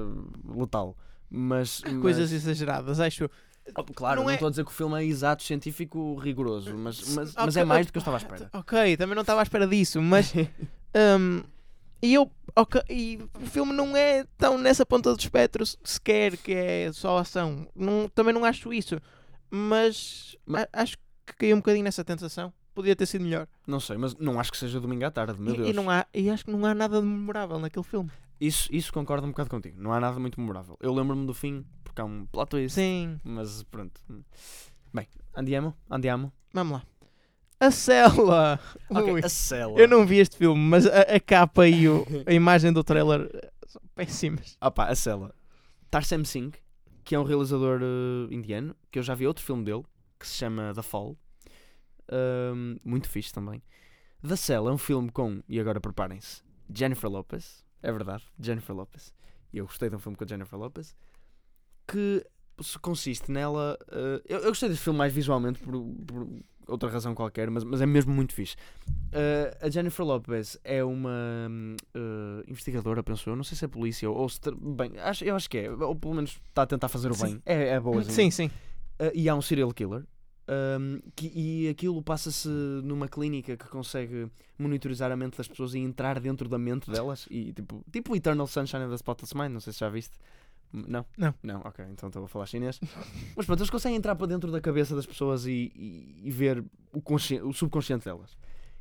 letal. 0.56 0.96
Mas, 1.30 1.82
mas- 1.86 2.02
Coisas 2.02 2.32
exageradas, 2.32 3.00
acho 3.00 3.24
eu. 3.26 3.32
Oh, 3.76 3.84
Claro, 3.84 4.22
Não 4.22 4.30
é- 4.30 4.34
estou 4.34 4.48
a 4.48 4.50
dizer 4.50 4.64
que 4.66 4.72
o 4.72 4.74
filme 4.74 5.00
é 5.02 5.06
exato, 5.06 5.44
científico, 5.44 6.16
rigoroso, 6.16 6.76
mas, 6.78 7.00
mas, 7.16 7.30
Ok, 7.32 7.46
mas 7.46 7.58
é 7.58 7.64
mais 7.64 7.86
do 7.86 7.92
que 7.92 7.98
eu 7.98 8.02
estava 8.02 8.18
à 8.18 8.20
espera. 8.20 8.50
Ok, 8.54 8.98
também 8.98 9.16
não 9.16 9.22
estava 9.22 9.40
à 9.42 9.44
espera 9.44 9.68
disso, 9.68 10.02
mas. 10.02 10.34
hum, 10.96 11.42
e 12.02 12.14
eu. 12.14 12.32
ok, 12.56 12.82
e 12.90 13.20
o 13.42 13.46
filme 13.46 13.74
não 13.74 13.96
é 13.96 14.26
tão 14.38 14.58
nessa 14.58 14.86
ponta 14.86 15.14
do 15.14 15.20
espectro 15.20 15.66
se- 15.66 15.78
sequer 15.84 16.38
que 16.38 16.54
é 16.54 16.92
só 16.94 17.18
ação. 17.18 17.68
Não, 17.76 18.08
também 18.10 18.34
não 18.34 18.46
acho 18.46 18.72
isso. 18.74 18.98
Mas, 19.52 20.36
Ma- 20.46 20.62
a- 20.62 20.82
acho 20.84 20.98
que 21.26 21.34
caiu 21.38 21.56
um 21.56 21.60
bocadinho 21.60 21.84
nessa 21.84 22.04
tentação. 22.04 22.54
Podia 22.74 22.96
ter 22.96 23.06
sido 23.06 23.24
melhor. 23.24 23.48
Não 23.68 23.80
sei, 23.80 23.98
mas 23.98 24.16
não 24.16 24.40
acho 24.40 24.52
que 24.52 24.58
seja 24.58 24.80
domingo 24.80 25.04
à 25.06 25.12
tarde, 25.12 25.40
meu 25.40 25.54
E, 25.54 25.58
Deus. 25.58 25.70
e 25.70 25.74
não 25.74 25.90
há, 25.90 26.06
e 26.14 26.30
acho 26.30 26.46
que 26.46 26.52
não 26.52 26.66
há 26.66 26.74
nada 26.74 27.02
de 27.02 27.06
memorável 27.06 27.60
naquele 27.60 27.84
filme. 27.84 28.10
Isso, 28.40 28.70
isso 28.72 28.94
concordo 28.94 29.28
um 29.28 29.32
bocado 29.32 29.50
contigo. 29.50 29.76
Não 29.82 29.92
há 29.92 30.00
nada 30.00 30.18
muito 30.18 30.40
memorável. 30.40 30.78
Eu 30.80 30.94
lembro-me 30.94 31.26
do 31.26 31.34
fim, 31.34 31.66
há 32.02 32.06
um 32.06 32.26
plot 32.26 32.50
twist, 32.50 32.76
Sim, 32.76 33.20
mas 33.24 33.64
pronto. 33.64 34.02
Bem, 34.94 35.08
andiamo, 35.36 35.76
andiamo. 35.90 36.32
vamos 36.54 36.74
lá. 36.74 36.84
A 37.60 37.72
cela. 37.72 38.60
Ok, 38.90 39.14
Ui, 39.14 39.22
a 39.24 39.30
cela. 39.30 39.78
eu 39.80 39.88
não 39.88 40.06
vi 40.06 40.18
este 40.20 40.38
filme, 40.38 40.62
mas 40.62 40.86
a, 40.88 41.02
a 41.02 41.20
capa 41.20 41.68
e 41.68 41.88
o- 41.90 42.06
a 42.26 42.34
imagem 42.34 42.72
do 42.74 42.84
trailer 42.84 43.30
são 43.68 43.82
péssimas. 43.96 44.58
Opa, 44.62 44.86
a 44.86 44.96
cela. 44.96 45.34
Tarsem 45.92 46.24
Singh, 46.24 46.52
que 47.04 47.14
é 47.16 47.20
um 47.20 47.24
realizador 47.24 47.82
eh, 47.82 48.34
indiano, 48.34 48.76
que 48.90 48.98
eu 49.00 49.04
já 49.04 49.14
vi 49.16 49.28
outro 49.28 49.44
filme 49.44 49.64
dele, 49.66 49.84
que 50.20 50.26
se 50.28 50.36
chama 50.36 50.72
The 50.74 50.82
Fall. 50.82 51.18
Ahm, 52.12 52.78
muito 52.84 53.10
fixe 53.10 53.34
também. 53.34 53.62
The 54.26 54.36
Cell 54.36 54.68
é 54.68 54.72
um 54.72 54.78
filme 54.78 55.10
com, 55.12 55.42
e 55.48 55.60
agora 55.60 55.80
preparem-se, 55.80 56.42
Jennifer 56.74 57.10
Lopez. 57.10 57.64
É 57.82 57.92
verdade, 57.92 58.24
Jennifer 58.40 58.76
Lopez. 58.76 59.14
E 59.54 59.58
eu 59.60 59.66
gostei 59.66 59.90
de 59.90 59.96
um 59.96 60.00
filme 60.00 60.18
com 60.18 60.24
a 60.24 60.28
Jennifer 60.28 60.58
Lopez. 60.60 60.96
Que 61.92 62.24
consiste 62.82 63.32
nela. 63.32 63.78
eh, 63.92 64.22
eu, 64.28 64.40
eu 64.40 64.50
gostei 64.50 64.70
deste 64.70 64.84
filme 64.84 64.98
mais 65.00 65.14
visualmente 65.14 65.60
por, 65.60 65.74
por 66.06 66.28
outra 66.68 66.90
razão 66.90 67.16
qualquer, 67.16 67.50
mas, 67.50 67.64
mas 67.64 67.82
é 67.82 67.86
mesmo 67.86 68.14
muito 68.14 68.34
fixe. 68.34 68.56
Eh, 69.12 69.58
a 69.62 69.70
Jennifer 69.70 70.06
Lopez 70.06 70.58
é 70.64 70.84
uma 70.84 71.48
hum, 71.50 71.76
eh, 71.96 72.44
investigadora, 72.48 73.02
penso 73.02 73.30
eu. 73.30 73.36
Não 73.36 73.44
sei 73.44 73.58
se 73.58 73.66
é 73.66 73.68
polícia 73.68 74.10
ou, 74.10 74.16
ou 74.18 74.30
se. 74.30 74.40
Bem, 74.78 74.92
acho, 75.00 75.24
eu 75.24 75.36
acho 75.36 75.50
que 75.50 75.58
é. 75.58 75.72
Ou 75.72 75.96
pelo 75.96 76.14
menos 76.14 76.40
está 76.50 76.64
a 76.64 76.68
tentar 76.68 76.90
fazer 76.90 77.10
o 77.12 77.16
Sim. 77.16 77.24
bem. 77.26 77.42
É, 77.46 77.70
é 77.70 77.80
boa. 77.80 78.04
Sim, 78.04 78.30
sim. 78.30 78.48
Uh, 79.00 79.12
e 79.16 79.28
há 79.30 79.34
um 79.36 79.42
serial 79.42 79.72
killer. 79.74 80.04
um, 80.80 81.00
que- 81.16 81.32
e 81.34 81.70
aquilo 81.70 82.02
passa-se 82.04 82.48
numa 82.84 83.08
clínica 83.08 83.56
que 83.56 83.68
consegue 83.68 84.28
monitorizar 84.58 85.12
a 85.12 85.16
mente 85.16 85.38
das 85.38 85.48
pessoas 85.48 85.74
e 85.76 85.80
entrar 85.80 86.20
dentro 86.20 86.50
da 86.50 86.58
mente 86.58 86.92
delas. 86.92 87.26
E 87.32 87.54
tipo, 87.54 87.84
tipo 87.92 88.16
Eternal 88.16 88.46
Sunshine 88.48 88.84
of 88.84 88.90
the 88.90 88.96
Spotless 88.96 89.36
Mind, 89.38 89.52
não 89.54 89.60
sei 89.60 89.74
se 89.74 89.80
já 89.80 89.90
viste. 89.90 90.18
Não? 90.72 91.06
Não. 91.18 91.34
Não, 91.42 91.62
ok, 91.62 91.84
então 91.92 92.08
estou 92.10 92.24
a 92.24 92.28
falar 92.28 92.46
chinês. 92.46 92.80
Mas 93.36 93.46
pronto, 93.46 93.60
eles 93.60 93.70
conseguem 93.70 93.98
entrar 93.98 94.16
para 94.16 94.28
dentro 94.28 94.52
da 94.52 94.62
cabeça 94.62 94.96
das 94.96 95.06
pessoas 95.06 95.46
e, 95.46 95.72
e- 95.76 96.22
e 96.26 96.32
ver 96.32 96.64
o, 96.94 97.02
o 97.48 97.54
subconsciente 97.54 98.06
delas. 98.06 98.38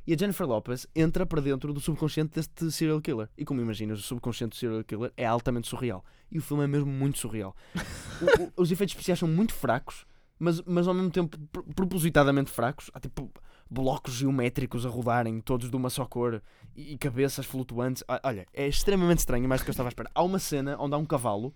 E 0.07 0.13
a 0.13 0.17
Jennifer 0.17 0.47
Lopez 0.47 0.87
entra 0.95 1.25
para 1.25 1.41
dentro 1.41 1.71
do 1.73 1.79
subconsciente 1.79 2.33
deste 2.35 2.71
serial 2.71 2.99
killer. 3.01 3.29
E 3.37 3.45
como 3.45 3.61
imaginas, 3.61 3.99
o 3.99 4.03
subconsciente 4.03 4.51
do 4.55 4.59
serial 4.59 4.83
killer 4.83 5.11
é 5.17 5.25
altamente 5.25 5.67
surreal. 5.67 6.03
E 6.31 6.37
o 6.37 6.41
filme 6.41 6.63
é 6.63 6.67
mesmo 6.67 6.91
muito 6.91 7.17
surreal. 7.19 7.55
O- 7.75 8.43
o- 8.43 8.53
os 8.61 8.71
efeitos 8.71 8.93
especiais 8.93 9.19
são 9.19 9.27
muito 9.27 9.53
fracos, 9.53 10.05
mas, 10.39 10.61
mas 10.63 10.87
ao 10.87 10.93
mesmo 10.93 11.11
tempo 11.11 11.37
pr- 11.51 11.61
propositadamente 11.75 12.49
fracos. 12.51 12.89
Há 12.93 12.99
tipo 12.99 13.31
blocos 13.69 14.13
geométricos 14.13 14.83
a 14.85 14.89
rodarem, 14.89 15.39
todos 15.41 15.69
de 15.69 15.75
uma 15.75 15.89
só 15.91 16.05
cor, 16.05 16.41
e, 16.75 16.93
e 16.93 16.97
cabeças 16.97 17.45
flutuantes. 17.45 18.03
Olha, 18.23 18.47
é 18.53 18.67
extremamente 18.67 19.19
estranho, 19.19 19.47
mais 19.47 19.61
do 19.61 19.65
que 19.65 19.69
eu 19.69 19.73
estava 19.73 19.89
à 19.89 19.91
espera. 19.91 20.09
Há 20.15 20.23
uma 20.23 20.39
cena 20.39 20.75
onde 20.79 20.95
há 20.95 20.97
um 20.97 21.05
cavalo, 21.05 21.53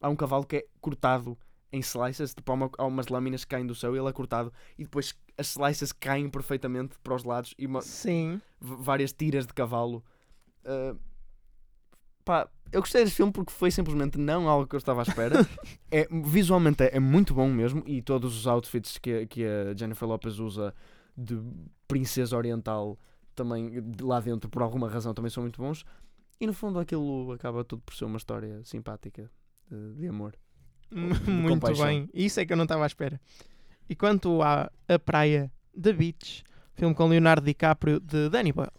há 0.00 0.08
um 0.08 0.16
cavalo 0.16 0.44
que 0.46 0.56
é 0.56 0.66
cortado 0.80 1.36
em 1.72 1.80
slices, 1.80 2.34
tipo, 2.34 2.50
há, 2.52 2.54
uma- 2.54 2.70
há 2.78 2.84
umas 2.84 3.08
lâminas 3.08 3.44
que 3.44 3.50
caem 3.50 3.66
do 3.66 3.74
céu 3.74 3.94
e 3.94 3.98
ele 3.98 4.08
é 4.08 4.12
cortado, 4.12 4.52
e 4.78 4.84
depois 4.84 5.14
as 5.36 5.48
slices 5.48 5.92
caem 5.92 6.28
perfeitamente 6.30 6.98
para 7.02 7.14
os 7.14 7.24
lados 7.24 7.54
e 7.58 7.66
uma- 7.66 7.82
Sim. 7.82 8.40
várias 8.60 9.12
tiras 9.12 9.46
de 9.46 9.52
cavalo. 9.52 10.02
Ah, 10.64 10.94
pá, 12.24 12.48
eu 12.72 12.80
gostei 12.80 13.02
deste 13.04 13.16
filme 13.16 13.32
porque 13.32 13.52
foi 13.52 13.70
simplesmente 13.70 14.18
não 14.18 14.48
algo 14.48 14.66
que 14.66 14.74
eu 14.74 14.78
estava 14.78 15.00
à 15.00 15.04
espera. 15.04 15.34
é, 15.90 16.06
visualmente 16.24 16.82
é, 16.84 16.96
é 16.96 17.00
muito 17.00 17.34
bom 17.34 17.48
mesmo 17.48 17.82
e 17.86 18.00
todos 18.02 18.36
os 18.36 18.46
outfits 18.46 18.98
que, 18.98 19.12
a- 19.12 19.26
que 19.26 19.44
a 19.44 19.74
Jennifer 19.76 20.08
Lopez 20.08 20.38
usa 20.38 20.74
de 21.16 21.40
princesa 21.88 22.36
oriental 22.36 22.98
também 23.34 23.80
de 23.82 24.02
lá 24.04 24.18
dentro 24.20 24.48
por 24.48 24.62
alguma 24.62 24.88
razão 24.88 25.12
também 25.14 25.30
são 25.30 25.42
muito 25.42 25.60
bons. 25.60 25.84
E 26.40 26.46
no 26.46 26.52
fundo 26.52 26.78
aquilo 26.78 27.32
acaba 27.32 27.64
tudo 27.64 27.82
por 27.82 27.94
ser 27.94 28.04
uma 28.04 28.18
história 28.18 28.62
simpática 28.64 29.30
de, 29.70 29.94
de 29.94 30.08
amor. 30.08 30.34
Muito 30.90 31.48
compaixão. 31.48 31.86
bem. 31.86 32.08
Isso 32.14 32.40
é 32.40 32.46
que 32.46 32.52
eu 32.52 32.56
não 32.56 32.64
estava 32.64 32.84
à 32.84 32.86
espera. 32.86 33.20
E 33.88 33.94
quanto 33.94 34.42
à 34.42 34.70
A 34.88 34.98
Praia 34.98 35.50
da 35.74 35.92
Beach, 35.92 36.42
filme 36.74 36.94
com 36.94 37.06
Leonardo 37.06 37.44
DiCaprio 37.44 38.00
de 38.00 38.28
Danny 38.28 38.52
Boyle. 38.52 38.72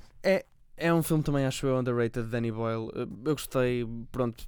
É 0.78 0.94
um 0.94 1.02
filme 1.02 1.24
também, 1.24 1.44
acho 1.44 1.66
eu, 1.66 1.80
underrated 1.80 2.26
de 2.26 2.32
Danny 2.32 2.52
Boyle. 2.52 2.92
Eu 2.94 3.34
gostei, 3.34 3.84
pronto. 4.12 4.48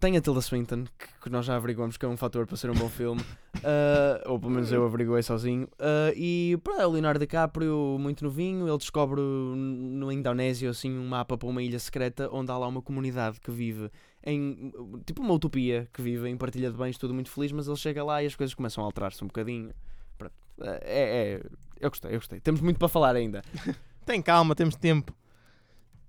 Tem 0.00 0.16
a 0.16 0.20
Tilda 0.20 0.40
Swinton, 0.40 0.84
que, 0.98 1.06
que 1.22 1.30
nós 1.30 1.46
já 1.46 1.54
averiguamos 1.54 1.96
que 1.96 2.04
é 2.04 2.08
um 2.08 2.16
fator 2.16 2.44
para 2.44 2.56
ser 2.56 2.70
um 2.70 2.74
bom 2.74 2.88
filme. 2.88 3.20
Uh, 3.58 4.18
ou 4.28 4.38
pelo 4.38 4.52
menos 4.52 4.70
eu 4.72 4.84
averiguei 4.84 5.22
sozinho. 5.22 5.68
Uh, 5.78 6.12
e 6.16 6.58
pronto, 6.62 6.80
é 6.80 6.86
o 6.86 6.90
Leonardo 6.90 7.20
DiCaprio, 7.20 7.96
muito 8.00 8.24
novinho, 8.24 8.68
ele 8.68 8.78
descobre 8.78 9.20
no 9.20 10.10
Indonésia 10.10 10.70
assim, 10.70 10.90
um 10.98 11.06
mapa 11.06 11.38
para 11.38 11.48
uma 11.48 11.62
ilha 11.62 11.78
secreta 11.78 12.28
onde 12.32 12.50
há 12.50 12.58
lá 12.58 12.66
uma 12.66 12.82
comunidade 12.82 13.40
que 13.40 13.50
vive 13.50 13.90
em 14.24 14.72
tipo 15.06 15.22
uma 15.22 15.34
utopia, 15.34 15.88
que 15.92 16.02
vive 16.02 16.28
em 16.28 16.36
partilha 16.36 16.70
de 16.70 16.76
bens, 16.76 16.98
tudo 16.98 17.14
muito 17.14 17.30
feliz, 17.30 17.52
mas 17.52 17.66
ele 17.66 17.76
chega 17.76 18.04
lá 18.04 18.22
e 18.22 18.26
as 18.26 18.34
coisas 18.34 18.54
começam 18.54 18.82
a 18.82 18.86
alterar-se 18.86 19.22
um 19.24 19.26
bocadinho. 19.26 19.72
Pronto. 20.18 20.32
Uh, 20.58 20.64
É, 20.82 21.40
é, 21.40 21.42
eu 21.80 21.88
gostei, 21.90 22.10
eu 22.12 22.18
gostei. 22.18 22.40
Temos 22.40 22.60
muito 22.60 22.78
para 22.78 22.88
falar 22.88 23.16
ainda. 23.16 23.42
Tem 24.04 24.20
calma, 24.20 24.54
temos 24.54 24.76
tempo. 24.76 25.14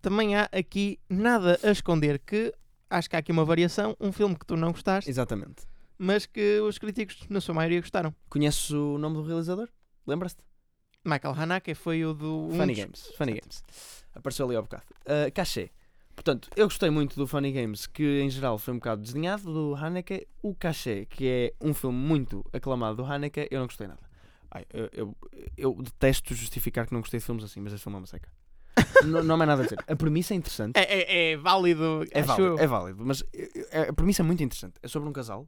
Também 0.02 0.36
há 0.36 0.50
aqui 0.52 1.00
nada 1.10 1.60
a 1.63 1.69
esconder 1.71 2.19
que 2.19 2.54
acho 2.89 3.10
que 3.10 3.15
há 3.15 3.19
aqui 3.19 3.32
uma 3.32 3.45
variação, 3.45 3.95
um 4.00 4.12
filme 4.12 4.36
que 4.36 4.45
tu 4.45 4.56
não 4.58 4.71
gostaste, 4.71 5.10
Exatamente. 5.10 5.63
mas 5.97 6.26
que 6.26 6.60
os 6.62 6.78
críticos, 6.78 7.19
na 7.30 7.39
sua 7.39 7.54
maioria, 7.54 7.80
gostaram. 7.80 8.13
Conheces 8.30 8.71
o 8.71 8.97
nome 8.97 9.15
do 9.17 9.24
realizador? 9.24 9.69
Lembras-te? 10.08 10.43
Michael 11.06 11.36
Haneke 11.38 11.74
foi 11.76 12.04
o 12.06 12.13
do. 12.13 12.47
um 12.47 12.56
Funny 12.58 12.74
dos- 12.74 12.84
Games. 12.84 13.12
Funny 13.17 13.32
Games. 13.39 13.63
Apareceu 14.13 14.45
ali 14.47 14.56
ao 14.56 14.63
bocado. 14.63 14.84
Uh, 15.06 15.32
cachê. 15.34 15.69
Portanto, 16.24 16.50
eu 16.56 16.68
gostei 16.68 16.92
muito 16.92 17.16
do 17.16 17.26
Funny 17.26 17.52
Games, 17.52 17.88
que 17.88 18.22
em 18.22 18.30
geral 18.30 18.60
foi 18.60 18.76
um 18.76 18.78
bocado 18.78 19.02
desdenhado 19.02 19.42
do 19.52 19.74
Haneke. 19.76 20.28
O 20.44 20.54
Cachê, 20.54 21.08
que 21.10 21.28
é 21.28 21.54
um 21.60 21.74
filme 21.74 21.98
muito 21.98 22.46
aclamado 22.54 22.98
do 22.98 23.04
Haneke, 23.04 23.48
eu 23.50 23.60
não 23.60 23.66
gostei 23.66 23.88
nada. 23.88 24.00
Ai, 24.52 24.64
eu, 24.72 24.88
eu, 24.94 25.18
eu 25.58 25.74
detesto 25.82 26.36
justificar 26.36 26.86
que 26.86 26.94
não 26.94 27.02
gostei 27.02 27.20
de 27.20 27.26
filmes 27.26 27.44
assim, 27.44 27.60
mas 27.60 27.74
este 27.74 27.82
filme 27.82 27.96
é 27.96 28.02
uma 28.02 28.06
seca. 28.06 28.30
não, 29.04 29.24
não 29.24 29.34
há 29.34 29.38
mais 29.40 29.48
nada 29.48 29.62
a 29.62 29.66
dizer. 29.66 29.80
A 29.88 29.96
premissa 29.96 30.36
é 30.36 30.38
interessante. 30.38 30.78
É, 30.78 30.84
é- 30.84 31.32
é 31.32 31.38
válido. 31.38 32.06
É 32.12 32.22
válido, 32.22 32.60
é 32.60 32.68
válido, 32.68 33.04
mas 33.04 33.24
eh, 33.34 33.50
eh, 33.72 33.90
a 33.90 33.94
premissa 33.94 34.22
é 34.22 34.26
muito 34.26 34.44
interessante. 34.44 34.76
É 34.84 34.88
sobre 34.88 35.10
um 35.10 35.14
casal 35.14 35.48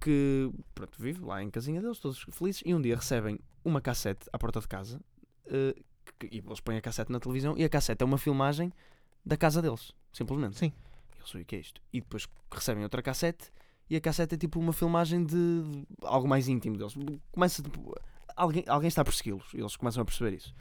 que 0.00 0.50
pronto, 0.74 0.96
vive 0.98 1.22
lá 1.22 1.42
em 1.42 1.50
casinha 1.50 1.82
deles, 1.82 1.98
todos 1.98 2.24
felizes, 2.30 2.62
e 2.64 2.74
um 2.74 2.80
dia 2.80 2.96
recebem 2.96 3.38
uma 3.62 3.82
cassete 3.82 4.26
à 4.32 4.38
porta 4.38 4.58
de 4.58 4.68
casa 4.68 5.00
eh, 5.48 5.74
que- 6.18 6.28
e 6.32 6.38
eles 6.38 6.60
põem 6.60 6.78
a 6.78 6.80
cassete 6.80 7.12
na 7.12 7.20
televisão 7.20 7.54
e 7.58 7.64
a 7.64 7.68
cassete 7.68 8.02
é 8.02 8.06
uma 8.06 8.16
filmagem 8.16 8.72
da 9.24 9.36
casa 9.36 9.60
deles, 9.62 9.92
simplesmente. 10.12 10.58
Sim. 10.58 10.72
Eles 11.16 11.28
sabem 11.28 11.42
o 11.42 11.46
que 11.46 11.56
é 11.56 11.60
isto. 11.60 11.80
E 11.92 12.00
depois 12.00 12.26
recebem 12.50 12.82
outra 12.82 13.02
cassete 13.02 13.50
e 13.90 13.96
a 13.96 14.00
cassete 14.00 14.34
é 14.34 14.38
tipo 14.38 14.60
uma 14.60 14.72
filmagem 14.72 15.24
de, 15.24 15.34
de 15.62 15.86
algo 16.02 16.28
mais 16.28 16.48
íntimo 16.48 16.76
deles. 16.76 16.94
Começa 17.32 17.62
tipo, 17.62 17.94
alguém, 18.36 18.64
alguém 18.66 18.88
está 18.88 19.02
a 19.02 19.04
persegui-los 19.04 19.52
e 19.54 19.58
eles 19.58 19.76
começam 19.76 20.02
a 20.02 20.04
perceber 20.04 20.34
isso. 20.34 20.54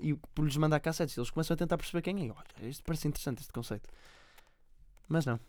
E 0.00 0.14
por 0.14 0.44
lhes 0.44 0.56
mandar 0.56 0.80
cassetes, 0.80 1.16
eles 1.16 1.30
começam 1.30 1.54
a 1.54 1.56
tentar 1.56 1.76
perceber 1.78 2.02
quem 2.02 2.28
é. 2.28 2.32
Olha, 2.32 2.68
isto 2.68 2.84
parece 2.84 3.08
interessante 3.08 3.40
este 3.40 3.52
conceito. 3.52 3.88
Mas 5.08 5.24
não. 5.24 5.40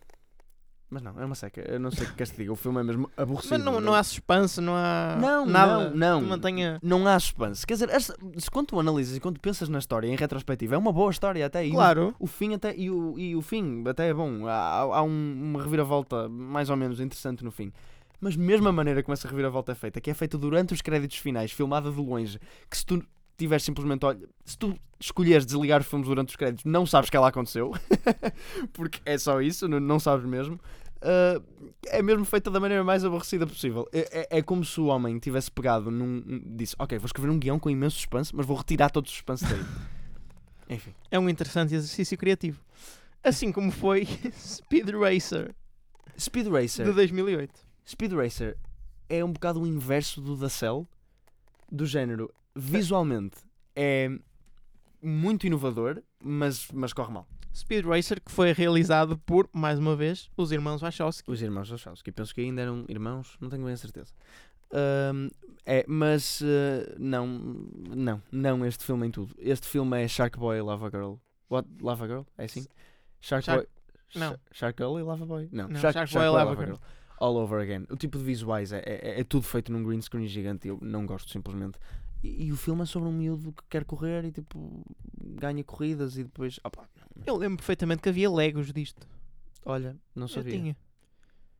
Mas 0.90 1.02
não, 1.02 1.20
é 1.20 1.24
uma 1.24 1.34
seca. 1.34 1.60
Eu 1.60 1.78
não 1.78 1.90
sei 1.90 2.06
o 2.06 2.08
que 2.10 2.14
queres 2.16 2.30
te 2.32 2.38
diga. 2.38 2.50
O 2.50 2.56
filme 2.56 2.80
é 2.80 2.82
mesmo 2.82 3.10
aborrecido. 3.14 3.52
Mas 3.56 3.62
não, 3.64 3.78
não 3.78 3.92
há 3.94 4.02
suspense, 4.02 4.58
não 4.58 4.74
há 4.74 5.18
Não, 5.20 5.44
nada 5.44 5.90
não, 5.90 6.20
não. 6.20 6.28
mantenha. 6.28 6.78
Não 6.82 7.06
há 7.06 7.20
suspense. 7.20 7.66
Quer 7.66 7.74
dizer, 7.74 7.90
esta- 7.90 8.16
se 8.38 8.50
quando 8.50 8.68
tu 8.68 8.80
analisas 8.80 9.14
e 9.14 9.20
quando 9.20 9.38
pensas 9.38 9.68
na 9.68 9.78
história 9.78 10.06
em 10.08 10.16
retrospectiva, 10.16 10.74
é 10.76 10.78
uma 10.78 10.90
boa 10.92 11.10
história 11.10 11.44
até. 11.44 11.66
E 11.66 11.70
o- 11.70 11.74
Claro. 11.74 12.14
O, 12.18 12.26
fim 12.26 12.54
até 12.54 12.74
e 12.74 12.90
o, 12.90 13.18
e 13.18 13.36
o 13.36 13.42
fim 13.42 13.84
até 13.86 14.08
é 14.08 14.14
bom. 14.14 14.46
Há, 14.46 14.78
há 14.80 15.02
um- 15.02 15.34
uma 15.52 15.62
reviravolta 15.62 16.26
mais 16.26 16.70
ou 16.70 16.76
menos 16.76 17.00
interessante 17.00 17.44
no 17.44 17.50
fim. 17.50 17.70
Mas 18.20 18.34
mesmo 18.34 18.66
a 18.68 18.72
maneira 18.72 19.02
como 19.02 19.12
essa 19.12 19.28
reviravolta 19.28 19.72
é 19.72 19.74
feita, 19.74 20.00
que 20.00 20.10
é 20.10 20.14
feita 20.14 20.38
durante 20.38 20.72
os 20.72 20.80
créditos 20.80 21.18
finais, 21.18 21.52
filmada 21.52 21.90
de 21.92 22.00
longe, 22.00 22.40
que 22.68 22.76
se 22.78 22.84
tu 22.84 23.00
tiveres 23.38 23.62
simplesmente, 23.64 24.04
olha, 24.04 24.28
se 24.44 24.58
tu 24.58 24.76
escolheres 25.00 25.46
desligar 25.46 25.80
os 25.80 25.86
filmes 25.86 26.06
durante 26.08 26.28
os 26.30 26.36
créditos, 26.36 26.64
não 26.66 26.84
sabes 26.84 27.08
que 27.08 27.16
ela 27.16 27.28
aconteceu, 27.28 27.72
porque 28.74 29.00
é 29.06 29.16
só 29.16 29.40
isso, 29.40 29.66
não, 29.68 29.98
sabes 29.98 30.26
mesmo. 30.26 30.58
Ah, 31.00 31.40
é 31.86 32.02
mesmo 32.02 32.24
feita 32.24 32.50
da 32.50 32.58
maneira 32.58 32.82
mais 32.82 33.04
aborrecida 33.04 33.46
possível. 33.46 33.88
É, 33.92 34.20
é- 34.32 34.38
é 34.38 34.42
como 34.42 34.64
se 34.64 34.80
o 34.80 34.86
homem 34.86 35.18
tivesse 35.18 35.50
pegado 35.50 35.90
num. 35.90 36.22
um- 36.26 36.42
disse: 36.56 36.74
Ok, 36.78 36.98
vou 36.98 37.06
escrever 37.06 37.30
um 37.30 37.38
guião 37.38 37.58
com 37.58 37.70
imenso 37.70 37.96
suspense, 37.96 38.34
mas 38.34 38.44
vou 38.44 38.56
retirar 38.56 38.90
todo 38.90 39.06
o 39.06 39.08
suspense 39.08 39.44
daí. 39.44 39.64
Enfim. 40.68 40.92
É 41.10 41.18
um 41.18 41.28
interessante 41.28 41.74
exercício 41.74 42.18
criativo. 42.18 42.60
Assim 43.22 43.50
como 43.52 43.70
foi 43.70 44.06
Speed 44.36 44.88
Racer 44.90 45.54
Speed 46.18 46.48
Racer. 46.48 46.84
de 46.86 46.92
2008. 46.92 47.52
Speed 47.88 48.12
Racer 48.12 48.56
é 49.08 49.24
um 49.24 49.32
bocado 49.32 49.62
o 49.62 49.66
inverso 49.66 50.20
do 50.20 50.36
da 50.36 50.48
Cell, 50.48 50.86
do 51.70 51.86
género. 51.86 52.30
Visualmente 52.60 53.36
é 53.76 54.10
muito 55.02 55.46
inovador, 55.46 56.02
mas, 56.22 56.68
mas 56.72 56.92
corre 56.92 57.12
mal. 57.12 57.26
Speed 57.54 57.84
Racer 57.86 58.20
que 58.20 58.30
foi 58.30 58.52
realizado 58.52 59.16
por, 59.18 59.48
mais 59.52 59.78
uma 59.78 59.96
vez, 59.96 60.28
os 60.36 60.52
irmãos 60.52 60.80
Wachowski. 60.80 61.30
Os 61.30 61.40
irmãos 61.40 61.68
Wachowski, 61.70 62.12
penso 62.12 62.34
que 62.34 62.40
ainda 62.40 62.62
eram 62.62 62.84
irmãos, 62.88 63.36
não 63.40 63.48
tenho 63.48 63.64
bem 63.64 63.72
a 63.72 63.76
certeza. 63.76 64.12
Ahm, 64.72 65.28
é, 65.64 65.84
mas 65.88 66.42
eh, 66.42 66.94
não, 66.98 67.26
não, 67.88 68.22
não 68.30 68.66
este 68.66 68.84
filme 68.84 69.06
em 69.06 69.10
tudo. 69.10 69.34
Este 69.38 69.66
filme 69.66 70.02
é 70.02 70.06
Shark 70.06 70.38
Boy 70.38 70.58
e 70.58 70.62
Lava 70.62 70.90
Girl. 70.90 71.14
What? 71.50 71.68
Lava 71.80 72.06
Girl? 72.06 72.22
É 72.36 72.44
assim? 72.44 72.66
Shark, 73.20 73.44
Shark- 73.46 73.66
Boy. 73.66 74.20
não. 74.20 74.38
Sha- 74.52 74.66
Lava 74.66 74.74
Girl 74.78 74.98
e 74.98 75.02
Lava 75.02 75.26
Boy? 75.26 75.48
Não, 75.50 75.68
Não, 75.68 75.80
Shark 75.80 76.12
Boy 76.12 76.24
e 76.24 76.28
Lava 76.28 76.56
Girl. 76.56 76.76
All 77.20 77.36
over 77.36 77.60
again. 77.60 77.86
O 77.90 77.96
tipo 77.96 78.18
de 78.18 78.24
visuais 78.24 78.72
é, 78.72 78.80
é, 78.84 79.20
é 79.20 79.24
tudo 79.24 79.42
feito 79.44 79.72
num 79.72 79.82
green 79.82 80.00
screen 80.00 80.26
gigante. 80.28 80.68
Eu 80.68 80.78
não 80.82 81.04
gosto 81.06 81.30
simplesmente. 81.32 81.78
E, 82.22 82.46
e 82.46 82.52
o 82.52 82.56
filme 82.56 82.82
é 82.82 82.86
sobre 82.86 83.08
um 83.08 83.12
miúdo 83.12 83.52
que 83.52 83.62
quer 83.68 83.84
correr 83.84 84.24
e 84.24 84.32
tipo 84.32 84.84
ganha 85.20 85.62
corridas 85.64 86.16
e 86.18 86.24
depois. 86.24 86.58
opa, 86.64 86.88
Eu 87.26 87.36
lembro 87.36 87.58
perfeitamente 87.58 88.02
que 88.02 88.08
havia 88.08 88.30
Legos 88.30 88.72
disto. 88.72 89.06
olha, 89.64 89.96
não 90.14 90.24
Eu 90.24 90.28
sabia. 90.28 90.52
tinha. 90.58 90.76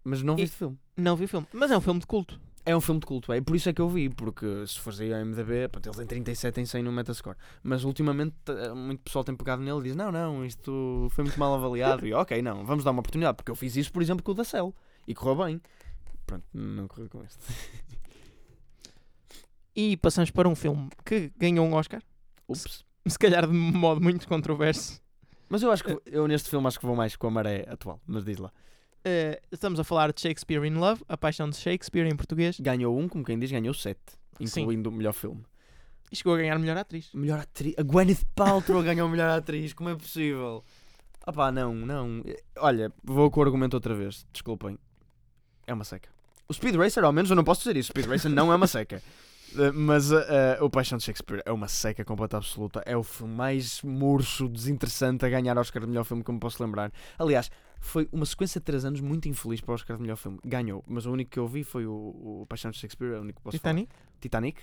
Mas 0.05 0.23
não 0.23 0.35
E- 0.35 0.43
viste 0.43 0.57
filme. 0.57 0.79
Não 0.97 1.15
vi 1.17 1.25
o 1.27 1.29
filme. 1.29 1.47
Mas 1.53 1.71
é 1.71 1.77
um 1.77 1.81
filme 1.81 2.01
de 2.01 2.07
culto. 2.07 2.41
É 2.67 2.77
um 2.77 2.81
filme 2.83 3.01
de 3.01 3.07
culto, 3.07 3.33
é 3.33 3.41
por 3.41 3.57
isso 3.57 3.67
é 3.71 3.73
que 3.73 3.81
eu 3.81 3.89
vi, 3.89 4.11
porque 4.11 4.67
se 4.67 4.79
fores 4.79 5.01
aí 5.01 5.11
ao 5.15 5.21
MDB, 5.21 5.69
pronto, 5.69 5.89
ele 5.89 5.97
tem 5.97 6.07
37 6.07 6.61
em 6.61 6.67
100 6.67 6.83
no 6.83 6.93
Metascore, 6.93 7.37
mas 7.63 7.83
ultimamente 7.83 8.35
eh, 8.47 8.75
muito 8.75 9.01
pessoal 9.01 9.25
tem 9.25 9.35
pegado 9.35 9.63
nele 9.63 9.79
e 9.79 9.83
diz: 9.85 9.97
Não, 9.97 10.13
não, 10.13 10.45
isto 10.45 11.09
foi 11.13 11.25
muito 11.25 11.39
mal 11.41 11.55
avaliado. 11.55 12.07
e 12.07 12.11
eu, 12.11 12.19
ok, 12.19 12.43
não, 12.43 12.67
vamos 12.67 12.85
dar 12.85 12.91
uma 12.91 13.01
oportunidade, 13.01 13.37
porque 13.37 13.51
eu 13.51 13.57
fiz 13.57 13.75
isso, 13.75 13.91
por 13.91 14.03
exemplo, 14.03 14.23
com 14.23 14.33
o 14.33 14.35
da 14.35 14.45
Cell 14.45 14.75
e 15.07 15.15
correu 15.15 15.47
bem. 15.47 15.63
Pronto, 16.27 16.45
não 16.53 16.87
correu 16.89 17.09
com 17.09 17.23
este. 17.25 17.39
E 19.81 19.97
passamos 19.97 20.33
para 20.33 20.49
um 20.49 20.57
filme 20.57 20.89
que 21.05 21.31
ganhou 21.39 21.65
um 21.65 21.73
Oscar. 21.75 22.03
Ups. 22.49 22.85
Se 23.07 23.17
calhar 23.17 23.47
de 23.47 23.53
modo 23.53 24.01
muito 24.01 24.27
controverso. 24.27 25.01
Mas 25.49 25.63
eu 25.63 25.71
acho 25.71 25.85
que 25.85 25.97
eu 26.05 26.27
neste 26.27 26.51
filme 26.51 26.67
acho 26.67 26.81
que 26.81 26.85
vou 26.85 26.97
mais 26.97 27.15
com 27.15 27.29
a 27.29 27.31
maré 27.31 27.65
atual, 27.69 28.01
mas 28.05 28.25
diz 28.25 28.39
lá. 28.39 28.51
Eh, 29.05 29.41
estamos 29.53 29.79
a 29.79 29.85
falar 29.85 30.13
de 30.13 30.21
Shakespeare 30.21 30.65
in 30.65 30.75
Love, 30.75 31.05
A 31.09 31.17
Paixão 31.17 31.49
de 31.49 31.57
Shakespeare 31.57 32.09
em 32.09 32.17
português. 32.17 32.59
Ganhou 32.59 32.99
um, 32.99 33.09
como 33.09 33.25
quem 33.25 33.39
diz, 33.39 33.53
ganhou 33.53 33.73
sete, 33.73 34.01
Sim. 34.45 34.63
incluindo 34.63 34.89
o 34.89 34.93
melhor 34.93 35.13
filme. 35.13 35.45
E 36.11 36.17
chegou 36.17 36.35
a 36.35 36.39
ganhar 36.39 36.59
melhor 36.59 36.77
atriz. 36.77 37.11
Melhor 37.15 37.39
atriz. 37.39 37.75
A 37.79 37.83
Gwyneth 37.85 38.25
Paltrow 38.35 38.83
ganhou 38.83 39.09
melhor 39.09 39.31
atriz. 39.31 39.73
Como 39.75 39.91
é 39.91 39.95
possível? 39.95 40.65
Ah 41.25 41.33
pá, 41.33 41.53
não, 41.53 41.73
não. 41.73 42.25
Olha, 42.57 42.93
vou 43.05 43.31
com 43.31 43.39
o 43.39 43.45
argumento 43.45 43.75
outra 43.75 43.95
vez. 43.95 44.27
Desculpem. 44.33 44.77
é 45.69 45.73
uma 45.73 45.85
seca. 45.85 46.09
O 46.49 46.53
Speed 46.53 46.75
Racer, 46.75 47.05
ao 47.05 47.13
menos, 47.13 47.31
eu 47.31 47.37
não 47.37 47.45
posso 47.45 47.61
dizer 47.61 47.77
isso. 47.77 47.91
O 47.91 47.93
Speed 47.93 48.07
Racer 48.07 48.29
não 48.29 48.53
é 48.53 48.57
uma 48.57 48.67
seca. 48.67 49.01
Uh, 49.55 49.73
Mas 49.73 50.11
uh, 50.11 50.17
uh, 50.61 50.65
o 50.65 50.71
Paixão 50.71 50.99
de 50.99 51.05
Shakespeare 51.05 51.43
é 51.45 51.53
uma 51.53 51.69
seca 51.69 52.05
completa 52.05 52.37
absoluta. 52.37 52.83
É 52.85 52.97
o 52.97 53.03
filme 53.03 53.35
mais 53.35 53.83
murcho, 53.83 54.49
desinteressante 54.49 55.25
a 55.25 55.29
ganhar 55.29 55.57
Oscar 55.59 55.83
de 55.83 55.89
melhor 55.89 56.05
filme 56.05 56.23
que 56.23 56.33
me 56.33 56.39
posso 56.39 56.63
lembrar. 56.63 56.93
Aliás, 57.19 57.51
foi 57.81 58.09
uma 58.13 58.27
sequência 58.27 58.61
de 58.61 58.65
3 58.65 58.85
anos 58.87 59.01
muito 59.01 59.29
infeliz 59.29 59.61
para 59.61 59.73
o 59.73 59.75
Oscar 59.75 59.97
de 59.97 60.03
melhor 60.03 60.17
filme. 60.17 60.39
Ganhou, 60.45 60.85
mas 60.87 61.07
o 61.07 61.13
único 61.13 61.31
que 61.31 61.39
eu 61.39 61.47
vi 61.47 61.65
foi 61.65 61.87
o, 61.87 61.93
o 62.43 62.47
Paixão 62.49 62.71
de 62.71 62.79
Shakespeare, 62.79 63.15
é 63.15 63.19
o 63.19 63.23
único 63.23 63.39
que 63.41 63.45
posso 63.45 63.57
Titanic? 63.57 63.91
falar. 63.91 64.05
Titanic. 64.21 64.61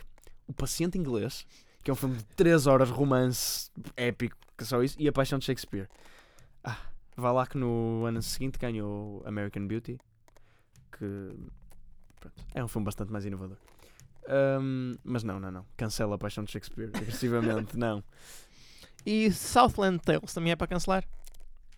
O 0.48 0.54
Paciente 0.54 0.98
Inglês, 0.98 1.46
que 1.84 1.90
é 1.90 1.94
um 1.94 1.96
filme 1.96 2.18
de 2.18 2.24
3 2.36 2.68
horas, 2.68 2.90
romance 2.90 3.72
épico, 3.98 4.38
que 4.58 4.64
é 4.64 4.68
só 4.68 4.84
isso. 4.84 4.96
E 5.00 5.08
A 5.08 5.12
Paixão 5.12 5.40
de 5.40 5.46
Shakespeare. 5.46 5.88
Ah, 6.64 6.78
vá 7.16 7.32
lá 7.32 7.48
que 7.48 7.58
no 7.58 8.06
ano 8.06 8.22
seguinte 8.22 8.60
ganhou 8.60 9.24
American 9.26 9.66
Beauty, 9.66 9.98
que 10.92 11.32
pronto, 12.20 12.44
é 12.54 12.64
um 12.64 12.68
filme 12.68 12.86
bastante 12.86 13.12
mais 13.12 13.26
inovador. 13.26 13.58
Ahm, 14.28 14.96
mas 15.04 15.24
não, 15.24 15.40
não, 15.40 15.52
não. 15.52 15.66
Cancela 15.78 16.16
a 16.16 16.18
Paixão 16.18 16.44
de 16.44 16.52
Shakespeare 16.52 16.90
agressivamente, 16.94 17.78
não. 17.78 18.04
E 19.06 19.32
Southland 19.32 20.00
Tales 20.00 20.34
também 20.34 20.52
é 20.52 20.56
para 20.56 20.68
cancelar? 20.68 21.06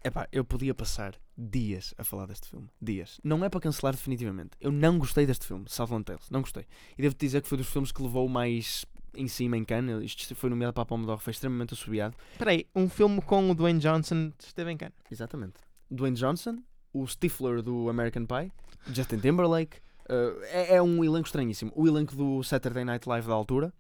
Epá, 0.04 0.28
eu 0.32 0.46
podia 0.46 0.74
passar 0.74 1.16
dias 1.38 1.94
a 1.98 2.04
falar 2.04 2.28
deste 2.28 2.48
filme. 2.48 2.70
Dias. 2.82 3.20
Não 3.24 3.44
é 3.44 3.50
para 3.50 3.60
cancelar 3.60 3.94
definitivamente. 3.94 4.52
Eu 4.62 4.72
não 4.72 4.98
gostei 4.98 5.26
deste 5.26 5.46
filme, 5.46 5.66
Southland 5.68 6.06
Tales. 6.06 6.30
Não 6.30 6.42
gostei. 6.42 6.66
E 6.98 7.02
devo 7.02 7.16
dizer 7.16 7.42
que 7.42 7.50
foi 7.50 7.58
dos 7.58 7.68
filmes 7.68 7.92
que 7.92 8.02
levou 8.02 8.30
mais 8.30 8.86
em 9.14 9.28
cima 9.28 9.58
em 9.58 9.66
Cannes. 9.66 10.04
Isto 10.04 10.36
foi 10.36 10.50
nomeado 10.50 10.74
para 10.74 10.84
a 10.84 10.86
Palme 10.86 11.06
d'Or, 11.06 11.20
foi 11.20 11.32
extremamente 11.32 11.74
assobiado. 11.74 12.16
Espera 12.32 12.52
aí, 12.52 12.66
um 12.74 12.88
filme 12.88 13.22
com 13.22 13.50
o 13.52 13.56
Dwayne 13.56 13.80
Johnson 13.80 14.32
esteve 14.40 14.72
em 14.72 14.78
Cannes. 14.78 14.96
Exatamente. 15.12 15.56
Dwayne 15.92 16.16
Johnson, 16.16 16.64
o 16.94 17.06
Stifler 17.06 17.62
do 17.62 17.90
American 17.90 18.26
Pie, 18.26 18.52
Justin 18.94 19.20
Timberlake. 19.20 19.80
Uh, 20.10 20.44
é, 20.46 20.76
é 20.76 20.82
um 20.82 21.04
elenco 21.04 21.28
estranhíssimo. 21.28 21.72
O 21.76 21.88
elenco 21.88 22.16
do 22.16 22.44
Saturday 22.44 22.84
Night 22.86 23.08
Live 23.08 23.28
da 23.28 23.34
altura. 23.34 23.74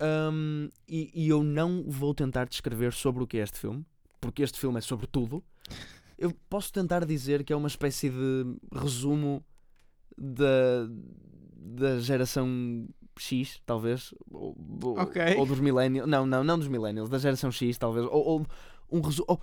Um, 0.00 0.68
e, 0.86 1.10
e 1.14 1.28
eu 1.28 1.42
não 1.42 1.82
vou 1.88 2.14
tentar 2.14 2.44
descrever 2.46 2.92
sobre 2.92 3.22
o 3.22 3.26
que 3.26 3.38
é 3.38 3.42
este 3.42 3.58
filme, 3.58 3.82
porque 4.20 4.42
este 4.42 4.58
filme 4.60 4.76
é 4.78 4.80
sobre 4.82 5.06
tudo. 5.06 5.42
Eu 6.18 6.32
posso 6.50 6.70
tentar 6.72 7.04
dizer 7.06 7.42
que 7.44 7.52
é 7.52 7.56
uma 7.56 7.68
espécie 7.68 8.10
de 8.10 8.44
resumo 8.74 9.42
da, 10.16 10.86
da 11.56 11.98
geração 12.00 12.86
X, 13.18 13.60
talvez. 13.64 14.12
Ou, 14.30 14.54
ou- 14.82 14.98
Ok. 14.98 15.36
ou 15.38 15.46
dos 15.46 15.60
millennials. 15.60 16.08
Não, 16.08 16.26
não, 16.26 16.44
não 16.44 16.58
dos 16.58 16.68
millennials, 16.68 17.08
da 17.08 17.18
geração 17.18 17.50
X, 17.50 17.78
talvez. 17.78 18.06
Ou, 18.06 18.12
ou 18.24 18.46
um 18.90 19.00
resumo. 19.00 19.40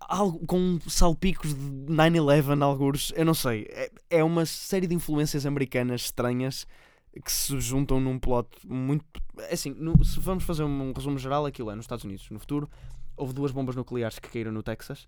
Algo 0.00 0.46
com 0.46 0.78
salpicos 0.88 1.52
de 1.54 1.60
9-11, 1.92 2.62
alguns, 2.62 3.12
eu 3.16 3.24
não 3.24 3.34
sei. 3.34 3.66
É, 3.70 3.90
é 4.10 4.24
uma 4.24 4.46
série 4.46 4.86
de 4.86 4.94
influências 4.94 5.44
americanas 5.46 6.02
estranhas 6.02 6.66
que 7.24 7.32
se 7.32 7.58
juntam 7.60 7.98
num 8.00 8.18
plot 8.18 8.48
muito. 8.66 9.04
é 9.38 9.54
Assim, 9.54 9.70
no- 9.70 10.04
se 10.04 10.18
vamos 10.20 10.44
fazer 10.44 10.64
um 10.64 10.92
resumo 10.92 11.18
geral, 11.18 11.46
aquilo 11.46 11.70
é 11.70 11.74
nos 11.74 11.84
Estados 11.84 12.04
Unidos. 12.04 12.28
No 12.30 12.38
futuro, 12.38 12.68
houve 13.16 13.32
duas 13.32 13.52
bombas 13.52 13.74
nucleares 13.76 14.18
que 14.18 14.28
caíram 14.28 14.52
no 14.52 14.62
Texas 14.62 15.06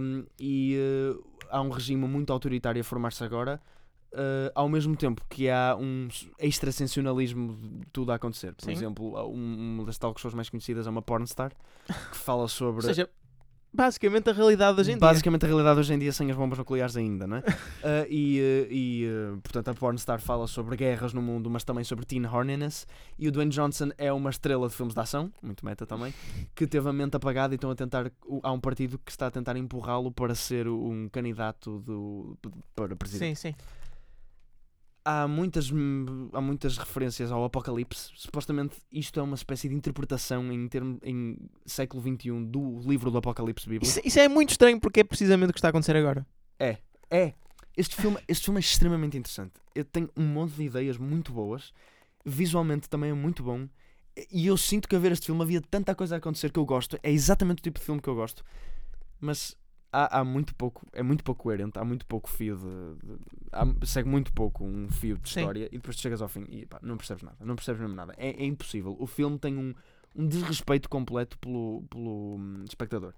hum, 0.00 0.24
e 0.38 0.76
eh, 0.76 1.16
há 1.50 1.60
um 1.62 1.70
regime 1.70 2.06
muito 2.06 2.32
autoritário 2.32 2.80
a 2.80 2.84
formar-se 2.84 3.24
agora. 3.24 3.60
eh, 4.16 4.52
ao 4.54 4.68
mesmo 4.68 4.94
tempo 4.96 5.22
que 5.28 5.48
há 5.50 5.74
um 5.76 6.06
extrasensacionalismo 6.38 7.54
de 7.80 7.86
tudo 7.92 8.12
a 8.12 8.14
acontecer. 8.14 8.54
Por 8.54 8.64
Sim. 8.64 8.72
exemplo, 8.72 9.18
um- 9.28 9.74
uma 9.76 9.84
das 9.84 9.98
talk 9.98 10.20
shows 10.20 10.34
mais 10.34 10.48
conhecidas 10.48 10.86
é 10.86 10.90
uma 10.90 11.02
pornstar 11.02 11.52
que 12.10 12.16
fala 12.16 12.46
sobre. 12.48 12.76
Ou 12.76 12.82
seja, 12.94 13.08
basicamente 13.74 14.30
a 14.30 14.32
realidade 14.32 14.76
da 14.76 14.82
gente. 14.82 14.98
Basicamente 14.98 15.44
a 15.44 15.48
realidade 15.48 15.80
hoje 15.80 15.92
em 15.92 15.98
dia 15.98 16.12
sem 16.12 16.30
as 16.30 16.36
bombas 16.36 16.58
nucleares 16.58 16.96
ainda, 16.96 17.26
não 17.26 17.38
é? 17.38 17.42
Ah, 17.84 18.06
e, 18.08 18.40
eh, 18.40 18.66
e, 18.70 19.04
eh, 19.04 19.36
portanto 19.42 19.68
a 19.68 19.74
Pornstar 19.74 20.18
fala 20.18 20.46
sobre 20.46 20.74
guerras 20.74 21.12
no 21.12 21.20
mundo, 21.20 21.50
mas 21.50 21.64
também 21.64 21.84
sobre 21.84 22.06
teen 22.06 22.24
horniness. 22.24 22.86
E 23.18 23.28
o 23.28 23.32
Dwayne 23.32 23.50
Johnson 23.50 23.90
é 23.98 24.10
uma 24.10 24.30
estrela 24.30 24.68
de 24.68 24.74
filmes 24.74 24.94
de 24.94 25.00
ação, 25.00 25.30
muito 25.42 25.64
meta 25.66 25.84
também, 25.84 26.14
que 26.54 26.66
teve 26.66 26.88
a 26.88 26.92
mente 26.92 27.16
apagada 27.16 27.52
e 27.52 27.56
estão 27.56 27.70
a 27.70 27.74
tentar. 27.74 28.10
Há 28.42 28.52
um 28.52 28.60
partido 28.60 28.98
que 29.04 29.10
está 29.10 29.26
a 29.26 29.30
tentar 29.30 29.56
empurrá-lo 29.56 30.10
para 30.10 30.34
ser 30.34 30.66
um 30.66 31.08
candidato 31.10 31.78
do, 31.80 32.38
para 32.74 32.96
presidente. 32.96 33.36
Sim, 33.36 33.50
sim. 33.50 33.54
Há 35.04 35.28
muitas, 35.28 35.70
hum, 35.70 36.30
há 36.32 36.40
muitas 36.40 36.78
referências 36.78 37.30
ao 37.30 37.44
Apocalipse. 37.44 38.10
Supostamente 38.14 38.76
isto 38.90 39.20
é 39.20 39.22
uma 39.22 39.34
espécie 39.34 39.68
de 39.68 39.74
interpretação 39.74 40.50
em, 40.50 40.66
termo, 40.66 40.98
em 41.02 41.36
século 41.66 42.02
XXI 42.02 42.30
do 42.46 42.80
livro 42.80 43.10
do 43.10 43.18
Apocalipse 43.18 43.68
bíblico. 43.68 43.84
Isso, 43.84 44.00
isso 44.02 44.18
é 44.18 44.28
muito 44.28 44.50
estranho 44.50 44.80
porque 44.80 45.00
é 45.00 45.04
precisamente 45.04 45.50
o 45.50 45.52
que 45.52 45.58
está 45.58 45.68
a 45.68 45.70
acontecer 45.70 45.94
agora. 45.94 46.26
É. 47.10 47.34
Este 47.76 47.96
filme, 47.96 48.18
este 48.28 48.44
filme 48.46 48.58
é 48.58 48.60
extremamente 48.60 49.18
interessante. 49.18 49.52
Eu 49.74 49.84
tenho 49.84 50.08
um 50.16 50.24
monte 50.24 50.54
de 50.54 50.62
ideias 50.62 50.96
muito 50.96 51.32
boas. 51.32 51.72
Visualmente 52.24 52.88
também 52.88 53.10
é 53.10 53.14
muito 53.14 53.42
bom. 53.42 53.68
E 54.30 54.46
eu 54.46 54.56
sinto 54.56 54.88
que 54.88 54.94
a 54.94 54.98
ver 54.98 55.12
este 55.12 55.26
filme 55.26 55.42
havia 55.42 55.60
tanta 55.60 55.94
coisa 55.94 56.14
a 56.14 56.18
acontecer 56.18 56.52
que 56.52 56.58
eu 56.58 56.64
gosto. 56.64 56.98
É 57.02 57.10
exatamente 57.10 57.58
o 57.58 57.62
tipo 57.62 57.78
de 57.78 57.84
filme 57.84 58.00
que 58.00 58.08
eu 58.08 58.14
gosto. 58.14 58.44
Mas 59.20 59.56
há, 59.94 60.20
há 60.20 60.24
muito 60.24 60.54
pouco. 60.54 60.86
É 60.92 61.02
muito 61.02 61.22
pouco 61.22 61.42
coerente. 61.44 61.78
Há 61.78 61.84
muito 61.84 62.04
pouco 62.06 62.28
fio 62.28 62.56
de. 62.56 63.06
de- 63.06 63.18
há- 63.52 63.86
segue 63.86 64.08
muito 64.08 64.32
pouco 64.32 64.64
um 64.64 64.88
fio 64.90 65.16
de 65.18 65.28
Sim. 65.28 65.40
história. 65.40 65.66
E 65.66 65.76
depois 65.76 65.96
tu 65.96 66.02
chegas 66.02 66.20
ao 66.20 66.28
fim 66.28 66.44
e 66.48 66.66
pá, 66.66 66.78
não 66.82 66.96
percebes 66.96 67.22
nada. 67.22 67.36
Não 67.40 67.54
percebes 67.56 67.80
mesmo 67.80 67.94
nada. 67.94 68.14
É, 68.16 68.30
é 68.30 68.44
impossível. 68.44 68.96
O 68.98 69.06
filme 69.06 69.38
tem 69.38 69.56
um, 69.56 69.74
um 70.14 70.26
desrespeito 70.26 70.88
completo 70.88 71.38
pelo, 71.38 71.82
pelo 71.88 72.36
hum, 72.36 72.64
espectador. 72.68 73.14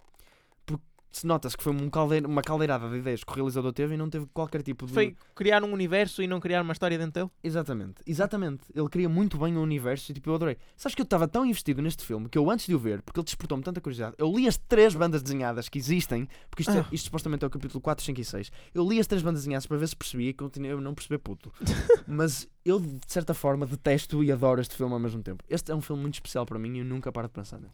Se 1.13 1.27
nota-se 1.27 1.57
que 1.57 1.63
foi 1.65 1.73
um 1.73 1.89
caldeira- 1.89 2.29
uma 2.29 2.43
caldeirada 2.43 2.91
de 2.91 2.97
ideias 2.99 3.25
que 3.25 3.33
o 3.33 3.35
realizador 3.35 3.73
teve 3.73 3.95
e 3.95 3.97
não 3.97 4.11
teve 4.11 4.27
qualquer 4.35 4.63
tipo 4.63 4.85
de. 4.87 4.93
Foi 4.93 5.17
criar 5.35 5.65
um 5.65 5.73
universo 5.73 6.23
e 6.23 6.27
não 6.27 6.39
criar 6.39 6.61
uma 6.61 6.73
história 6.75 6.99
dentro 6.99 7.13
dele. 7.13 7.31
Exatamente, 7.43 8.03
exatamente. 8.07 8.65
Ele 8.75 8.89
queria 8.91 9.09
muito 9.09 9.39
bem 9.39 9.57
o 9.57 9.63
universo 9.63 10.13
e 10.13 10.15
tipo, 10.15 10.29
eu 10.29 10.35
adorei. 10.35 10.59
Sabes 10.77 10.95
que 10.95 11.01
eu 11.01 11.05
estava 11.05 11.27
tão 11.27 11.47
investido 11.47 11.81
neste 11.81 12.05
filme 12.05 12.29
que 12.29 12.37
eu 12.37 12.51
antes 12.51 12.67
de 12.67 12.75
o 12.75 12.79
ver, 12.79 13.01
porque 13.01 13.19
ele 13.19 13.25
despertou-me 13.25 13.65
tanta 13.65 13.81
curiosidade, 13.81 14.15
eu 14.19 14.31
li 14.31 14.47
as 14.47 14.59
três 14.59 14.95
bandas 14.95 15.23
desenhadas 15.23 15.71
que 15.71 15.79
existem, 15.79 16.29
porque 16.51 16.61
isto, 16.63 16.73
é- 16.73 16.81
Ah. 16.81 16.87
isto 16.93 17.05
supostamente 17.07 17.45
é 17.45 17.47
o 17.47 17.51
capítulo 17.51 17.81
4, 17.81 18.05
5 18.05 18.21
e 18.21 18.25
6. 18.25 18.51
Eu 18.75 18.87
li 18.87 19.01
as 19.01 19.07
três 19.07 19.23
bandas 19.23 19.41
desenhadas 19.41 19.67
para 19.67 19.79
ver 19.79 19.89
se 19.89 19.97
percebia 19.97 20.29
e 20.29 20.35
continuei 20.35 20.73
a 20.73 20.77
não 20.81 20.95
perceber 20.95 21.19
puto. 21.19 21.51
Mas 22.07 22.47
eu, 22.63 22.79
de 22.79 23.01
certa 23.07 23.33
forma, 23.33 23.65
detesto 23.65 24.23
e 24.23 24.31
adoro 24.31 24.61
este 24.61 24.75
filme 24.77 24.93
ao 24.93 25.01
mesmo 25.01 25.23
tempo. 25.23 25.43
Este 25.49 25.73
é 25.73 25.75
um 25.75 25.81
filme 25.81 26.03
muito 26.03 26.15
especial 26.15 26.45
para 26.45 26.59
mim 26.59 26.77
e 26.77 26.81
eu 26.81 26.85
nunca 26.85 27.11
paro 27.11 27.27
de 27.29 27.33
pensar 27.33 27.59
nele. 27.59 27.73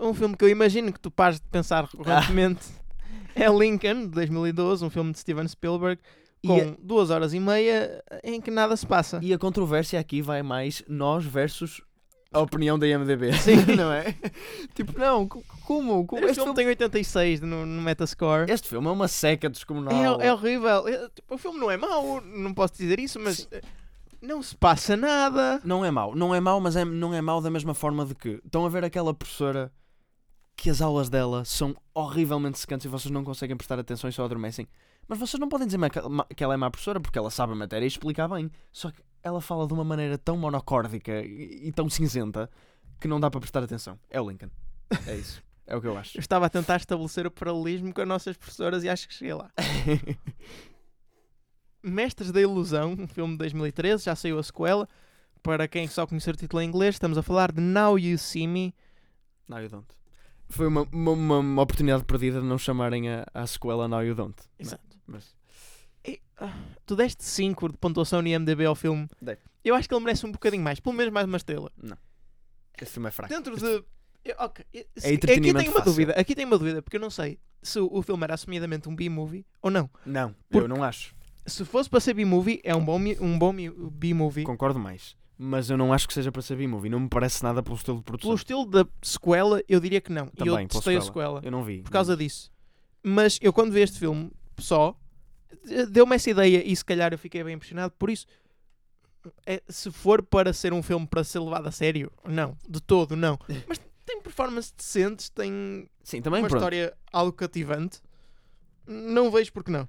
Um 0.00 0.14
filme 0.14 0.36
que 0.36 0.44
eu 0.44 0.48
imagino 0.48 0.92
que 0.92 1.00
tu 1.00 1.10
pares 1.10 1.38
de 1.40 1.46
pensar 1.48 1.84
recorrentemente 1.84 2.62
é 3.34 3.48
Lincoln, 3.48 4.02
de 4.02 4.08
2012, 4.08 4.84
um 4.84 4.90
filme 4.90 5.12
de 5.12 5.18
Steven 5.18 5.46
Spielberg, 5.48 6.00
com 6.46 6.56
a- 6.58 6.74
duas 6.78 7.10
horas 7.10 7.32
e 7.34 7.40
meia 7.40 8.02
em 8.22 8.40
que 8.40 8.50
nada 8.50 8.76
se 8.76 8.86
passa. 8.86 9.18
E 9.22 9.32
a 9.32 9.38
controvérsia 9.38 9.98
aqui 10.00 10.20
vai 10.22 10.42
mais 10.42 10.82
nós 10.88 11.24
versus 11.24 11.80
a 12.32 12.40
opinião 12.40 12.78
da 12.78 12.86
IMDB. 12.88 13.32
Sim. 13.38 13.76
não 13.76 13.92
é? 13.92 14.14
Tipo, 14.74 14.98
não, 14.98 15.28
co- 15.28 15.42
como? 15.64 16.04
como? 16.06 16.20
Este, 16.22 16.30
Este, 16.32 16.42
filme 16.42 16.54
tem 16.54 16.66
86 16.66 17.40
no, 17.40 17.64
no 17.64 17.80
Metascore. 17.82 18.50
este 18.50 18.68
filme 18.68 18.88
é 18.88 18.90
uma 18.90 19.06
seca 19.08 19.48
descomunal. 19.48 20.20
É, 20.20 20.26
é 20.26 20.32
horrível. 20.32 20.88
É, 20.88 21.08
tipo, 21.14 21.34
o 21.34 21.38
filme 21.38 21.58
não 21.60 21.70
é 21.70 21.76
mau, 21.76 22.20
não 22.20 22.52
posso 22.52 22.74
dizer 22.74 22.98
isso, 22.98 23.20
mas 23.20 23.46
eh, 23.52 23.60
não 24.24 24.42
se 24.42 24.56
passa 24.56 24.96
nada. 24.96 25.60
Não 25.64 25.84
é 25.84 25.90
mau, 25.90 26.14
não 26.14 26.34
é 26.34 26.40
mau, 26.40 26.60
mas 26.60 26.76
é, 26.76 26.84
não 26.84 27.14
é 27.14 27.20
mau 27.20 27.40
da 27.40 27.50
mesma 27.50 27.74
forma 27.74 28.04
de 28.04 28.14
que 28.14 28.40
estão 28.44 28.64
a 28.64 28.68
ver 28.68 28.84
aquela 28.84 29.14
professora 29.14 29.72
que 30.56 30.70
as 30.70 30.80
aulas 30.80 31.08
dela 31.08 31.44
são 31.44 31.76
horrivelmente 31.92 32.58
secantes 32.58 32.86
e 32.86 32.88
vocês 32.88 33.10
não 33.10 33.24
conseguem 33.24 33.56
prestar 33.56 33.78
atenção 33.78 34.08
e 34.08 34.12
só 34.12 34.24
adormecem. 34.24 34.66
Mas 35.06 35.18
vocês 35.18 35.38
não 35.38 35.48
podem 35.48 35.66
dizer 35.66 35.78
que 36.34 36.42
ela 36.42 36.54
é 36.54 36.56
má 36.56 36.70
professora 36.70 36.98
porque 37.00 37.18
ela 37.18 37.30
sabe 37.30 37.52
a 37.52 37.56
matéria 37.56 37.84
e 37.84 37.88
explica 37.88 38.26
bem. 38.26 38.50
Só 38.72 38.90
que 38.90 39.02
ela 39.22 39.40
fala 39.40 39.66
de 39.66 39.74
uma 39.74 39.84
maneira 39.84 40.16
tão 40.16 40.36
monocórdica 40.36 41.20
e, 41.22 41.68
e 41.68 41.72
tão 41.72 41.88
cinzenta 41.90 42.50
que 43.00 43.08
não 43.08 43.20
dá 43.20 43.30
para 43.30 43.40
prestar 43.40 43.62
atenção. 43.62 43.98
É 44.08 44.20
o 44.20 44.28
Lincoln. 44.28 44.50
É 45.06 45.16
isso. 45.16 45.42
É 45.66 45.76
o 45.76 45.80
que 45.80 45.86
eu 45.86 45.96
acho. 45.96 46.16
Eu 46.16 46.20
estava 46.20 46.46
a 46.46 46.48
tentar 46.48 46.76
estabelecer 46.76 47.26
o 47.26 47.30
paralelismo 47.30 47.92
com 47.92 48.00
as 48.00 48.08
nossas 48.08 48.36
professoras 48.36 48.84
e 48.84 48.88
acho 48.88 49.08
que 49.08 49.14
cheguei 49.14 49.34
lá. 49.34 49.50
Mestres 51.84 52.32
da 52.32 52.40
Ilusão, 52.40 52.92
um 52.98 53.06
filme 53.06 53.32
de 53.34 53.38
2013, 53.38 54.04
já 54.04 54.16
saiu 54.16 54.38
a 54.38 54.42
sequela. 54.42 54.88
Para 55.42 55.68
quem 55.68 55.86
só 55.86 56.06
conhecer 56.06 56.34
o 56.34 56.36
título 56.36 56.62
em 56.62 56.66
inglês, 56.68 56.94
estamos 56.94 57.18
a 57.18 57.22
falar 57.22 57.52
de 57.52 57.60
Now 57.60 57.98
You 57.98 58.16
See 58.16 58.46
Me. 58.46 58.74
Now 59.46 59.60
You 59.60 59.68
Don't. 59.68 59.86
Foi 60.48 60.66
uma, 60.66 60.88
uma, 60.92 61.38
uma- 61.38 61.62
oportunidade 61.62 62.04
perdida 62.04 62.40
de 62.40 62.46
não 62.46 62.56
chamarem 62.58 63.08
a, 63.10 63.26
a 63.34 63.46
sequela 63.46 63.86
Now 63.86 64.02
You 64.02 64.14
Don't. 64.14 64.34
Exato. 64.58 64.82
Mas 65.06 65.36
E, 66.06 66.20
ah, 66.38 66.52
tu 66.86 66.96
deste 66.96 67.24
5 67.24 67.72
de 67.72 67.76
pontuação 67.78 68.22
no 68.22 68.28
IMDB 68.28 68.64
ao 68.64 68.74
filme. 68.74 69.06
Dei. 69.20 69.36
Eu 69.62 69.74
acho 69.74 69.86
que 69.88 69.94
ele 69.94 70.04
merece 70.04 70.24
um 70.26 70.32
bocadinho 70.32 70.62
mais, 70.62 70.80
pelo 70.80 70.94
menos 70.94 71.12
mais 71.12 71.26
uma 71.26 71.36
estrela. 71.36 71.70
esse 72.80 72.92
filme 72.92 73.08
é 73.08 73.10
fraco. 73.10 73.32
Dentro 73.34 73.56
de. 73.56 73.84
eu- 74.24 74.36
ok, 74.38 74.64
se- 74.96 75.06
Aqui 75.08 75.18
tenho 75.18 75.52
uma 75.54 75.62
fácil. 75.64 75.84
dúvida, 75.84 76.12
aqui 76.14 76.34
tenho 76.34 76.48
uma 76.48 76.58
dúvida, 76.58 76.80
porque 76.82 76.96
eu 76.96 77.00
não 77.00 77.10
sei 77.10 77.38
se 77.62 77.78
o, 77.78 77.88
o 77.92 78.02
filme 78.02 78.24
era 78.24 78.34
assumidamente 78.34 78.88
um 78.88 78.96
B-movie 78.96 79.44
ou 79.60 79.70
não. 79.70 79.88
Não, 80.06 80.34
Porque- 80.48 80.64
eu 80.64 80.68
não 80.68 80.82
acho. 80.82 81.14
Se 81.46 81.64
fosse 81.64 81.88
para 81.90 82.00
ser 82.00 82.14
B-movie, 82.14 82.60
é 82.64 82.74
um 82.74 82.84
bom, 82.84 82.98
um 83.20 83.38
bom 83.38 83.54
B-movie. 83.90 84.44
Concordo 84.44 84.78
mais. 84.78 85.16
Mas 85.36 85.68
eu 85.68 85.76
não 85.76 85.92
acho 85.92 86.06
que 86.06 86.14
seja 86.14 86.30
para 86.30 86.40
ser 86.42 86.56
B-movie. 86.56 86.88
Não 86.88 87.00
me 87.00 87.08
parece 87.08 87.42
nada 87.42 87.62
pelo 87.62 87.76
estilo 87.76 87.98
de 87.98 88.04
produção. 88.04 88.28
Pelo 88.30 88.36
estilo 88.36 88.66
da 88.66 88.86
sequela, 89.02 89.62
eu 89.68 89.80
diria 89.80 90.00
que 90.00 90.12
não. 90.12 90.26
e 90.26 90.36
Também, 90.36 90.62
eu 90.62 90.68
testei 90.68 90.96
a 90.96 91.00
sequela. 91.00 91.40
Eu 91.42 91.50
não 91.50 91.64
vi. 91.64 91.82
por 91.82 91.90
causa 91.90 92.16
disso. 92.16 92.50
Mas 93.02 93.38
eu, 93.42 93.52
quando 93.52 93.72
vi 93.72 93.80
este 93.80 93.98
filme 93.98 94.30
só, 94.58 94.96
deu-me 95.90 96.14
essa 96.16 96.30
ideia 96.30 96.62
e 96.64 96.74
se 96.74 96.84
calhar 96.84 97.12
eu 97.12 97.18
fiquei 97.18 97.42
bem 97.42 97.54
impressionado. 97.54 97.92
Por 97.98 98.08
isso, 98.10 98.26
é, 99.44 99.62
se 99.68 99.90
for 99.90 100.22
para 100.22 100.52
ser 100.52 100.72
um 100.72 100.82
filme 100.82 101.06
para 101.06 101.24
ser 101.24 101.40
levado 101.40 101.66
a 101.66 101.70
sério, 101.70 102.10
não, 102.26 102.56
de 102.68 102.80
todo, 102.80 103.16
não. 103.16 103.38
Mas 103.68 103.78
tem 104.06 104.20
performances 104.20 104.72
decentes, 104.72 105.28
tem 105.30 105.88
Sim, 106.02 106.22
também 106.22 106.40
uma 106.40 106.48
pronto. 106.48 106.60
história 106.60 106.94
algo 107.12 107.32
cativante. 107.32 108.00
Não 108.86 109.30
vejo 109.30 109.52
porque 109.52 109.70
não. 109.70 109.88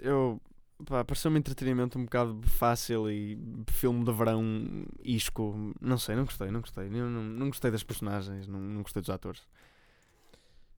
Eu. 0.00 0.40
Pá, 0.86 1.04
pareceu-me 1.04 1.38
entretenimento 1.38 1.98
um 1.98 2.04
bocado 2.04 2.40
fácil 2.44 3.10
e 3.10 3.38
filme 3.68 4.04
de 4.04 4.12
verão 4.12 4.84
isco. 5.02 5.72
Não 5.80 5.96
sei, 5.98 6.14
não 6.16 6.24
gostei, 6.24 6.50
não 6.50 6.60
gostei. 6.60 6.86
Eu 6.86 7.08
não, 7.10 7.22
não 7.22 7.46
gostei 7.48 7.70
das 7.70 7.82
personagens, 7.82 8.46
não, 8.46 8.60
não 8.60 8.82
gostei 8.82 9.00
dos 9.00 9.10
atores. 9.10 9.42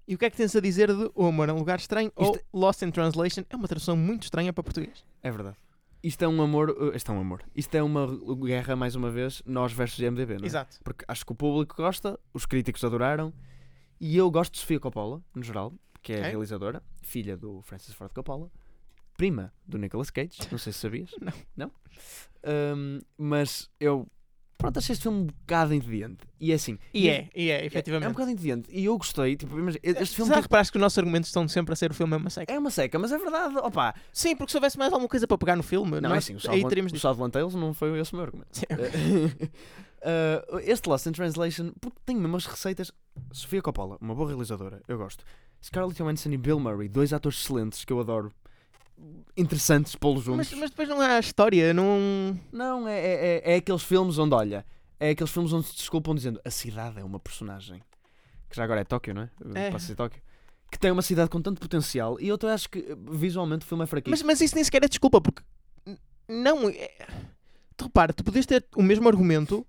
E 0.08 0.14
o 0.14 0.18
que 0.18 0.24
é 0.24 0.30
que 0.30 0.36
tens 0.36 0.54
a 0.54 0.60
dizer 0.60 0.88
de 0.94 1.10
O 1.14 1.26
Amor 1.26 1.48
é 1.48 1.52
um 1.52 1.58
Lugar 1.58 1.78
Estranho 1.78 2.12
ou 2.14 2.32
Isto- 2.36 2.44
Lost 2.52 2.82
in 2.82 2.90
Translation? 2.92 3.42
É 3.50 3.56
uma 3.56 3.66
tradução 3.66 3.96
muito 3.96 4.22
estranha 4.24 4.52
para 4.52 4.62
português. 4.62 5.04
É 5.22 5.30
verdade. 5.30 5.56
Isto 6.02 6.22
é 6.22 6.28
um 6.28 6.40
amor. 6.40 6.70
uh, 6.70 6.94
Isto 6.94 7.10
é 7.10 7.14
um 7.14 7.20
amor. 7.20 7.42
Isto 7.56 7.74
é 7.74 7.82
uma 7.82 8.06
guerra, 8.36 8.76
mais 8.76 8.94
uma 8.94 9.10
vez, 9.10 9.42
nós 9.44 9.72
versus 9.72 9.98
MDB, 9.98 10.34
não 10.36 10.44
é? 10.44 10.46
Exato. 10.46 10.78
Porque 10.84 11.04
acho 11.08 11.26
que 11.26 11.32
o 11.32 11.34
público 11.34 11.74
gosta, 11.76 12.20
os 12.32 12.46
críticos 12.46 12.84
adoraram. 12.84 13.32
E 13.98 14.16
eu 14.16 14.30
gosto 14.30 14.52
de 14.52 14.60
Sofia 14.60 14.78
Coppola, 14.78 15.20
no 15.34 15.42
geral, 15.42 15.72
que 16.02 16.12
é 16.12 16.16
a 16.16 16.20
Ok. 16.20 16.30
realizadora, 16.30 16.82
filha 17.02 17.36
do 17.36 17.60
Francis 17.62 17.92
Ford 17.94 18.12
Coppola, 18.12 18.48
prima 19.16 19.52
do 19.66 19.78
Nicolas 19.78 20.10
Cage, 20.10 20.38
não 20.50 20.58
sei 20.58 20.72
se 20.72 20.78
sabias. 20.80 21.10
Não. 21.20 21.32
Não? 21.56 21.70
Ahm, 22.44 23.00
mas 23.18 23.68
eu. 23.80 24.06
Pronto, 24.58 24.78
achei 24.78 24.94
este 24.94 25.02
filme 25.02 25.18
um 25.18 25.26
bocado 25.26 25.74
entediante. 25.74 26.24
E 26.40 26.50
é 26.50 26.54
assim. 26.54 26.78
E 26.94 27.10
é, 27.10 27.28
e 27.36 27.50
é, 27.50 27.60
É, 27.60 27.66
efetivamente. 27.66 28.06
é 28.06 28.08
um 28.08 28.12
bocado 28.12 28.30
entediante. 28.30 28.70
E 28.72 28.86
eu 28.86 28.96
gostei. 28.96 29.36
Tipo, 29.36 29.58
imagina, 29.58 29.80
este 29.84 30.16
filme 30.16 30.30
Já 30.30 30.36
tem- 30.36 30.42
reparaste 30.42 30.72
que 30.72 30.78
os 30.78 30.80
nossos 30.80 30.96
argumentos 30.98 31.28
estão 31.28 31.46
sempre 31.46 31.74
a 31.74 31.76
ser 31.76 31.90
o 31.90 31.94
filme 31.94 32.14
é 32.14 32.16
uma 32.16 32.30
seca? 32.30 32.50
é 32.52 32.58
uma 32.58 32.70
seca, 32.70 32.98
mas 32.98 33.12
é 33.12 33.18
verdade. 33.18 33.54
Opa, 33.58 33.94
Sim, 34.12 34.34
porque 34.34 34.50
se 34.52 34.56
houvesse 34.56 34.78
mais 34.78 34.90
alguma 34.92 35.10
coisa 35.10 35.26
para 35.26 35.36
pegar 35.36 35.56
no 35.56 35.62
filme, 35.62 36.00
não, 36.00 36.08
é 36.10 36.14
nós 36.14 36.24
assim, 36.24 36.32
o 36.32 36.36
aí 36.36 36.40
Southland, 36.40 36.68
teríamos 36.70 36.92
o 36.92 36.94
dito. 36.94 37.02
Southland 37.02 37.32
Tales 37.32 37.54
não 37.54 37.74
foi 37.74 38.00
esse 38.00 38.12
o 38.14 38.16
meu 38.16 38.24
argumento. 38.24 38.48
Sim. 38.56 38.64
Uh, 40.00 40.58
este 40.64 40.88
Lost 40.88 41.06
in 41.06 41.12
Translation, 41.12 41.72
porque 41.78 41.98
tem 42.06 42.16
mesmo 42.16 42.36
as 42.36 42.46
receitas. 42.46 42.90
Sofia 43.32 43.60
Coppola, 43.60 43.98
uma 44.00 44.14
boa 44.14 44.28
realizadora, 44.28 44.80
eu 44.88 44.96
gosto. 44.96 45.22
Scarlett 45.62 45.98
Johansson 46.02 46.30
e 46.30 46.36
Bill 46.38 46.60
Murray, 46.60 46.88
dois 46.88 47.12
atores 47.12 47.38
excelentes 47.42 47.84
que 47.84 47.92
eu 47.92 48.00
adoro. 48.00 48.32
Interessantes 49.36 49.94
pô-los 49.94 50.24
juntos. 50.24 50.50
Mas, 50.50 50.58
mas 50.60 50.70
depois 50.70 50.88
não 50.88 51.00
há 51.00 51.18
história, 51.18 51.74
não. 51.74 52.38
Não, 52.50 52.88
é, 52.88 52.98
é, 52.98 53.42
é- 53.44 53.52
é 53.52 53.56
aqueles 53.56 53.82
filmes 53.82 54.16
onde, 54.18 54.34
olha, 54.34 54.64
é 54.98 55.10
aqueles 55.10 55.30
filmes 55.30 55.52
onde 55.52 55.66
se 55.66 55.76
desculpam 55.76 56.14
dizendo 56.14 56.40
a 56.44 56.50
cidade 56.50 56.98
é 56.98 57.04
uma 57.04 57.20
personagem. 57.20 57.82
Que 58.48 58.56
já 58.56 58.64
agora 58.64 58.80
é 58.80 58.84
Tóquio, 58.84 59.12
não 59.14 59.22
é? 59.22 59.30
É. 59.54 59.70
Passa 59.70 59.84
a 59.84 59.88
ser 59.88 59.94
Tóquio. 59.94 60.22
Que 60.70 60.78
tem 60.78 60.90
uma 60.90 61.02
cidade 61.02 61.28
com 61.30 61.40
tanto 61.42 61.60
potencial 61.60 62.18
e 62.20 62.28
eu 62.28 62.34
até 62.36 62.50
acho 62.50 62.68
que 62.70 62.96
visualmente 63.10 63.64
o 63.64 63.68
filme 63.68 63.84
é 63.84 63.86
fraquinho. 63.86 64.10
Mas, 64.10 64.22
mas 64.22 64.40
isso 64.40 64.54
nem 64.54 64.64
sequer 64.64 64.82
é 64.84 64.88
desculpa, 64.88 65.20
porque. 65.20 65.42
Não. 66.28 66.68
É... 66.70 66.90
Tu 67.76 67.84
repara, 67.84 68.12
tu 68.12 68.24
podias 68.24 68.46
ter 68.46 68.66
o 68.74 68.82
mesmo 68.82 69.06
argumento 69.06 69.66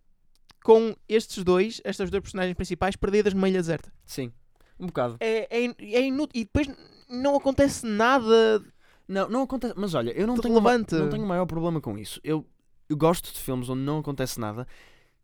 com 0.63 0.95
estes 1.07 1.43
dois, 1.43 1.81
estas 1.83 2.09
duas 2.09 2.21
personagens 2.23 2.55
principais, 2.55 2.95
perdidas 2.95 3.33
numa 3.33 3.47
ilha 3.49 3.59
deserta. 3.59 3.91
Sim, 4.05 4.31
um 4.79 4.87
bocado. 4.87 5.17
É, 5.19 5.65
é, 5.65 5.75
é 5.79 6.01
inútil. 6.07 6.41
E 6.41 6.45
depois 6.45 6.67
não 7.09 7.35
acontece 7.35 7.85
nada. 7.85 8.63
Não, 9.07 9.29
não 9.29 9.41
acontece. 9.43 9.73
Mas 9.77 9.93
olha, 9.93 10.11
eu 10.11 10.27
não 10.27 10.35
De 10.35 10.41
tenho, 10.41 10.53
não 11.03 11.09
tenho 11.09 11.25
maior 11.25 11.45
problema 11.45 11.79
com 11.79 11.97
isso. 11.97 12.19
Eu, 12.23 12.45
eu 12.89 12.97
gosto 12.97 13.31
de 13.33 13.39
filmes 13.39 13.69
onde 13.69 13.81
não 13.81 13.99
acontece 13.99 14.39
nada. 14.39 14.67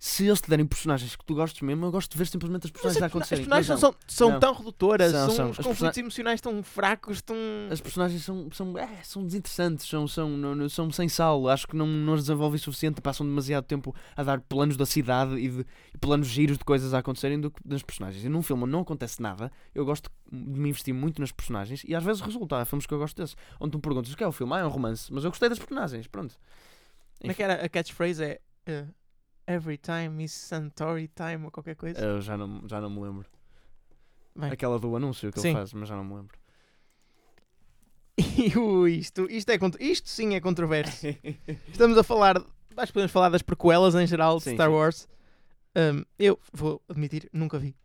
Se 0.06 0.26
eles 0.28 0.42
te 0.42 0.50
derem 0.50 0.66
personagens 0.66 1.16
que 1.16 1.24
tu 1.24 1.34
gostes 1.34 1.62
mesmo, 1.62 1.86
eu 1.86 1.90
gosto 1.92 2.12
de 2.12 2.18
ver 2.18 2.28
simplesmente 2.28 2.66
as 2.66 2.72
Mas 2.74 2.82
personagens 2.82 3.04
a 3.04 3.06
as 3.06 3.12
persona- 3.14 3.24
as 3.24 3.46
acontecerem. 3.46 3.46
personagens 3.46 3.70
Mas 3.70 3.82
não 3.82 3.90
não. 3.90 3.98
são, 4.02 4.28
são 4.28 4.30
Não. 4.32 4.40
tão 4.42 4.54
redutoras, 4.54 5.12
São, 5.14 5.20
são, 5.28 5.36
são. 5.38 5.46
os 5.46 5.52
As 5.52 5.66
conflitos 5.66 5.80
persona- 5.80 6.04
emocionais 6.04 6.42
tão 6.42 6.62
fracos, 6.62 7.22
tão. 7.22 7.36
As 7.72 7.80
personagens 7.80 8.22
são, 8.22 8.50
são, 8.52 8.78
é, 8.78 9.02
são 9.02 9.26
desinteressantes, 9.26 9.88
são, 9.88 10.06
são, 10.06 10.30
não- 10.30 10.68
são 10.68 10.92
sem 10.92 11.08
sal. 11.08 11.48
Acho 11.48 11.66
que 11.70 11.78
não, 11.78 11.88
não 11.88 12.16
os 12.16 12.20
desenvolvem 12.20 12.58
o 12.58 12.60
suficiente. 12.60 13.00
Passam 13.00 13.26
demasiado 13.26 13.64
tempo 13.64 13.96
a 14.14 14.24
dar 14.24 14.42
planos 14.42 14.76
da 14.76 14.86
cidade 14.86 15.36
e, 15.38 15.48
de, 15.48 15.66
e 15.94 15.98
planos 15.98 16.28
giros 16.28 16.58
de 16.58 16.66
coisas 16.66 16.94
a 16.94 16.98
acontecerem 16.98 17.40
do 17.40 17.50
que 17.50 17.62
nas 17.66 17.82
personagens. 17.82 18.26
E 18.26 18.28
num 18.28 18.42
filme 18.44 18.64
onde 18.64 18.74
não 18.74 18.82
acontece 18.82 19.22
nada, 19.22 19.50
eu 19.74 19.86
gosto 19.86 20.12
de 20.30 20.60
me 20.60 20.68
investir 20.68 20.94
muito 20.94 21.22
nas 21.22 21.32
personagens 21.32 21.82
e 21.88 21.96
às 21.96 22.04
vezes 22.04 22.22
resulta. 22.22 22.58
Há 22.58 22.66
filmes 22.66 22.86
que 22.86 22.94
eu 22.94 22.98
gosto 23.00 23.16
desses. 23.16 23.38
Onde 23.58 23.72
tu 23.72 23.78
me 23.78 23.82
perguntas 23.82 24.12
o 24.12 24.18
que 24.18 24.24
é 24.26 24.28
o 24.28 24.34
filme? 24.34 24.54
Ah, 24.54 24.60
é 24.60 24.66
um 24.66 24.70
romance. 24.70 25.14
Mas 25.14 25.24
eu 25.24 25.32
gostei 25.32 25.48
das 25.48 25.60
personagens. 25.60 26.08
Pronto. 26.08 26.36
Como 27.22 27.32
é 27.32 27.34
que 27.34 27.42
era? 27.42 27.64
A 27.64 27.70
catchphrase 27.70 28.22
é. 28.22 28.42
eh, 28.66 28.86
Every 29.46 29.78
time 29.78 30.24
is 30.24 30.32
Santori 30.32 31.08
time 31.10 31.46
ou 31.46 31.52
qualquer 31.52 31.76
coisa. 31.76 32.00
Eu 32.00 32.22
já 32.22 32.38
não, 32.38 32.68
já 32.68 32.80
não 32.80 32.90
me 32.90 33.02
lembro. 33.02 33.26
Bem. 34.36 34.52
Aquela 34.52 34.80
do 34.80 34.96
anúncio 34.96 35.32
que 35.32 35.40
Sim. 35.40 35.50
ele 35.50 35.58
faz, 35.58 35.74
mas 35.74 35.88
já 35.90 35.96
não 35.96 36.04
me 36.04 36.16
lembro. 36.16 36.38
E 38.18 39.00
isto, 39.00 39.30
isto, 39.30 39.50
é, 39.50 39.58
isto 39.80 40.10
sim 40.10 40.36
é 40.36 40.40
controverso. 40.42 41.08
Estamos 41.70 41.98
a 41.98 42.04
falar. 42.04 42.38
Acho 42.38 42.88
que 42.88 42.94
podemos 42.94 43.12
falar 43.12 43.30
das 43.30 43.42
prequelas 43.42 43.96
em 43.96 44.06
geral 44.08 44.38
de 44.38 44.44
Sim, 44.44 44.54
Star. 44.56 44.72
Wars. 44.72 45.08
Um, 45.76 46.04
eu 46.20 46.40
vou 46.52 46.82
admitir, 46.88 47.30
nunca 47.34 47.58
vi. 47.58 47.76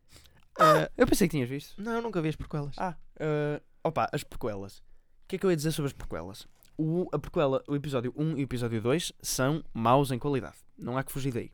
Uh, 0.59 0.90
Eu 0.96 1.06
pensei 1.06 1.28
que 1.28 1.32
tinhas 1.32 1.48
visto. 1.48 1.80
não, 1.80 2.02
nunca 2.02 2.20
vi 2.20 2.28
as 2.28 2.36
prequelas. 2.36 2.74
Ah, 2.78 2.94
eh, 3.18 3.62
opa, 3.84 4.09
as 4.12 4.22
prequelas. 4.24 4.78
O 4.78 5.28
que 5.28 5.36
é 5.36 5.38
que 5.38 5.46
eu 5.46 5.50
ia 5.50 5.56
dizer 5.56 5.72
sobre 5.72 5.86
as 5.88 5.92
prequelas? 5.92 6.46
O, 6.76 7.09
a 7.12 7.18
prequela, 7.18 7.62
o 7.68 7.74
episódio 7.76 8.12
1 8.16 8.30
e 8.30 8.34
o 8.34 8.44
episódio 8.44 8.80
2 8.80 9.12
são 9.22 9.62
maus 9.72 10.11
em 10.11 10.18
qualidade. 10.18 10.56
Não 10.79 10.97
há 10.97 11.03
que 11.03 11.12
fugir 11.12 11.33
daí. 11.33 11.51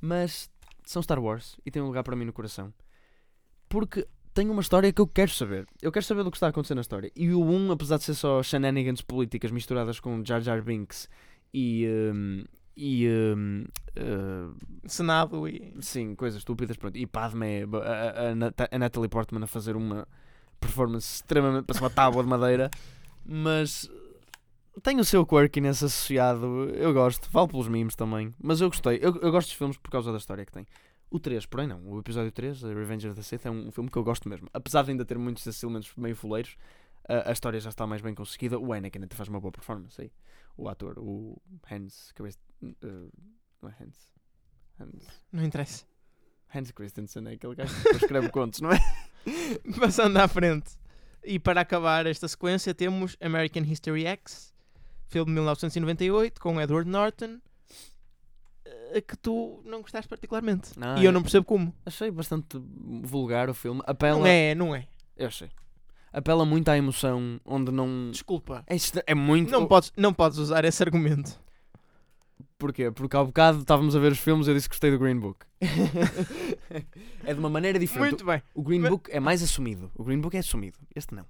Mas 0.00 0.50
são 0.84 1.02
Star 1.02 1.18
Wars 1.18 1.56
e 1.64 1.70
têm 1.70 1.80
um 1.82 1.86
lugar 1.86 2.02
para 2.02 2.16
mim 2.16 2.24
no 2.24 2.32
coração. 2.32 2.72
Porque 3.68 4.06
tem 4.34 4.48
uma 4.50 4.60
história 4.60 4.92
que 4.92 5.00
eu 5.00 5.06
quero 5.06 5.30
saber. 5.30 5.66
Eu 5.80 5.92
quero 5.92 6.04
saber 6.04 6.24
do 6.24 6.30
que 6.30 6.36
está 6.36 6.46
a 6.46 6.50
acontecer 6.50 6.74
na 6.74 6.80
história. 6.80 7.10
E 7.14 7.30
o 7.32 7.42
1, 7.42 7.72
apesar 7.72 7.98
de 7.98 8.04
ser 8.04 8.14
só 8.14 8.42
shenanigans 8.42 9.00
políticas 9.02 9.50
misturadas 9.50 10.00
com 10.00 10.24
Jar 10.24 10.40
Jar 10.40 10.62
Binks 10.62 11.08
e. 11.52 11.84
ehm, 11.84 12.44
e. 12.76 13.06
ehm, 13.06 13.64
eh, 13.96 14.48
Senado 14.86 15.46
e. 15.48 15.74
Sim, 15.80 16.14
coisas 16.14 16.38
estúpidas, 16.40 16.76
pronto. 16.76 16.96
E 16.96 17.06
Padme, 17.06 17.62
a, 17.62 17.76
a, 17.78 18.30
a, 18.30 18.34
Nat- 18.34 18.68
a 18.70 18.78
Natalie 18.78 19.08
Portman 19.08 19.44
a 19.44 19.46
fazer 19.46 19.76
uma 19.76 20.06
performance 20.58 21.16
extremamente. 21.16 21.64
parece 21.66 21.82
uma 21.82 21.90
tábua 21.90 22.22
de 22.22 22.28
madeira, 22.28 22.70
mas 23.24 23.88
tem 24.80 24.98
o 24.98 25.04
seu 25.04 25.26
quirkiness 25.26 25.82
associado. 25.82 26.70
Eu 26.70 26.92
gosto, 26.94 27.28
vale 27.30 27.48
pelos 27.48 27.68
memes 27.68 27.94
também, 27.94 28.34
mas 28.38 28.60
eu 28.60 28.68
gostei. 28.68 28.98
Eu, 29.02 29.16
eu 29.16 29.30
gosto 29.30 29.48
dos 29.48 29.56
filmes 29.56 29.76
por 29.76 29.90
causa 29.90 30.10
da 30.10 30.18
história 30.18 30.44
que 30.46 30.52
tem. 30.52 30.66
O 31.10 31.20
3, 31.20 31.44
porém, 31.46 31.66
não. 31.66 31.84
O 31.86 31.98
episódio 31.98 32.32
3, 32.32 32.64
a 32.64 32.68
Revenge 32.68 33.06
of 33.06 33.16
the 33.16 33.22
Sith, 33.22 33.44
é 33.44 33.50
um 33.50 33.70
filme 33.70 33.90
que 33.90 33.98
eu 33.98 34.02
gosto 34.02 34.28
mesmo. 34.28 34.48
Apesar 34.52 34.82
de 34.82 34.92
ainda 34.92 35.04
ter 35.04 35.18
muitos 35.18 35.44
desses 35.44 35.62
elementos 35.62 35.92
meio 35.96 36.16
fuleiros, 36.16 36.56
a, 37.06 37.28
a 37.28 37.32
história 37.32 37.60
já 37.60 37.68
está 37.68 37.86
mais 37.86 38.00
bem 38.00 38.14
conseguida. 38.14 38.58
O 38.58 38.72
Anakin 38.72 39.04
até 39.04 39.14
faz 39.14 39.28
uma 39.28 39.40
boa 39.40 39.52
performance 39.52 40.00
aí. 40.00 40.10
O 40.56 40.68
ator, 40.68 40.98
o 40.98 41.40
Hans 41.70 42.12
Christ, 42.12 42.40
uh, 42.62 43.12
não 43.60 43.68
é 43.68 43.74
Hans. 43.78 44.14
Hans. 44.80 45.06
Não 45.30 45.44
interessa. 45.44 45.84
Hans 46.54 46.70
Christensen 46.70 47.26
é 47.28 47.32
aquele 47.32 47.54
gajo 47.54 47.74
que 47.82 47.96
escreve 47.96 48.28
contos, 48.32 48.60
não 48.60 48.70
é? 48.70 48.78
Passando 49.78 50.16
à 50.18 50.28
frente. 50.28 50.78
E 51.24 51.38
para 51.38 51.60
acabar 51.60 52.06
esta 52.06 52.26
sequência 52.26 52.74
temos 52.74 53.16
American 53.20 53.62
History 53.62 54.06
X, 54.06 54.51
filme 55.12 55.30
de 55.30 55.34
1998, 55.34 56.40
com 56.40 56.60
Edward 56.60 56.88
Norton, 56.88 57.38
eh, 58.64 59.00
que 59.00 59.16
tu 59.16 59.62
não 59.64 59.82
gostaste 59.82 60.08
particularmente. 60.08 60.70
Ah, 60.80 60.96
e 60.98 61.04
eu 61.04 61.10
é. 61.10 61.12
não 61.12 61.22
percebo 61.22 61.44
como. 61.44 61.74
Achei 61.84 62.10
bastante 62.10 62.60
vulgar 63.02 63.48
o 63.50 63.54
filme. 63.54 63.82
Apela, 63.86 64.18
Não 64.18 64.26
é, 64.26 64.54
não 64.54 64.74
é. 64.74 64.86
Eu 65.16 65.26
achei. 65.28 65.50
Apela 66.12 66.44
muito 66.44 66.68
à 66.68 66.76
emoção, 66.76 67.40
onde 67.44 67.70
não. 67.70 68.10
Desculpa. 68.10 68.64
É, 68.66 68.76
é 69.06 69.14
muito. 69.14 69.50
Não 69.50 69.66
podes, 69.66 69.92
não 69.96 70.12
podes 70.12 70.38
usar 70.38 70.64
esse 70.64 70.82
argumento. 70.82 71.40
Porquê? 72.58 72.90
Porque 72.90 73.16
há 73.16 73.24
bocado 73.24 73.60
estávamos 73.60 73.96
a 73.96 73.98
ver 73.98 74.12
os 74.12 74.18
filmes 74.18 74.46
e 74.46 74.50
eu 74.50 74.54
disse 74.54 74.68
que 74.68 74.74
gostei 74.74 74.90
do 74.90 74.98
Green 74.98 75.18
Book. 75.18 75.44
é 77.24 77.32
de 77.34 77.38
uma 77.40 77.48
maneira 77.50 77.78
diferente. 77.78 78.10
Muito 78.10 78.24
bem. 78.24 78.42
O 78.54 78.62
Green 78.62 78.80
Mas- 78.80 78.90
Book 78.90 79.10
é 79.10 79.18
mais 79.20 79.42
assumido. 79.42 79.90
O 79.94 80.04
Green 80.04 80.20
Book 80.20 80.36
é 80.36 80.40
assumido. 80.40 80.78
Este 80.94 81.14
não. 81.14 81.26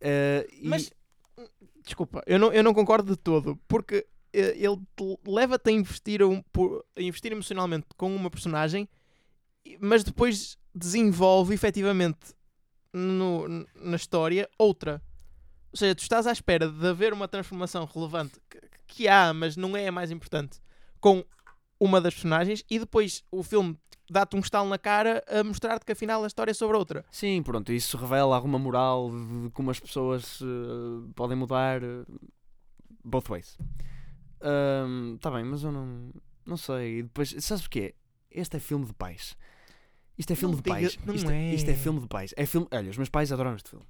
Eh, 0.00 0.46
e- 0.60 0.68
Mas, 0.68 0.90
desculpa, 1.84 2.22
eu 2.26 2.38
não, 2.38 2.52
eu 2.52 2.62
não 2.62 2.74
concordo 2.74 3.12
de 3.12 3.16
todo, 3.16 3.56
porque 3.68 4.06
eh, 4.32 4.54
ele 4.56 4.76
te 4.96 5.18
leva-te 5.26 5.70
a 5.70 5.72
investir, 5.72 6.22
um, 6.22 6.42
a 6.96 7.02
investir 7.02 7.32
emocionalmente 7.32 7.86
com 7.96 8.14
uma 8.14 8.30
personagem, 8.30 8.88
mas 9.80 10.02
depois 10.04 10.58
desenvolve 10.74 11.54
efetivamente 11.54 12.34
no- 12.92 13.46
na 13.76 13.96
história 13.96 14.48
outra. 14.58 15.02
Ou 15.72 15.76
seja, 15.76 15.94
tu 15.94 16.02
estás 16.02 16.26
à 16.26 16.32
espera 16.32 16.68
de 16.68 16.86
haver 16.86 17.12
uma 17.12 17.28
transformação 17.28 17.84
relevante 17.84 18.40
que, 18.48 18.60
que 18.86 19.08
há, 19.08 19.32
mas 19.32 19.56
não 19.56 19.76
é 19.76 19.86
a 19.86 19.92
mais 19.92 20.10
importante, 20.10 20.60
com 21.00 21.24
uma 21.78 22.00
das 22.00 22.14
personagens, 22.14 22.64
e 22.68 22.78
depois 22.78 23.22
o 23.30 23.42
filme 23.42 23.78
dá-te 24.10 24.36
um 24.36 24.40
estalo 24.40 24.68
na 24.68 24.76
cara 24.78 25.22
a 25.28 25.44
mostrar-te 25.44 25.86
que 25.86 25.92
afinal 25.92 26.22
a 26.24 26.26
história 26.26 26.50
é 26.50 26.54
sobre 26.54 26.76
outra. 26.76 27.04
Sim, 27.10 27.42
pronto, 27.42 27.72
isso 27.72 27.96
revela 27.96 28.34
alguma 28.34 28.58
moral 28.58 29.10
de, 29.10 29.50
como 29.50 29.70
as 29.70 29.78
pessoas 29.78 30.40
eh, 30.42 31.10
podem 31.14 31.36
mudar 31.36 31.82
eh, 31.82 32.04
both 33.04 33.28
ways. 33.28 33.56
Está 35.14 35.30
bem, 35.30 35.44
mas 35.44 35.62
eu 35.62 35.70
não, 35.72 36.10
não 36.44 36.56
sei. 36.56 36.98
E 36.98 37.02
depois, 37.02 37.34
sabes 37.38 37.64
o 37.66 37.70
que 37.70 37.80
é? 37.80 37.94
Este 38.30 38.56
é 38.56 38.60
filme 38.60 38.84
de 38.86 38.92
pais. 38.94 39.36
Isto 40.18 40.32
é 40.32 40.36
filme 40.36 40.54
Não 40.54 40.62
de 40.62 40.68
pais. 40.68 40.90
diga- 40.92 41.02
não 41.06 41.14
isto, 41.14 41.32
isto 41.32 41.68
é 41.68 41.72
é. 41.72 41.76
filme 41.76 42.00
de 42.00 42.06
pais. 42.06 42.34
É 42.36 42.46
filme. 42.46 42.66
Olha, 42.70 42.90
os 42.90 42.96
meus 42.96 43.08
pais 43.08 43.32
adoram 43.32 43.54
este 43.54 43.70
filme. 43.70 43.84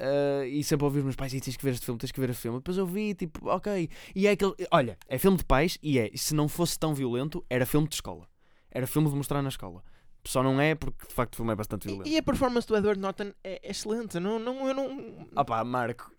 Uh, 0.00 0.44
e 0.44 0.62
sempre 0.62 0.84
ouvi 0.84 0.98
os 0.98 1.04
meus 1.04 1.16
pais 1.16 1.34
e 1.34 1.40
tens 1.40 1.56
que 1.56 1.64
ver 1.64 1.72
este 1.72 1.84
filme, 1.84 1.98
tens 1.98 2.12
que 2.12 2.20
ver 2.20 2.30
este 2.30 2.42
filme. 2.42 2.58
Depois 2.58 2.76
eu 2.76 2.86
vi, 2.86 3.14
tipo, 3.14 3.48
ok. 3.48 3.88
E 4.14 4.26
é 4.26 4.30
aquele. 4.32 4.54
Olha, 4.70 4.96
é 5.08 5.18
filme 5.18 5.36
de 5.36 5.44
pais 5.44 5.78
e 5.82 5.98
é. 5.98 6.10
Se 6.14 6.34
não 6.34 6.48
fosse 6.48 6.78
tão 6.78 6.94
violento, 6.94 7.44
era 7.50 7.66
filme 7.66 7.88
de 7.88 7.94
escola. 7.96 8.28
Era 8.70 8.86
filme 8.86 9.08
de 9.08 9.14
mostrar 9.16 9.42
na 9.42 9.48
escola. 9.48 9.82
Só 10.24 10.42
não 10.42 10.60
é 10.60 10.74
porque 10.74 11.06
de 11.06 11.14
facto 11.14 11.34
o 11.34 11.36
filme 11.36 11.52
é 11.52 11.56
bastante 11.56 11.86
violento. 11.86 12.08
E, 12.08 12.14
e 12.14 12.18
a 12.18 12.22
performance 12.22 12.66
do 12.66 12.76
Edward 12.76 13.00
Norton 13.00 13.32
é 13.42 13.60
excelente. 13.70 14.18
Não, 14.20 14.38
não, 14.38 14.66
eu 14.68 14.74
não. 14.74 15.26
Ah 15.34 15.44
pá, 15.44 15.64
Marco. 15.64 16.12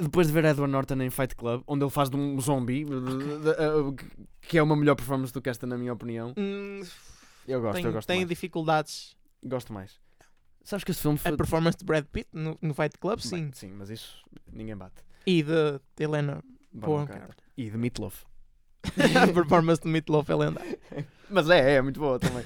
Depois 0.00 0.28
de 0.28 0.32
ver 0.32 0.44
Edward 0.44 0.70
Norton 0.70 1.00
em 1.02 1.10
Fight 1.10 1.34
Club, 1.34 1.62
onde 1.66 1.84
ele 1.84 1.90
faz 1.90 2.08
de 2.08 2.16
um 2.16 2.40
zombie, 2.40 2.86
que 4.42 4.56
é 4.58 4.62
uma 4.62 4.76
melhor 4.76 4.94
performance 4.94 5.32
do 5.32 5.42
que 5.42 5.50
esta, 5.50 5.66
na 5.66 5.76
minha 5.76 5.92
opinião. 5.92 6.32
Hum, 6.36 6.80
Eu 7.46 7.60
gosto, 7.60 7.74
tem, 7.76 7.84
eu 7.84 7.92
gosto 7.92 8.06
tem 8.06 8.26
dificuldades. 8.26 9.16
Gosto 9.44 9.72
mais. 9.72 10.00
Sabes 10.62 10.84
que 10.84 10.90
este 10.90 11.02
filme 11.02 11.18
foi. 11.18 11.32
A 11.32 11.36
performance 11.36 11.78
de 11.78 11.84
Brad 11.84 12.04
Pitt 12.04 12.28
no, 12.32 12.56
no 12.60 12.74
Fight 12.74 12.96
Club, 12.98 13.20
sim. 13.20 13.44
Bem, 13.44 13.52
sim, 13.54 13.72
mas 13.72 13.90
isso 13.90 14.22
ninguém 14.52 14.76
bate. 14.76 15.02
E 15.26 15.42
de, 15.42 15.80
de 15.96 16.04
Helena 16.04 16.42
Bonham 16.72 17.06
Carter. 17.06 17.36
E 17.56 17.70
de 17.70 17.76
Meatloaf. 17.76 18.24
A 19.22 19.26
performance 19.32 19.80
de 19.82 19.88
Meatloaf 19.88 20.30
é 20.30 20.34
lendária. 20.34 20.78
Mas 21.30 21.48
é, 21.50 21.74
é 21.76 21.82
muito 21.82 22.00
boa 22.00 22.18
também. 22.18 22.44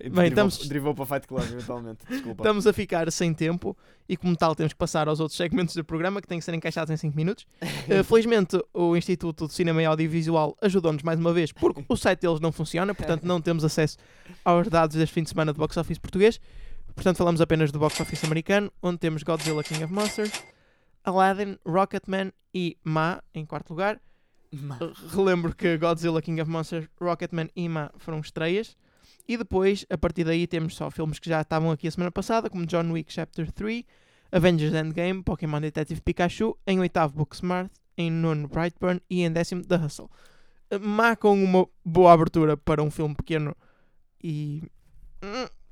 Bem, 0.00 0.10
derivou, 0.10 0.26
estamos- 0.26 0.66
derivou 0.66 0.94
para 0.96 1.06
Fight 1.06 1.28
Club 1.28 1.42
eventualmente. 1.44 2.00
Desculpa. 2.08 2.42
Estamos 2.42 2.66
a 2.66 2.72
ficar 2.72 3.10
sem 3.12 3.32
tempo 3.32 3.76
e, 4.08 4.16
como 4.16 4.36
tal, 4.36 4.54
temos 4.56 4.72
que 4.72 4.78
passar 4.78 5.06
aos 5.06 5.20
outros 5.20 5.36
segmentos 5.36 5.76
do 5.76 5.84
programa 5.84 6.20
que 6.20 6.26
têm 6.26 6.40
que 6.40 6.44
ser 6.44 6.54
encaixados 6.54 6.90
em 6.90 6.96
5 6.96 7.16
minutos. 7.16 7.46
Uh, 7.62 8.02
felizmente, 8.04 8.60
o 8.74 8.96
Instituto 8.96 9.46
de 9.46 9.52
Cinema 9.52 9.80
e 9.80 9.84
Audiovisual 9.84 10.56
ajudou-nos 10.60 11.04
mais 11.04 11.20
uma 11.20 11.32
vez 11.32 11.52
porque 11.52 11.84
o 11.88 11.96
site 11.96 12.20
deles 12.22 12.40
não 12.40 12.50
funciona, 12.50 12.92
portanto, 12.92 13.22
não 13.22 13.40
temos 13.40 13.64
acesso 13.64 13.96
aos 14.44 14.66
dados 14.66 14.96
deste 14.96 15.12
fim 15.12 15.22
de 15.22 15.28
semana 15.28 15.52
do 15.52 15.58
box 15.58 15.76
office 15.76 15.98
português. 15.98 16.40
Portanto, 16.96 17.16
falamos 17.18 17.40
apenas 17.40 17.70
do 17.70 17.78
box 17.78 18.00
office 18.00 18.24
americano, 18.24 18.72
onde 18.82 18.98
temos 18.98 19.22
Godzilla 19.22 19.62
King 19.62 19.84
of 19.84 19.92
Monsters, 19.92 20.32
Aladdin, 21.04 21.56
Rocketman 21.64 22.32
e 22.52 22.76
Ma 22.82 23.22
em 23.32 23.46
quarto 23.46 23.70
lugar. 23.70 24.00
Relembro 25.10 25.54
que 25.54 25.78
Godzilla 25.78 26.20
King 26.20 26.40
of 26.42 26.50
Monsters, 26.50 26.88
Rocketman 27.00 27.48
e 27.56 27.68
Ma 27.68 27.90
foram 27.96 28.20
estreias. 28.20 28.76
E 29.26 29.36
depois, 29.36 29.86
a 29.88 29.96
partir 29.96 30.24
daí, 30.24 30.46
temos 30.46 30.74
só 30.74 30.90
filmes 30.90 31.18
que 31.18 31.28
já 31.28 31.40
estavam 31.40 31.70
aqui 31.70 31.86
a 31.86 31.90
semana 31.90 32.10
passada, 32.10 32.50
como 32.50 32.66
John 32.66 32.90
Wick 32.90 33.12
Chapter 33.12 33.50
3, 33.50 33.84
Avengers 34.32 34.74
Endgame, 34.74 35.22
Pokémon 35.22 35.60
Detective 35.60 36.00
Pikachu, 36.00 36.58
em 36.66 36.80
oitavo 36.80 37.14
Booksmart, 37.14 37.70
em 37.96 38.10
nono 38.10 38.48
Brightburn 38.48 39.00
e 39.08 39.22
em 39.22 39.30
décimo 39.30 39.64
The 39.64 39.76
Hustle. 39.76 40.10
Má 40.80 41.14
com 41.14 41.42
uma 41.42 41.68
boa 41.84 42.12
abertura 42.12 42.56
para 42.56 42.82
um 42.82 42.90
filme 42.90 43.14
pequeno 43.14 43.54
e... 44.22 44.62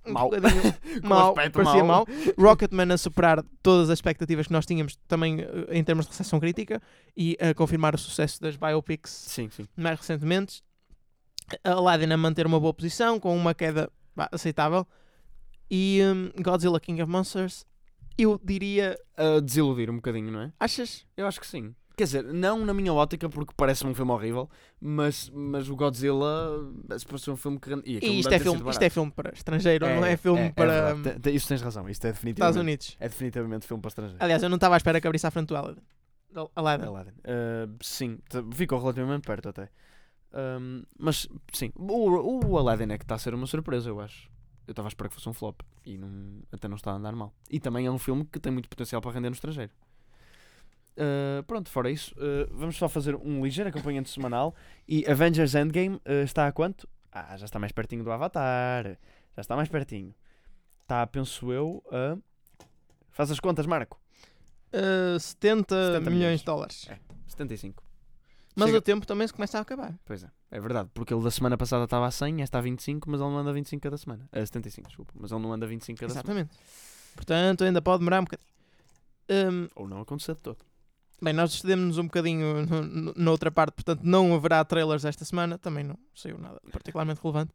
um 0.06 0.12
Mau. 0.12 0.30
mau, 1.02 1.28
aspecto 1.30 1.52
parecia 1.62 1.84
mau. 1.84 2.06
mau. 2.06 2.34
Rocketman 2.38 2.92
a 2.92 2.98
superar 2.98 3.44
todas 3.62 3.90
as 3.90 3.98
expectativas 3.98 4.46
que 4.46 4.52
nós 4.52 4.66
tínhamos 4.66 4.96
também 5.06 5.40
eh, 5.40 5.78
em 5.78 5.84
termos 5.84 6.06
de 6.06 6.10
recepção 6.12 6.40
crítica 6.40 6.80
e 7.16 7.36
a 7.40 7.54
confirmar 7.54 7.94
o 7.94 7.98
sucesso 7.98 8.40
das 8.40 8.56
biopics 8.56 9.10
Sim, 9.10 9.50
sim. 9.50 9.66
mais 9.76 9.98
recentemente. 9.98 10.62
Aladdin 11.64 12.12
a 12.12 12.16
manter 12.16 12.46
uma 12.46 12.60
boa 12.60 12.72
posição 12.72 13.18
com 13.18 13.36
uma 13.36 13.54
queda 13.54 13.90
vá, 14.14 14.28
aceitável. 14.32 14.86
E 15.70 16.00
hum, 16.02 16.30
Godzilla 16.42 16.80
King 16.80 17.02
of 17.02 17.10
Monsters, 17.10 17.64
eu 18.16 18.40
diria. 18.42 18.98
A 19.16 19.40
desiludir 19.40 19.90
um 19.90 19.96
bocadinho, 19.96 20.30
não 20.30 20.42
é? 20.42 20.52
Achas? 20.58 21.06
Eu 21.16 21.26
acho 21.26 21.40
que 21.40 21.46
sim. 21.46 21.74
Quer 22.00 22.04
dizer, 22.04 22.24
não 22.24 22.64
na 22.64 22.72
minha 22.72 22.94
ótica, 22.94 23.28
porque 23.28 23.52
parece-me 23.54 23.90
um 23.90 23.94
filme 23.94 24.10
horrível, 24.10 24.48
mas, 24.80 25.28
mas 25.34 25.68
o 25.68 25.76
Godzilla 25.76 26.66
se 26.98 27.04
parece 27.04 27.30
um 27.30 27.36
filme 27.36 27.58
que. 27.60 27.70
E, 27.84 27.98
E 28.02 28.20
isto 28.20 28.32
é, 28.32 28.38
filme, 28.38 28.70
isto 28.70 28.82
é 28.82 28.88
filme 28.88 29.10
para 29.10 29.34
estrangeiro, 29.34 29.86
não 29.86 30.02
é 30.06 30.16
filme 30.16 30.50
para 30.50 30.94
verdade. 30.94 30.98
hum, 30.98 31.02
Te- 31.02 31.20
te- 31.20 31.34
Isso 31.36 31.46
tens 31.48 31.60
razão, 31.60 31.86
isto 31.90 32.02
é 32.06 32.08
Estados 32.08 32.16
definitivamente. 32.20 32.58
Unidos. 32.58 32.96
É 32.98 33.06
definitivamente 33.08 33.66
filme 33.66 33.82
para 33.82 33.88
estrangeiro. 33.88 34.24
Aliás, 34.24 34.42
eu 34.42 34.48
não 34.48 34.54
estava 34.56 34.76
à 34.76 34.78
espera 34.78 34.98
que 34.98 35.06
abrisse 35.06 35.26
à 35.26 35.30
frente 35.30 35.48
do 35.48 35.56
Aladdin. 35.56 35.82
Aladdin. 36.56 36.86
Aladdin. 36.86 37.10
Uh, 37.10 37.76
sim, 37.82 38.18
t- 38.30 38.42
ficou 38.54 38.80
relativamente 38.80 39.26
perto 39.26 39.50
até. 39.50 39.68
Um, 40.32 40.84
mas 40.98 41.28
sim, 41.52 41.70
o, 41.76 42.46
o 42.46 42.56
Aladdin 42.56 42.90
é 42.92 42.96
que 42.96 43.04
está 43.04 43.16
a 43.16 43.18
ser 43.18 43.34
uma 43.34 43.46
surpresa, 43.46 43.90
eu 43.90 44.00
acho. 44.00 44.30
Eu 44.66 44.72
estava 44.72 44.86
a 44.86 44.90
esperar 44.90 45.08
que 45.10 45.14
fosse 45.16 45.28
um 45.28 45.32
flop 45.34 45.60
e 45.84 45.98
não, 45.98 46.08
até 46.50 46.66
não 46.66 46.76
está 46.76 46.92
a 46.92 46.94
andar 46.94 47.14
mal. 47.14 47.34
E 47.50 47.60
também 47.60 47.84
é 47.84 47.90
um 47.90 47.98
filme 47.98 48.24
que 48.24 48.38
tem 48.40 48.50
muito 48.50 48.68
potencial 48.70 49.02
para 49.02 49.10
render 49.10 49.28
no 49.28 49.34
estrangeiro. 49.34 49.72
Uh, 50.96 51.42
pronto, 51.44 51.70
fora 51.70 51.90
isso, 51.90 52.14
uh, 52.16 52.48
vamos 52.52 52.76
só 52.76 52.88
fazer 52.88 53.14
um 53.16 53.42
ligeiro 53.44 53.70
acompanhamento 53.70 54.10
semanal. 54.10 54.54
E 54.86 55.06
Avengers 55.06 55.54
Endgame 55.54 55.96
uh, 55.96 56.24
está 56.24 56.46
a 56.46 56.52
quanto? 56.52 56.88
Ah, 57.12 57.36
já 57.36 57.44
está 57.46 57.58
mais 57.58 57.72
pertinho 57.72 58.04
do 58.04 58.12
Avatar. 58.12 58.98
Já 59.36 59.40
está 59.40 59.56
mais 59.56 59.68
pertinho. 59.68 60.14
Está, 60.82 61.06
penso 61.06 61.52
eu, 61.52 61.82
a. 61.90 62.16
Faz 63.10 63.30
as 63.30 63.40
contas, 63.40 63.66
Marco. 63.66 64.00
Uh, 64.72 65.18
70, 65.18 65.74
70 65.74 65.98
milhões 66.00 66.14
milhões. 66.14 66.40
de 66.40 66.46
dólares. 66.46 66.86
É. 66.88 66.98
75. 67.28 67.82
Mas 68.54 68.66
Chega- 68.66 68.78
o 68.78 68.82
tempo 68.82 69.06
também 69.06 69.26
se 69.26 69.32
começa 69.32 69.58
a 69.58 69.60
acabar. 69.60 69.94
Pois 70.04 70.22
é, 70.22 70.28
é 70.50 70.60
verdade, 70.60 70.90
porque 70.92 71.14
ele 71.14 71.22
da 71.22 71.30
semana 71.30 71.56
passada 71.56 71.84
estava 71.84 72.06
a 72.06 72.10
100, 72.10 72.42
esta 72.42 72.58
a 72.58 72.60
25, 72.60 73.08
mas 73.08 73.20
ele 73.20 73.30
não 73.30 73.38
anda 73.38 73.52
25 73.52 73.82
cada 73.82 73.96
semana. 73.96 74.28
A 74.32 74.38
75, 74.40 74.88
desculpa, 74.88 75.12
mas 75.16 75.30
ele 75.32 75.40
não 75.40 75.52
anda 75.52 75.66
25 75.66 75.98
cada 75.98 76.12
semana. 76.12 76.40
Exatamente. 76.40 76.58
Portanto, 77.14 77.64
ainda 77.64 77.80
pode 77.80 78.00
demorar 78.00 78.20
um 78.20 78.24
bocadinho. 78.24 78.48
Um, 79.30 79.68
Ou 79.76 79.88
não 79.88 80.00
acontecer 80.00 80.34
de 80.34 80.42
todo. 80.42 80.58
Bem, 81.22 81.32
nós 81.34 81.52
excedemos-nos 81.54 81.98
um 81.98 82.04
bocadinho 82.04 82.64
no- 82.66 82.82
no- 82.82 83.14
na 83.14 83.30
outra 83.30 83.50
parte, 83.50 83.74
portanto 83.74 84.00
não 84.02 84.34
haverá 84.34 84.64
trailers 84.64 85.04
esta 85.04 85.24
semana, 85.24 85.58
também 85.58 85.84
não 85.84 85.98
saiu 86.14 86.38
nada 86.38 86.60
particularmente 86.72 87.20
relevante. 87.22 87.52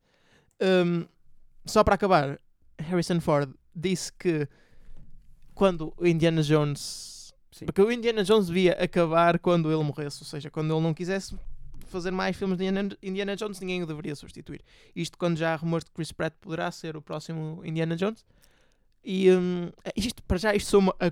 Um, 0.62 1.06
só 1.66 1.84
para 1.84 1.96
acabar, 1.96 2.40
Harrison 2.78 3.20
Ford 3.20 3.52
disse 3.76 4.14
que 4.14 4.48
quando 5.54 5.94
o 5.98 6.06
Indiana 6.06 6.44
Jones. 6.44 7.34
Sim. 7.52 7.66
Porque 7.66 7.82
o 7.82 7.92
Indiana 7.92 8.24
Jones 8.24 8.48
devia 8.48 8.74
acabar 8.74 9.40
quando 9.40 9.72
ele 9.72 9.84
morresse, 9.84 10.22
ou 10.22 10.28
seja, 10.28 10.52
quando 10.52 10.74
ele 10.74 10.82
não 10.84 10.94
quisesse 10.94 11.36
fazer 11.88 12.12
mais 12.12 12.36
filmes 12.36 12.58
de 12.58 12.66
Indiana, 13.02 13.36
Jones, 13.36 13.60
ninguém 13.62 13.82
o 13.82 13.86
deveria 13.88 14.14
substituir. 14.16 14.62
Isto 14.96 15.18
quando 15.18 15.38
já 15.38 15.54
há 15.54 15.56
rumores 15.56 15.86
de 15.86 15.90
que 15.92 15.96
Chris 15.96 16.12
Pratt 16.12 16.34
poderá 16.42 16.70
ser 16.70 16.98
o 16.98 17.02
próximo 17.02 17.62
Indiana 17.64 17.96
Jones. 17.96 18.26
E 19.08 19.30
um, 19.32 19.72
isto, 19.96 20.24
para 20.24 20.38
já, 20.38 20.56
isto 20.56 20.68
soma 20.70 20.96
a 21.00 21.12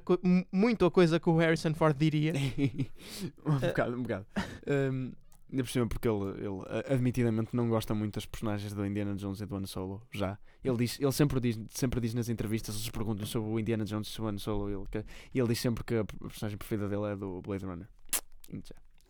muito 0.51 0.83
a 0.83 0.89
coisa 0.91 1.19
que 1.19 1.29
o 1.29 1.37
Harrison 1.37 1.73
Ford 1.75 1.95
diria. 1.95 2.33
um 3.45 3.59
bocado, 3.59 3.95
um 3.95 4.01
bocado. 4.01 4.25
Um, 4.67 5.11
ainda 5.51 5.63
por 5.63 5.69
cima, 5.69 5.87
porque 5.87 6.07
ele, 6.07 6.31
ele 6.39 6.93
admitidamente 6.93 7.55
não 7.55 7.69
gosta 7.69 7.93
muito 7.93 8.15
das 8.15 8.25
personagens 8.25 8.73
do 8.73 8.83
Indiana 8.83 9.13
Jones 9.15 9.41
e 9.41 9.45
do 9.45 9.55
Han 9.55 9.67
Solo, 9.67 10.01
já. 10.11 10.39
Ele, 10.63 10.77
diz, 10.77 10.99
ele 10.99 11.11
sempre, 11.11 11.39
diz, 11.39 11.59
sempre 11.69 12.01
diz 12.01 12.15
nas 12.15 12.29
entrevistas, 12.29 12.73
eles 12.75 12.89
perguntam 12.89 13.27
sobre 13.27 13.51
o 13.51 13.59
Indiana 13.59 13.85
Jones 13.85 14.07
e 14.07 14.21
o 14.21 14.27
Han 14.27 14.39
Solo, 14.39 14.69
ele, 14.71 14.87
que- 14.89 15.05
e 15.31 15.39
ele 15.39 15.47
diz 15.49 15.59
sempre 15.59 15.83
que 15.83 15.93
a 15.93 16.03
personagem 16.03 16.57
preferida 16.57 16.89
dele 16.89 17.11
é 17.13 17.15
do 17.15 17.41
Blade 17.43 17.63
Runner. 17.65 17.87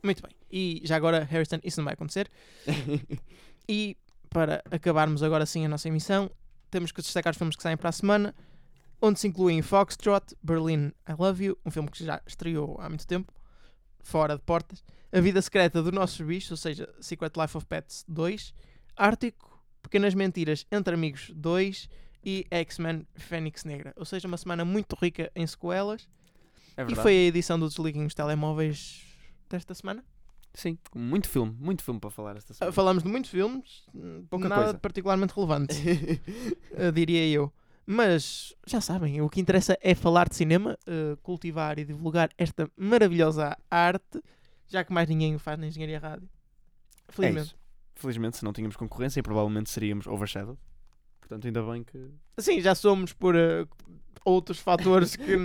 Muito 0.03 0.21
bem. 0.21 0.31
E 0.51 0.81
já 0.83 0.97
agora, 0.97 1.23
Harrison, 1.23 1.59
isso 1.63 1.79
não 1.79 1.85
vai 1.85 1.93
acontecer. 1.93 2.29
E 3.65 3.95
para 4.29 4.61
acabarmos 4.69 5.23
agora 5.23 5.45
sim 5.45 5.65
a 5.65 5.69
nossa 5.69 5.87
emissão, 5.87 6.29
temos 6.69 6.91
que 6.91 7.01
destacar 7.01 7.31
os 7.31 7.37
filmes 7.37 7.55
que 7.55 7.63
saem 7.63 7.77
para 7.77 7.87
a 7.87 7.93
semana, 7.93 8.35
onde 9.03 9.19
se 9.19 9.27
incluem 9.27 9.61
Foxtrot, 9.61 10.33
Berlin, 10.41 10.93
I 11.07 11.13
Love 11.19 11.43
You, 11.43 11.57
um 11.65 11.69
filme 11.69 11.91
que 11.91 12.05
já 12.05 12.21
estreou 12.25 12.79
há 12.79 12.87
muito 12.87 13.05
tempo, 13.05 13.33
fora 14.01 14.37
de 14.37 14.41
portas, 14.43 14.81
A 15.11 15.19
Vida 15.19 15.41
Secreta 15.41 15.83
do 15.83 15.91
Nosso 15.91 16.23
Bicho, 16.23 16.53
ou 16.53 16.57
seja, 16.57 16.87
Secret 17.01 17.33
Life 17.37 17.57
of 17.57 17.65
Pets 17.65 18.05
2, 18.07 18.53
Ártico, 18.95 19.61
Pequenas 19.81 20.13
Mentiras 20.13 20.65
entre 20.71 20.93
Amigos 20.93 21.29
2 21.35 21.89
e 22.23 22.47
X-Men 22.49 23.05
Fênix 23.15 23.65
Negra. 23.65 23.93
Ou 23.97 24.05
seja, 24.05 24.25
uma 24.25 24.37
semana 24.37 24.63
muito 24.63 24.95
rica 24.95 25.29
em 25.35 25.45
sequelas. 25.45 26.07
É 26.77 26.83
e 26.89 26.95
foi 26.95 27.11
a 27.11 27.21
edição 27.27 27.59
do 27.59 27.67
Desliguem 27.67 28.05
os 28.05 28.13
Telemóveis 28.15 29.03
desta 29.49 29.73
semana. 29.73 30.01
Sim, 30.53 30.77
muito 30.95 31.27
filme, 31.27 31.53
muito 31.59 31.83
filme 31.83 31.99
para 31.99 32.09
falar 32.09 32.37
esta 32.37 32.53
Uh, 32.53 32.55
semana. 32.55 32.71
Falamos 32.71 33.03
de 33.03 33.09
muitos 33.09 33.29
filmes, 33.29 33.83
Pouca 34.29 34.47
nada 34.47 34.61
coisa. 34.61 34.73
de 34.75 34.79
particularmente 34.79 35.33
relevante, 35.35 35.75
uh, 36.71 36.91
diria 36.93 37.27
eu. 37.27 37.51
Mas 37.85 38.55
já 38.65 38.79
sabem, 38.79 39.21
o 39.21 39.29
que 39.29 39.41
interessa 39.41 39.77
é 39.81 39.93
falar 39.93 40.29
de 40.29 40.35
cinema, 40.35 40.77
uh, 40.87 41.17
cultivar 41.17 41.77
e 41.77 41.83
divulgar 41.83 42.29
esta 42.37 42.69
maravilhosa 42.77 43.57
arte, 43.69 44.21
já 44.67 44.83
que 44.83 44.93
mais 44.93 45.09
ninguém 45.09 45.35
o 45.35 45.39
faz 45.39 45.59
na 45.59 45.67
Engenharia 45.67 45.99
Rádio. 45.99 46.29
É 47.07 47.11
Felizmente. 47.11 47.47
isso. 47.47 47.55
Felizmente, 47.95 48.37
se 48.37 48.43
não 48.45 48.53
tínhamos 48.53 48.75
concorrência, 48.75 49.21
provavelmente 49.21 49.69
seríamos 49.69 50.07
overshadowed. 50.07 50.59
Portanto, 51.19 51.45
ainda 51.45 51.61
bem 51.63 51.83
que. 51.83 52.09
Sim, 52.37 52.61
já 52.61 52.73
somos 52.73 53.13
por 53.13 53.35
uh, 53.35 53.67
outros 54.25 54.59
fatores 54.59 55.15
que 55.15 55.35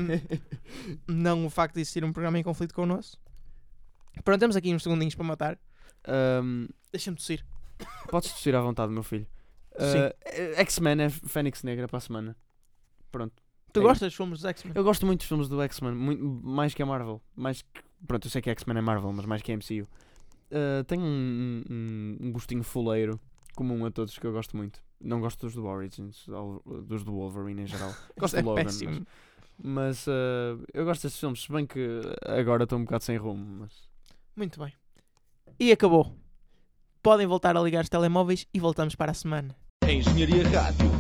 não 1.07 1.47
o 1.47 1.51
facto 1.51 1.75
de 1.75 1.81
existir 1.81 2.05
um 2.05 2.13
programa 2.13 2.39
em 2.39 2.43
conflito 2.43 2.75
com 2.75 2.83
o 2.83 2.87
nosso. 2.87 3.19
Pronto, 4.25 4.41
temos 4.41 4.57
aqui 4.57 4.75
uns 4.75 4.83
segundinhos 4.83 5.15
para 5.15 5.25
matar. 5.25 5.59
Ahm, 6.07 6.67
Deixa-me 6.93 7.17
tossir. 7.17 7.45
podes 8.09 8.33
tossir 8.33 8.55
à 8.55 8.61
vontade, 8.61 8.93
meu 8.93 9.03
filho. 9.03 9.27
Sim. 9.81 9.99
Ah, 10.57 10.61
X-Men 10.63 11.03
é 11.03 11.09
Fênix 11.11 11.63
Negra 11.63 11.87
para 11.89 11.99
a 11.99 12.01
semana. 12.01 12.37
Pronto. 13.11 13.35
Tu 13.73 13.81
É 13.81 13.83
gostas 13.83 14.09
dos 14.09 14.15
filmes 14.17 14.39
dos 14.41 14.45
X-Men? 14.49 14.73
Eu 14.77 14.83
gosto 14.85 15.05
muito 15.07 15.21
dos 15.21 15.29
filmes 15.29 15.49
do 15.49 15.61
X-Men, 15.63 15.95
mais 16.43 16.75
que 16.75 16.83
a 16.83 16.87
Marvel. 16.87 17.21
Mais 17.37 17.63
que, 17.63 17.83
pronto, 18.07 18.27
eu 18.27 18.31
sei 18.31 18.41
que 18.43 18.51
X-Men 18.51 18.79
é 18.79 18.81
Marvel, 18.81 19.13
mas 19.13 19.27
mais 19.27 19.43
que 19.43 19.53
a 19.53 19.57
MCU. 19.57 19.87
Ah, 20.51 20.85
tem 20.87 20.99
um, 21.01 21.63
um, 21.71 22.17
um 22.21 22.33
gostinho 22.33 22.63
fuleiro 22.63 23.21
comum 23.55 23.85
a 23.85 23.91
todos 23.91 24.19
que 24.19 24.27
eu 24.27 24.33
gosto 24.33 24.57
muito. 24.57 24.81
Não 25.01 25.21
gosto 25.21 25.47
dos 25.47 25.55
do 25.55 25.65
Origins, 25.67 26.27
dos 26.87 27.05
do 27.05 27.13
Wolverine 27.13 27.63
em 27.63 27.67
geral. 27.67 27.95
Gosto 28.19 28.37
é 28.37 28.43
do 28.43 28.49
Logan. 28.49 28.65
péssimo. 28.65 28.91
mas- 28.91 29.07
Mas 29.61 30.09
eh, 30.09 30.57
eu 30.75 30.85
gosto 30.85 31.03
destes 31.03 31.21
filmes, 31.21 31.43
se 31.43 31.53
bem 31.53 31.67
que 31.67 32.01
agora 32.27 32.65
estou 32.65 32.79
um 32.79 32.85
bocado 32.85 33.05
sem 33.05 33.17
rumo. 33.17 33.45
Mas... 33.61 33.89
Muito 34.35 34.59
bem. 34.61 34.73
E 35.59 35.71
acabou. 35.71 36.17
Podem 37.03 37.27
voltar 37.29 37.57
a 37.57 37.61
ligar 37.61 37.83
os 37.85 37.89
telemóveis 37.89 38.47
e 38.53 38.59
voltamos 38.59 38.95
para 38.97 39.13
a 39.13 39.15
semana. 39.15 39.55
Engenharia 39.91 40.43
Rádio. 40.51 40.91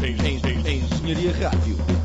Engenharia 0.00 1.32
Rádio. 1.32 1.95